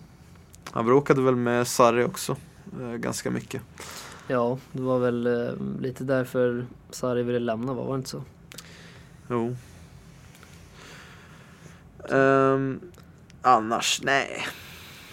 Han 0.72 0.86
bråkade 0.86 1.22
väl 1.22 1.36
med 1.36 1.66
Sarri 1.66 2.04
också, 2.04 2.36
eh, 2.80 2.92
ganska 2.92 3.30
mycket. 3.30 3.62
Ja, 4.28 4.58
det 4.72 4.82
var 4.82 4.98
väl 4.98 5.26
eh, 5.26 5.80
lite 5.80 6.04
därför 6.04 6.66
Sarri 6.90 7.22
ville 7.22 7.38
lämna, 7.38 7.72
var 7.72 7.92
det 7.92 7.98
inte 7.98 8.10
så? 8.10 8.22
Jo. 9.30 9.56
Ehm, 12.10 12.80
annars, 13.42 14.00
nej. 14.04 14.46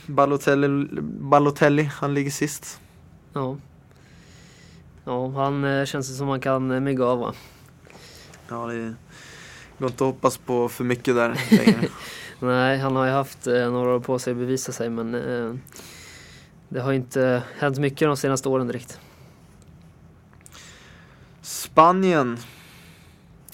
Balotelli, 0.08 0.88
Balotelli, 1.02 1.84
han 1.84 2.14
ligger 2.14 2.32
sist. 2.32 2.80
Ja. 3.34 3.58
Ja, 5.04 5.30
han 5.30 5.64
eh, 5.64 5.86
känns 5.86 6.10
det 6.10 6.14
som 6.14 6.28
man 6.28 6.40
kan 6.40 6.84
mygga 6.84 7.06
av 7.06 7.20
va? 7.20 7.34
Ja, 8.50 8.68
det 8.68 8.96
går 9.78 9.90
inte 9.90 10.04
att 10.04 10.14
hoppas 10.14 10.38
på 10.38 10.70
för 10.70 10.84
mycket 10.84 11.16
där 11.16 11.40
längre. 11.52 11.88
Nej, 12.40 12.78
han 12.78 12.96
har 12.96 13.06
ju 13.06 13.12
haft 13.12 13.48
eh, 13.48 13.72
några 13.72 13.96
år 13.96 14.00
på 14.00 14.20
sig 14.20 14.32
att 14.32 14.38
bevisa 14.38 14.72
sig 14.72 14.90
men 14.90 15.16
eh, 15.16 15.56
det 16.70 16.82
har 16.82 16.94
inte 16.94 17.44
hänt 17.58 17.78
mycket 17.78 18.08
de 18.08 18.18
senaste 18.18 18.50
åren 18.50 18.68
direkt. 18.68 19.00
Spanien. 21.42 22.38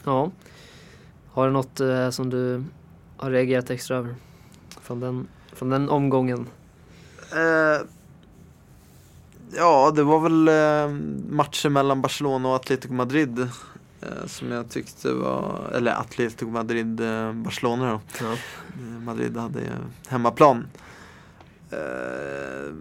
Ja. 0.04 0.32
Har 1.32 1.48
du 1.48 1.54
något 1.54 1.80
eh, 1.80 2.10
som 2.10 2.30
du 2.30 2.64
har 3.18 3.32
reagerat 3.32 3.70
extra 3.70 3.98
över? 3.98 4.16
Från 4.82 5.00
den, 5.00 5.28
från 5.54 5.70
den 5.70 5.90
omgången? 5.90 6.48
Eh, 7.34 7.88
ja, 9.56 9.92
det 9.96 10.04
var 10.04 10.20
väl 10.20 10.48
eh, 10.48 10.98
matchen 11.30 11.74
mellan 11.74 12.02
Barcelona 12.02 12.50
och 12.50 12.56
Atletico 12.56 12.94
Madrid. 12.94 13.50
Eh, 14.02 14.26
som 14.28 14.52
jag 14.52 14.70
tyckte 14.70 15.14
var, 15.14 15.72
eller 15.76 15.92
Atletico 15.92 16.46
Madrid, 16.52 17.02
eh, 17.02 17.34
Barcelona 17.34 17.92
då. 17.92 18.02
Ja. 18.26 18.32
Eh, 18.34 19.02
Madrid 19.02 19.38
hade 19.38 19.60
ju 19.60 19.68
hemmaplan. 20.08 20.68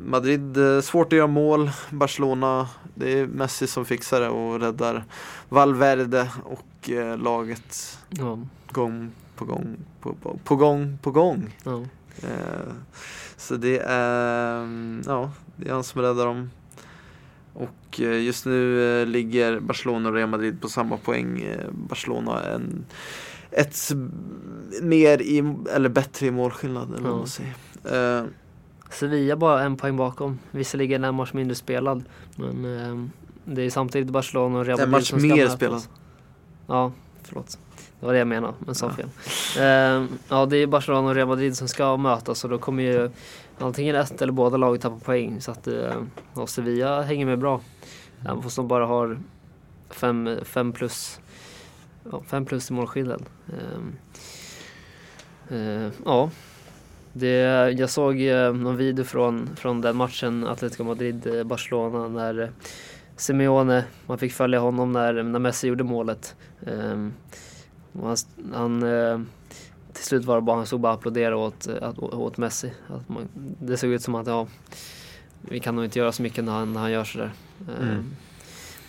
Madrid, 0.05 0.57
svårt 0.83 1.07
att 1.07 1.17
göra 1.17 1.27
mål. 1.27 1.71
Barcelona, 1.91 2.69
det 2.95 3.19
är 3.21 3.27
Messi 3.27 3.67
som 3.67 3.85
fixar 3.85 4.21
det 4.21 4.29
och 4.29 4.61
räddar 4.61 5.05
Valverde 5.49 6.31
och 6.45 6.91
laget 7.19 7.99
Ja. 8.09 8.39
gång 8.71 9.11
på 9.37 9.45
gång 9.45 9.77
på, 10.01 10.15
på, 10.15 10.39
på 10.45 10.57
gång 10.57 10.99
på 11.03 11.11
gång. 11.11 11.57
ja. 11.65 11.85
Så 13.37 13.57
det 13.57 13.79
är, 13.79 14.57
mm, 14.63 15.03
ja, 15.07 15.31
det 15.57 15.69
är 15.69 15.73
han 15.73 15.85
som 15.85 16.03
räddar 16.03 16.27
dem. 16.27 16.51
Och 17.53 18.01
eh, 18.01 18.23
just 18.23 18.47
nu 18.47 18.83
eh, 19.03 19.07
ligger 19.07 19.61
Barcelona 19.61 20.09
och 20.09 20.15
Real 20.15 20.29
Madrid 20.29 20.61
på 20.61 20.69
samma 20.69 20.97
poäng. 20.97 21.43
Eh, 21.43 21.67
Barcelona 21.73 22.43
en, 22.43 22.85
ett 23.51 23.77
mer 24.83 25.23
i, 25.23 25.55
eller 25.75 25.89
bättre 25.89 26.27
i 26.27 26.31
målskillnad 26.31 26.95
eller 26.99 27.25
säger. 27.27 27.55
Eh, 28.21 28.25
Sevilla 28.91 29.37
bara 29.37 29.63
en 29.63 29.77
poäng 29.77 29.97
bakom. 29.97 30.39
Visserligen 30.51 31.05
en 31.05 31.15
match 31.15 31.33
mindre 31.33 31.55
spelad. 31.55 32.05
Men 32.37 32.65
eh, 32.79 33.07
det 33.45 33.63
är 33.63 33.71
samtidigt 33.71 34.11
Barcelona 34.11 34.59
och 34.59 34.67
Real 34.67 34.81
En 34.81 34.91
Madrid 34.91 35.01
match 35.01 35.11
som 35.11 35.19
ska 35.21 35.29
mer 35.29 35.37
mötas. 35.37 35.55
spelad. 35.57 35.83
Ja, 36.67 36.93
förlåt. 37.23 37.59
Det 38.01 38.07
var 38.07 38.13
det 38.13 38.19
jag 38.19 38.29
menade, 38.29 38.55
men 38.59 38.75
sa 38.75 38.87
Ja. 38.87 38.93
fel. 38.93 39.09
Eh, 39.59 40.07
ja, 40.29 40.47
det 40.47 40.57
är 40.57 40.67
Barcelona 40.67 41.09
och 41.09 41.15
Real 41.15 41.29
Madrid 41.29 41.57
som 41.57 41.69
ska 41.69 41.97
mötas 41.97 42.45
och 42.45 42.51
då 42.51 42.59
kommer 42.59 42.83
ju 42.83 43.11
antingen 43.61 43.97
ett 43.97 44.23
eller 44.23 44.33
båda 44.33 44.57
lag 44.57 44.81
tappar 44.81 44.99
poäng. 44.99 45.41
Så 45.41 45.51
att 45.51 45.67
eh, 45.67 46.03
Sevilla 46.47 47.03
hänger 47.03 47.27
med 47.27 47.39
bra. 47.39 47.61
Även 48.25 48.43
fast 48.43 48.57
de 48.57 48.69
bara 48.69 48.87
har 48.87 49.19
fem, 49.91 50.39
fem 50.45 50.73
plus 50.73 51.21
ja, 52.13 52.23
fem 52.27 52.45
plus 52.45 52.71
i 52.71 52.73
målskillnad. 52.73 53.23
Ehm, 53.49 53.93
eh, 55.49 55.93
ja, 56.05 56.31
det, 57.13 57.37
jag 57.79 57.91
såg 57.91 58.21
eh, 58.21 58.55
någon 58.55 58.77
video 58.77 59.05
från, 59.05 59.57
från 59.57 59.81
den 59.81 59.97
matchen 59.97 60.47
Atletico 60.47 60.85
Madrid-Barcelona 60.85 62.05
eh, 62.05 62.11
när 62.11 62.51
Simeone, 63.17 63.85
man 64.07 64.19
fick 64.19 64.33
följa 64.33 64.61
honom 64.61 64.93
när, 64.93 65.23
när 65.23 65.39
Messi 65.39 65.69
gjorde 65.69 65.85
målet. 65.85 66.37
Ehm, 66.67 67.13
han, 68.03 68.17
han, 68.55 68.83
eh, 68.83 69.21
till 69.93 70.05
slut 70.05 70.25
var 70.25 70.35
det 70.37 70.41
bara, 70.43 70.57
han 70.57 70.67
stod 70.67 70.81
bara 70.81 70.93
och 70.93 70.99
applåderade 70.99 71.37
åt, 71.37 71.67
eh, 71.67 71.93
åt 72.15 72.37
Messi. 72.37 72.73
Att 72.89 73.09
man, 73.09 73.29
det 73.61 73.77
såg 73.77 73.91
ut 73.91 74.03
som 74.03 74.15
att 74.15 74.27
ja, 74.27 74.47
vi 75.41 75.61
kan 75.61 75.77
nog 75.77 75.85
inte 75.85 75.99
göra 75.99 76.13
så 76.13 76.23
mycket 76.23 76.45
när 76.45 76.53
han, 76.53 76.73
när 76.73 76.81
han 76.81 76.91
gör 76.93 77.05
sådär. 77.05 77.33
Ehm, 77.79 77.89
Mm. 77.89 78.05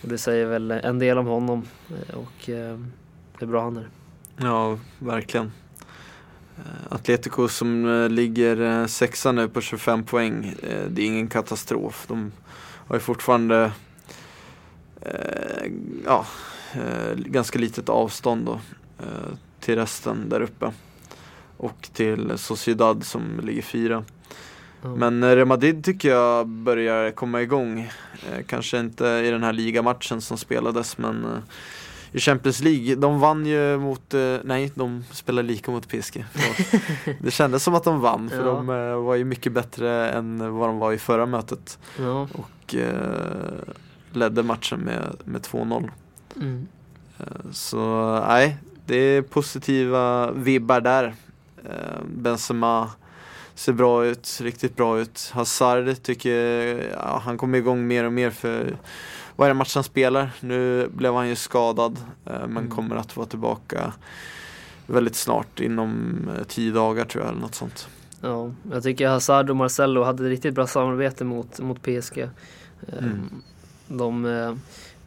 och 0.02 0.08
det 0.08 0.18
säger 0.18 0.46
väl 0.46 0.70
en 0.70 0.98
del 0.98 1.18
om 1.18 1.26
honom 1.26 1.62
eh, 1.90 2.14
och 2.18 2.48
eh, 2.48 2.78
hur 3.38 3.46
bra 3.46 3.62
han 3.64 3.76
är. 3.76 3.88
Ja, 4.36 4.78
verkligen. 4.98 5.52
Eh, 6.58 6.92
Atletico 6.94 7.48
som 7.48 8.02
eh, 8.02 8.08
ligger 8.08 8.60
eh, 8.60 8.86
sexa 8.86 9.32
nu 9.32 9.48
på 9.48 9.60
25 9.60 10.04
poäng. 10.04 10.54
eh, 10.62 10.86
Det 10.90 11.02
är 11.02 11.06
ingen 11.06 11.28
katastrof. 11.28 12.04
De 12.08 12.32
har 12.86 12.96
ju 12.96 13.00
fortfarande 13.00 13.72
eh, 15.00 15.72
ja, 16.06 16.26
eh, 16.74 17.14
ganska 17.16 17.58
litet 17.58 17.88
avstånd 17.88 18.46
då, 18.46 18.60
eh, 18.98 19.34
till 19.60 19.74
resten 19.76 20.28
där 20.28 20.40
uppe. 20.40 20.72
Och 21.62 21.88
till 21.92 22.32
Sociedad 22.38 23.04
som 23.04 23.40
ligger 23.42 23.62
fyra. 23.62 24.04
Ja. 24.82 24.88
Men 24.96 25.22
eh, 25.22 25.30
Real 25.36 25.46
Madrid 25.48 25.84
tycker 25.84 26.08
jag 26.10 26.46
börjar 26.48 27.10
komma 27.10 27.42
igång. 27.42 27.80
Eh, 27.80 28.44
kanske 28.46 28.78
inte 28.80 29.06
i 29.06 29.30
den 29.30 29.42
här 29.42 29.52
ligamatchen 29.52 30.20
som 30.20 30.38
spelades 30.38 30.98
men 30.98 31.24
eh, 31.24 31.38
i 32.12 32.20
Champions 32.20 32.60
League. 32.62 32.94
De 32.94 33.20
vann 33.20 33.46
ju 33.46 33.78
mot, 33.78 34.14
nej 34.44 34.72
de 34.74 35.04
spelade 35.10 35.48
lika 35.48 35.70
mot 35.70 35.88
PSG. 35.88 36.24
Det 37.20 37.30
kändes 37.30 37.62
som 37.62 37.74
att 37.74 37.84
de 37.84 38.00
vann 38.00 38.30
för 38.30 38.36
Ja. 38.38 38.44
de 38.44 38.66
var 39.04 39.14
ju 39.14 39.24
mycket 39.24 39.52
bättre 39.52 40.10
än 40.10 40.54
vad 40.58 40.68
de 40.68 40.78
var 40.78 40.92
i 40.92 40.98
förra 40.98 41.26
mötet. 41.26 41.78
ja. 41.98 42.28
Och 42.34 42.74
eh, 42.74 43.52
ledde 44.12 44.42
matchen 44.42 44.80
med, 44.80 45.16
med 45.24 45.40
2-0. 45.42 45.90
Mm. 46.36 46.66
Så 47.52 47.78
nej, 48.28 48.56
det 48.86 48.96
är 48.96 49.22
positiva 49.22 50.30
vibbar 50.32 50.80
där. 50.80 51.14
Eh, 51.64 52.00
Benzema 52.16 52.90
ser 53.54 53.72
bra 53.72 54.04
ut, 54.06 54.38
riktigt 54.42 54.76
bra 54.76 55.00
ut. 55.00 55.30
Hazard 55.34 56.02
tycker 56.02 56.36
ja, 56.92 57.22
han 57.24 57.38
kommer 57.38 57.58
igång 57.58 57.86
mer 57.86 58.04
och 58.04 58.12
mer 58.12 58.30
för 58.30 58.76
varje 59.36 59.54
match 59.54 59.74
han 59.74 59.84
spelar. 59.84 60.30
Nu 60.40 60.88
blev 60.94 61.14
han 61.14 61.28
ju 61.28 61.36
skadad 61.36 61.96
eh, 62.26 62.32
men 62.32 62.56
Mm. 62.56 62.70
kommer 62.70 62.96
att 62.96 63.16
vara 63.16 63.26
tillbaka 63.26 63.92
väldigt 64.86 65.16
snart, 65.16 65.60
inom 65.60 66.18
eh, 66.38 66.44
tio 66.44 66.72
dagar 66.72 67.04
tror 67.04 67.24
jag 67.24 67.30
eller 67.32 67.40
något 67.42 67.54
sånt. 67.54 67.88
Ja, 68.20 68.50
jag 68.72 68.82
tycker 68.82 69.08
Hazard 69.08 69.50
och 69.50 69.56
Marcelo 69.56 70.02
hade 70.02 70.28
riktigt 70.28 70.54
bra 70.54 70.66
samarbete 70.66 71.24
mot, 71.24 71.60
mot 71.60 71.82
PSG. 71.82 72.18
Eh, 72.18 72.28
Mm. 72.98 73.28
De, 73.88 74.24
eh, 74.24 74.54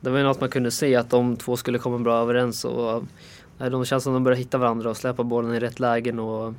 det 0.02 0.10
var 0.10 0.18
ju 0.18 0.24
något 0.24 0.40
man 0.40 0.50
kunde 0.50 0.72
se 0.72 0.96
att 0.96 1.10
de 1.10 1.38
två 1.38 1.58
skulle 1.58 1.78
komma 1.80 1.98
bra 2.00 2.18
överens 2.22 2.66
och 2.66 3.04
de 3.58 3.86
känns 3.86 4.04
som 4.04 4.14
de 4.14 4.24
börjar 4.24 4.38
hitta 4.38 4.58
varandra 4.58 4.90
och 4.90 4.98
släppa 4.98 5.24
bollen 5.24 5.54
i 5.54 5.60
rätt 5.60 5.80
lägen 5.80 6.20
och 6.20 6.54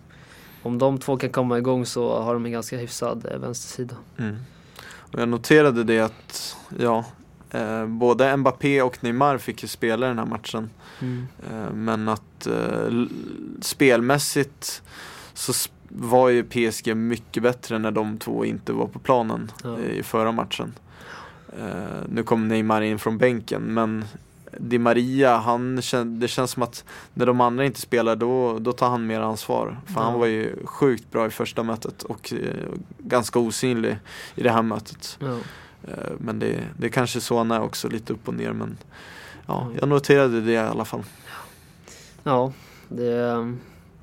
om 0.63 0.79
de 0.79 0.99
två 0.99 1.17
kan 1.17 1.31
komma 1.31 1.59
igång 1.59 1.87
så 1.87 2.21
har 2.23 2.35
de 2.35 2.47
en 2.47 2.53
ganska 2.53 2.77
hyfsad 2.79 3.27
eh, 3.33 3.39
vänstersida. 3.39 3.95
Mm. 4.19 4.37
Och 5.13 5.19
jag 5.21 5.29
noterade 5.29 5.85
det 5.85 6.01
att 6.01 6.57
ja, 6.79 7.05
eh, 7.51 7.87
både 7.87 8.37
Mbappé 8.37 8.83
och 8.83 9.05
Neymar 9.05 9.39
fick 9.39 9.63
ju 9.63 9.69
spela 9.69 10.07
den 10.07 10.19
här 10.19 10.27
matchen. 10.27 10.71
Eh, 11.51 11.73
Men 11.75 12.09
att 12.09 12.47
eh, 12.47 12.91
spelmässigt 13.61 14.83
så 15.35 15.53
sp- 15.53 15.71
var 15.89 16.29
ju 16.29 16.45
PSG 16.45 16.95
mycket 16.97 17.43
bättre 17.43 17.79
när 17.79 17.91
de 17.91 18.19
två 18.19 18.45
inte 18.45 18.73
var 18.73 18.87
på 18.87 18.99
planen 18.99 19.53
Ja. 19.65 19.79
eh, 19.79 19.91
i 19.99 20.03
förra 20.03 20.33
matchen. 20.33 20.75
Eh, 21.59 22.03
nu 22.09 22.23
kom 22.23 22.49
Neymar 22.49 22.83
in 22.83 22.99
från 22.99 23.19
bänken 23.19 23.63
men 23.63 24.05
Di 24.59 24.79
Maria, 24.79 25.37
han, 25.37 25.81
det 26.05 26.29
känns 26.29 26.51
som 26.51 26.63
att 26.63 26.85
när 27.15 27.27
de 27.27 27.41
andra 27.41 27.65
inte 27.65 27.81
spelar 27.81 28.17
då, 28.17 28.59
då 28.59 28.73
tar 28.73 28.89
han 28.89 29.07
mer 29.07 29.21
ansvar. 29.21 29.81
För 29.87 30.01
han 30.01 30.13
Ja. 30.13 30.19
var 30.19 30.27
ju 30.27 30.67
sjukt 30.67 31.11
bra 31.13 31.27
i 31.27 31.31
första 31.31 31.63
mötet 31.63 32.03
och 32.03 32.33
eh, 32.33 32.39
ganska 32.99 33.39
osynlig 33.39 33.99
i 34.35 34.43
det 34.43 34.51
här 34.51 34.63
mötet. 34.63 35.19
Eh, 35.21 35.37
men 36.19 36.39
det, 36.39 36.61
det 36.79 36.87
är 36.87 36.91
kanske 36.91 37.21
så 37.21 37.39
han 37.39 37.51
är 37.51 37.61
också, 37.61 37.89
lite 37.89 38.13
upp 38.13 38.29
och 38.29 38.35
ner 38.35 38.53
men 38.53 38.77
ja, 39.47 39.63
Mm. 39.63 39.77
jag 39.81 39.89
noterade 39.89 40.41
det 40.41 40.53
i 40.53 40.57
alla 40.59 40.85
fall. 40.85 41.03
Ja, 42.23 42.53
det, 42.89 43.55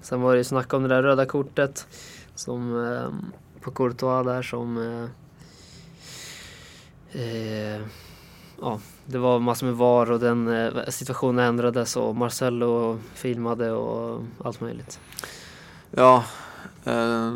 sen 0.02 0.22
var 0.22 0.32
det 0.32 0.38
ju 0.38 0.44
snack 0.44 0.74
om 0.74 0.84
det 0.84 0.90
där 0.90 1.04
röda 1.04 1.26
kortet 1.26 1.88
som 2.36 2.86
eh, 2.86 3.10
på 3.62 3.72
Courtois 3.72 4.26
där 4.26 4.42
som 4.42 4.78
eh, 4.78 5.10
eh, 7.22 7.82
ja, 8.64 8.80
det 9.06 9.18
var 9.18 9.40
massor 9.40 9.66
med 9.66 9.76
VAR 9.76 10.12
och 10.12 10.20
den 10.20 10.48
eh, 10.48 10.90
situationen 10.90 11.46
ändrades 11.46 11.96
och 11.96 12.16
Marcello 12.16 13.00
filmade 13.14 13.72
och 13.72 14.22
allt 14.44 14.62
möjligt. 14.62 15.00
Ja, 15.92 16.24
eh, 16.86 17.34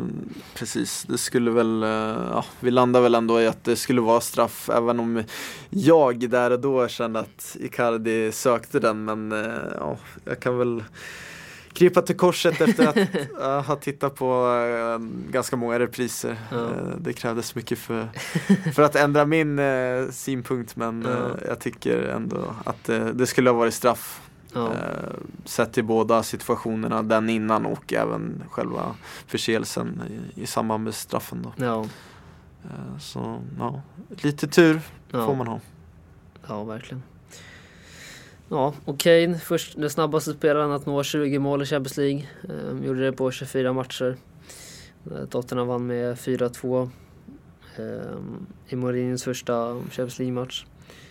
precis. 0.54 1.04
Det 1.08 1.18
skulle 1.18 1.50
väl, 1.50 1.82
eh, 1.82 1.88
ja, 2.32 2.44
vi 2.60 2.70
landade 2.70 3.02
väl 3.02 3.14
ändå 3.14 3.40
i 3.40 3.46
att 3.46 3.64
det 3.64 3.76
skulle 3.76 4.00
vara 4.00 4.20
straff 4.20 4.70
även 4.70 5.00
om 5.00 5.24
jag 5.70 6.30
där 6.30 6.50
och 6.50 6.60
då 6.60 6.88
kände 6.88 7.20
att 7.20 7.56
Icardi 7.60 8.32
sökte 8.32 8.80
den 8.80 9.04
men 9.04 9.32
eh, 9.32 9.62
ja, 9.80 9.96
jag 10.24 10.40
kan 10.40 10.58
väl 10.58 10.84
krypa 11.72 12.02
till 12.02 12.16
korset 12.16 12.60
efter 12.60 12.86
att 12.86 12.96
eh, 13.40 13.62
ha 13.66 13.76
tittat 13.76 14.14
på 14.14 14.54
eh, 14.56 15.30
ganska 15.32 15.56
många 15.56 15.78
repriser. 15.78 16.36
Ja. 16.50 16.56
Eh, 16.64 16.96
det 17.00 17.12
krävdes 17.12 17.54
mycket 17.54 17.78
för, 17.78 18.08
för 18.74 18.82
att 18.82 18.96
ändra 18.96 19.24
min 19.24 19.58
eh, 19.58 20.08
synpunkt 20.10 20.76
men 20.76 21.02
Ja. 21.08 21.28
jag 21.48 21.60
tycker 21.60 22.02
ändå 22.02 22.54
att 22.64 22.84
det 23.14 23.26
skulle 23.26 23.50
ha 23.50 23.56
varit 23.56 23.74
straff. 23.74 24.20
Ja, 24.52 24.72
sett 25.44 25.72
till 25.72 25.84
båda 25.84 26.22
situationerna, 26.22 27.02
den 27.02 27.30
innan 27.30 27.66
och 27.66 27.92
även 27.92 28.42
själva 28.50 28.94
förseelsen 29.26 30.02
i, 30.36 30.42
i 30.42 30.46
samband 30.46 30.84
med 30.84 30.94
straffen 30.94 31.42
då. 31.42 31.52
ja, 31.64 31.84
så 33.00 33.42
ja, 33.58 33.82
lite 34.10 34.46
tur 34.48 34.80
får 35.10 35.34
man 35.34 35.46
ha. 35.46 35.60
ja 36.48 36.64
verkligen. 36.64 37.02
Ja, 38.50 38.74
och 38.84 38.98
Kane, 39.00 39.38
först 39.38 39.76
den 39.76 39.90
snabbaste 39.90 40.32
spelaren 40.32 40.72
att 40.72 40.86
nå 40.86 41.02
20 41.02 41.38
mål 41.38 41.62
i 41.62 41.66
Champions 41.66 41.96
League. 41.96 42.22
Eh, 42.48 42.86
gjorde 42.86 43.04
det 43.04 43.12
på 43.12 43.30
24 43.30 43.72
matcher. 43.72 44.16
Eh, 45.10 45.24
Tottenham 45.26 45.66
vann 45.68 45.86
med 45.86 46.16
4-2 46.16 46.90
eh, 47.76 47.84
i 48.68 48.76
Mourinhos 48.76 49.24
första 49.24 49.74
Champions 49.74 50.18
League-match. 50.18 50.64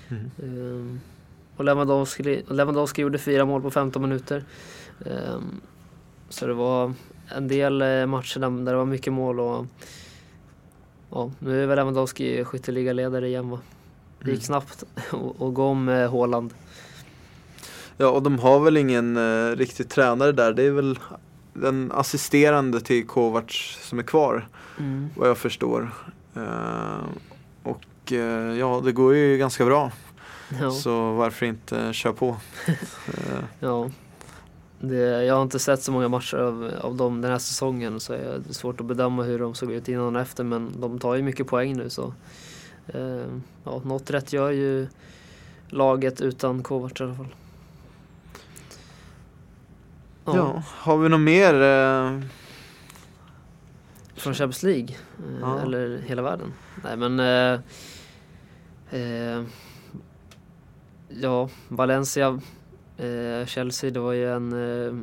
Mm. 0.10 0.32
Eh, 0.38 0.98
och 1.58 1.64
Lewandowski, 1.66 2.44
Lewandowski 2.50 3.02
gjorde 3.02 3.18
fyra 3.18 3.46
mål 3.46 3.62
på 3.62 3.72
15 3.72 4.02
minuter. 4.02 4.44
Eh, 5.06 5.40
så 6.30 6.48
det 6.48 6.54
var 6.54 6.94
en 7.36 7.48
del 7.48 7.82
eh, 7.82 8.06
matcher 8.06 8.40
där, 8.40 8.50
där 8.50 8.72
det 8.72 8.78
var 8.78 8.86
mycket 8.86 9.14
mål 9.14 9.40
och 9.40 9.66
ja, 11.12 11.32
nu 11.40 11.64
är 11.64 11.68
väl 11.68 11.76
Lewandowski 11.76 12.44
skytteligaledare 12.44 13.28
igen 13.28 13.50
va? 13.50 13.60
Det 14.24 14.32
gick 14.32 14.50
Mm. 14.50 14.62
snabbt 14.62 14.84
att 15.40 15.54
gå 15.54 15.64
om 15.66 15.90
eh, 15.90 16.12
Haaland. 16.12 16.54
Ja 17.98 18.10
och 18.10 18.24
de 18.24 18.40
har 18.40 18.60
väl 18.60 18.78
ingen 18.78 19.18
eh, 19.18 19.56
riktig 19.56 19.90
tränare 19.90 20.32
där. 20.32 20.54
Det 20.54 20.64
är 20.64 20.72
väl 20.72 21.00
den 21.54 21.92
assisterande 21.96 22.82
till 22.82 23.08
Kovacs 23.08 23.88
som 23.90 24.00
är 24.00 24.04
kvar 24.04 24.48
vad 25.16 25.30
jag 25.30 25.38
förstår. 25.38 25.90
Eh, 26.36 27.06
och 27.64 28.12
eh, 28.12 28.58
ja, 28.58 28.82
det 28.86 28.92
går 28.92 29.16
ju 29.16 29.38
ganska 29.38 29.66
bra. 29.66 29.92
Ja, 30.62 30.72
Så 30.72 31.12
varför 31.14 31.46
inte 31.46 31.94
köra 31.94 32.14
på? 32.14 32.36
Ja. 33.60 33.90
Det, 34.80 35.24
jag 35.26 35.36
har 35.36 35.42
inte 35.44 35.60
sett 35.60 35.84
så 35.84 35.92
många 35.92 36.08
matcher 36.08 36.38
av, 36.38 36.72
av 36.82 36.96
dem 36.96 37.22
den 37.22 37.32
här 37.32 37.40
säsongen 37.40 38.00
så 38.00 38.14
är 38.14 38.42
det 38.48 38.54
svårt 38.54 38.80
att 38.80 38.86
bedöma 38.86 39.24
hur 39.24 39.40
de 39.40 39.56
såg 39.56 39.72
ut 39.72 39.88
innan 39.88 40.16
och 40.16 40.22
efter 40.22 40.44
men 40.44 40.82
de 40.82 41.00
tar 41.00 41.16
ju 41.16 41.22
mycket 41.22 41.48
poäng 41.48 41.78
nu 41.78 41.90
så 41.90 42.14
eh, 42.88 43.26
ja, 43.64 43.82
något 43.86 44.12
rätt 44.12 44.34
gör 44.34 44.52
ju 44.52 44.88
laget 45.68 46.22
utan 46.22 46.64
Kovacs 46.64 47.02
i 47.02 47.04
alla 47.04 47.16
fall. 47.16 47.36
Ja, 50.36 50.64
har 50.68 50.98
vi 50.98 51.10
något 51.10 51.20
mer? 51.20 51.54
eh, 51.54 52.22
Från 54.16 54.34
Champions 54.34 54.64
League? 54.64 54.90
Eh, 55.20 55.40
Ja. 55.42 55.62
Eller 55.62 55.98
hela 55.98 56.22
världen? 56.22 56.54
Nej 56.84 56.98
men... 56.98 57.20
Eh, 57.20 57.60
eh, 59.02 59.44
ja, 61.10 61.50
Valencia, 61.68 62.40
eh, 62.98 63.46
Chelsea, 63.46 63.92
det 63.92 64.00
var 64.00 64.14
ju 64.14 64.32
en, 64.34 64.54
eh, 64.54 64.94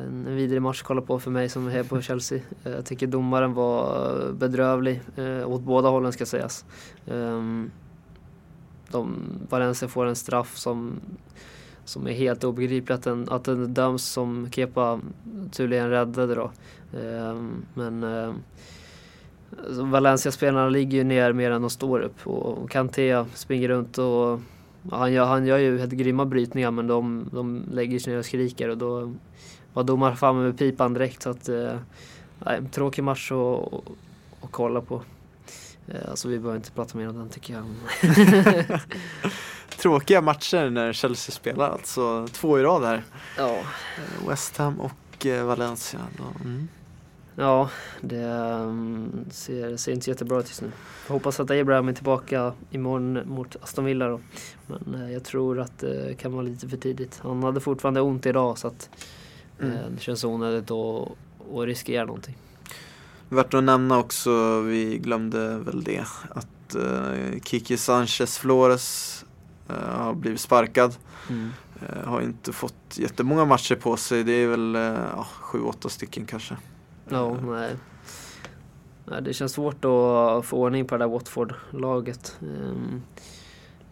en 0.00 0.36
vidrig 0.36 0.62
match 0.62 0.80
att 0.80 0.86
kolla 0.86 1.00
på 1.00 1.18
för 1.18 1.30
mig 1.30 1.48
som 1.48 1.66
är 1.68 1.82
på 1.82 2.00
Chelsea. 2.00 2.40
Jag 2.62 2.86
tycker 2.86 3.06
domaren 3.06 3.54
var 3.54 4.32
bedrövlig 4.32 5.00
eh, 5.16 5.48
åt 5.48 5.60
båda 5.62 5.88
hållen 5.88 6.12
ska 6.12 6.26
sägas. 6.26 6.64
Ehm, 7.06 7.70
de, 8.90 9.18
Valencia 9.48 9.88
får 9.88 10.06
en 10.06 10.16
straff 10.16 10.56
som 10.56 11.00
som 11.88 12.06
är 12.06 12.12
helt 12.12 12.44
obegriplig 12.44 12.94
att 12.94 13.02
den, 13.02 13.28
att 13.30 13.44
den 13.44 13.74
döms 13.74 14.04
som 14.04 14.50
Kepa 14.50 15.00
tydligen 15.52 15.90
räddade 15.90 16.34
då. 16.34 16.50
Ehm, 16.98 17.64
men 17.74 18.02
eh, 18.02 18.32
alltså 19.66 19.84
Valencia-spelarna 19.84 20.68
ligger 20.68 20.98
ju 20.98 21.04
ner 21.04 21.32
mer 21.32 21.50
än 21.50 21.60
de 21.60 21.70
står 21.70 22.00
upp 22.00 22.26
och 22.26 22.70
Kanté 22.70 23.24
springer 23.34 23.68
runt 23.68 23.98
och 23.98 24.40
han, 24.90 25.12
gör, 25.12 25.24
han 25.26 25.46
gör 25.46 25.58
ju 25.58 25.78
helt 25.78 25.92
grymma 25.92 26.24
brytningar 26.24 26.70
men 26.70 26.86
de, 26.86 27.28
de 27.32 27.62
lägger 27.72 27.98
sig 27.98 28.12
ner 28.12 28.18
och 28.18 28.24
skriker 28.24 28.68
och 28.68 28.78
då 28.78 29.14
var 29.72 29.84
domaren 29.84 30.16
framme 30.16 30.42
med 30.42 30.58
pipan 30.58 30.94
direkt 30.94 31.22
så 31.22 31.30
att 31.30 31.48
eh, 31.48 31.78
nej, 32.38 32.60
tråkig 32.72 33.04
match 33.04 33.32
att 33.32 34.50
kolla 34.50 34.80
på. 34.80 35.02
Eh, 35.88 36.10
Alltså 36.10 36.28
vi 36.28 36.38
behöver 36.38 36.56
inte 36.56 36.70
prata 36.72 36.98
mer 36.98 37.08
om 37.08 37.18
den 37.18 37.28
tycker 37.28 37.54
jag. 37.54 37.64
Tråkiga 39.78 40.20
matcher 40.20 40.70
när 40.70 40.92
Chelsea 40.92 41.32
spelar 41.32 41.70
alltså. 41.70 42.28
Två 42.32 42.58
i 42.58 42.62
rad 42.62 42.84
här. 42.84 43.02
ja. 43.36 43.50
Eh, 43.56 44.28
West 44.28 44.56
Ham 44.56 44.80
och 44.80 45.26
eh, 45.26 45.44
Valencia. 45.46 46.00
Mm. 46.44 46.68
Ja, 47.36 47.70
det 48.00 48.24
um, 48.24 49.24
ser, 49.30 49.76
ser 49.76 49.92
inte 49.92 50.10
jättebra 50.10 50.40
ut 50.40 50.48
just 50.48 50.62
nu. 50.62 50.70
Jag 51.06 51.12
hoppas 51.12 51.40
att 51.40 51.50
Abraham 51.50 51.88
är 51.88 51.92
tillbaka 51.92 52.52
imorgon 52.70 53.28
mot 53.28 53.56
Aston 53.62 53.84
Villa 53.84 54.08
då. 54.08 54.20
Men 54.66 55.02
eh, 55.02 55.12
jag 55.12 55.24
tror 55.24 55.60
att 55.60 55.78
det 55.78 56.18
kan 56.18 56.32
vara 56.32 56.42
lite 56.42 56.68
för 56.68 56.76
tidigt. 56.76 57.20
Han 57.22 57.42
hade 57.42 57.60
fortfarande 57.60 58.00
ont 58.00 58.26
idag 58.26 58.58
så 58.58 58.68
att 58.68 58.90
Mm. 59.60 59.76
det 59.96 60.00
känns 60.02 60.24
onödigt 60.24 60.70
att, 60.70 61.08
att 61.54 61.64
riskera 61.66 62.04
någonting. 62.04 62.36
Värt 63.28 63.54
att 63.54 63.64
nämna 63.64 63.98
också, 63.98 64.60
vi 64.60 64.98
glömde 64.98 65.58
väl 65.58 65.84
det, 65.84 66.04
att 66.30 66.76
Kiki 67.44 67.76
Sanchez 67.76 68.38
Flores 68.38 69.24
har 69.74 70.14
blivit 70.14 70.40
sparkad. 70.40 70.96
Eh, 71.80 72.08
har 72.08 72.20
inte 72.20 72.52
fått 72.52 72.98
jättemånga 72.98 73.44
matcher 73.44 73.74
på 73.74 73.96
sig, 73.96 74.24
det 74.24 74.32
är 74.32 74.48
väl 74.48 74.74
eh, 74.74 74.82
ja, 74.82 75.26
sju, 75.40 75.60
åtta 75.60 75.88
stycken 75.88 76.26
kanske. 76.26 76.56
Ja, 77.08 77.36
nej. 77.40 77.76
nej. 79.04 79.22
Det 79.22 79.32
känns 79.32 79.52
svårt 79.52 79.84
att 79.84 80.46
få 80.46 80.56
ordning 80.56 80.86
på 80.86 80.96
det 80.96 81.04
där 81.04 81.08
Watford-laget. 81.10 82.38
Ehm, 82.42 83.02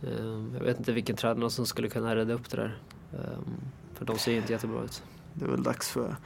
ehm, 0.03 0.51
jag 0.59 0.65
vet 0.65 0.79
inte 0.79 0.93
vilken 0.93 1.17
tränare 1.17 1.51
som 1.51 1.67
skulle 1.67 1.89
kunna 1.89 2.17
rädda 2.17 2.35
upp 2.35 2.51
det 2.51 2.57
där. 2.57 2.79
Ehm, 3.13 3.55
för 3.95 4.05
de 4.05 4.19
ser 4.19 4.33
ju 4.33 4.39
inte 4.39 4.53
jättebra 4.53 4.83
ut. 4.83 5.03
Det 5.33 5.45
är 5.45 5.49
väl 5.49 5.63
dags 5.63 5.91
för 5.91 6.17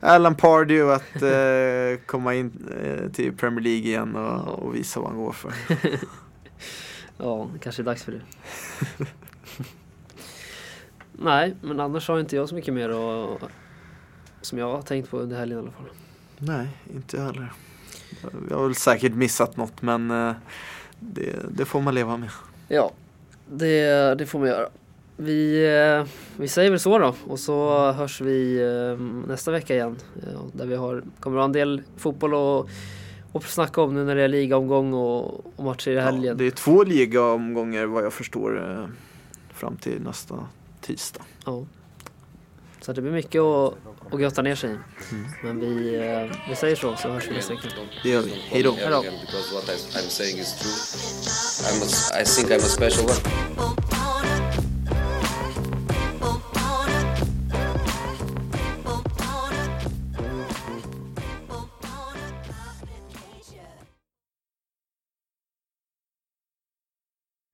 Alan 0.00 0.34
Pardew 0.34 0.94
att 0.94 1.22
eh, 1.22 2.06
komma 2.06 2.34
in 2.34 2.68
eh, 2.80 3.10
till 3.10 3.36
Premier 3.36 3.60
League 3.60 3.88
igen 3.88 4.16
och, 4.16 4.48
och 4.48 4.74
visa 4.74 5.00
vad 5.00 5.08
han 5.08 5.18
går 5.18 5.32
för. 5.32 5.52
Ja, 7.18 7.48
det 7.52 7.58
kanske 7.58 7.82
är 7.82 7.84
dags 7.84 8.04
för 8.04 8.12
det. 8.12 8.20
Nej, 11.12 11.54
men 11.60 11.80
annars 11.80 12.08
har 12.08 12.20
inte 12.20 12.36
jag 12.36 12.48
så 12.48 12.54
mycket 12.54 12.74
mer 12.74 12.88
att, 12.88 13.50
som 14.40 14.58
jag 14.58 14.72
har 14.72 14.82
tänkt 14.82 15.10
på 15.10 15.18
under 15.18 15.38
helgen 15.38 15.58
i 15.58 15.62
alla 15.62 15.70
fall. 15.70 15.86
Nej, 16.38 16.68
inte 16.94 17.16
jag 17.16 17.24
heller. 17.24 17.52
Vi 18.48 18.54
har 18.54 18.62
väl 18.62 18.74
säkert 18.74 19.14
missat 19.14 19.56
något 19.56 19.82
men 19.82 20.10
eh, 20.10 20.34
det, 21.00 21.36
det 21.50 21.64
får 21.64 21.80
man 21.80 21.94
leva 21.94 22.16
med. 22.16 22.30
Ja, 22.68 22.90
det, 23.50 24.14
det 24.14 24.26
får 24.26 24.38
man 24.38 24.48
göra. 24.48 24.68
Vi, 25.16 25.66
eh, 25.76 26.06
vi 26.36 26.48
säger 26.48 26.70
väl 26.70 26.80
så 26.80 26.98
då 26.98 27.14
och 27.26 27.38
så 27.38 27.92
hörs 27.92 28.20
vi 28.20 28.62
eh, 28.62 29.04
nästa 29.28 29.50
vecka 29.50 29.74
igen. 29.74 29.96
Där 30.52 30.66
vi 30.66 30.76
har, 30.76 31.02
kommer 31.20 31.36
att 31.36 31.40
ha 31.40 31.44
en 31.44 31.52
del 31.52 31.82
fotboll 31.96 32.34
och, 32.34 32.68
och 33.36 33.44
snacka 33.44 33.80
om 33.80 33.94
nu 33.94 34.04
när 34.04 34.14
det 34.16 34.22
är 34.22 34.28
ligaomgång 34.28 34.92
och, 34.92 35.46
och 35.56 35.64
matcher 35.64 35.90
i 35.90 35.94
Ja, 35.94 36.02
helgen. 36.02 36.36
det 36.36 36.44
är 36.46 36.50
två 36.50 36.84
ligaomgångar 36.84 37.86
vad 37.86 38.04
jag 38.04 38.12
förstår 38.12 38.70
eh, 38.70 38.86
fram 39.54 39.76
till 39.76 40.02
nästa 40.02 40.48
tisdag. 40.80 41.22
Ja. 41.44 41.64
Så 42.80 42.92
det 42.92 43.02
blir 43.02 43.12
mycket 43.12 43.40
att, 43.40 43.74
att 44.10 44.20
götta 44.20 44.42
ner 44.42 44.54
sig 44.54 44.70
i. 44.70 44.76
Men 45.44 45.60
vi, 45.60 45.94
eh, 45.96 46.36
vi 46.48 46.56
säger 46.56 46.76
så, 46.76 46.96
så 46.96 47.08
hörs 47.08 47.28
vi 47.30 47.34
nästa 47.34 47.54
vecka. 47.54 47.68
Det 48.02 48.08
gör 48.08 48.22
vi. 48.22 48.30
Hej 48.30 48.62
då. 48.62 48.76
call 48.76 49.04
me 52.96 53.85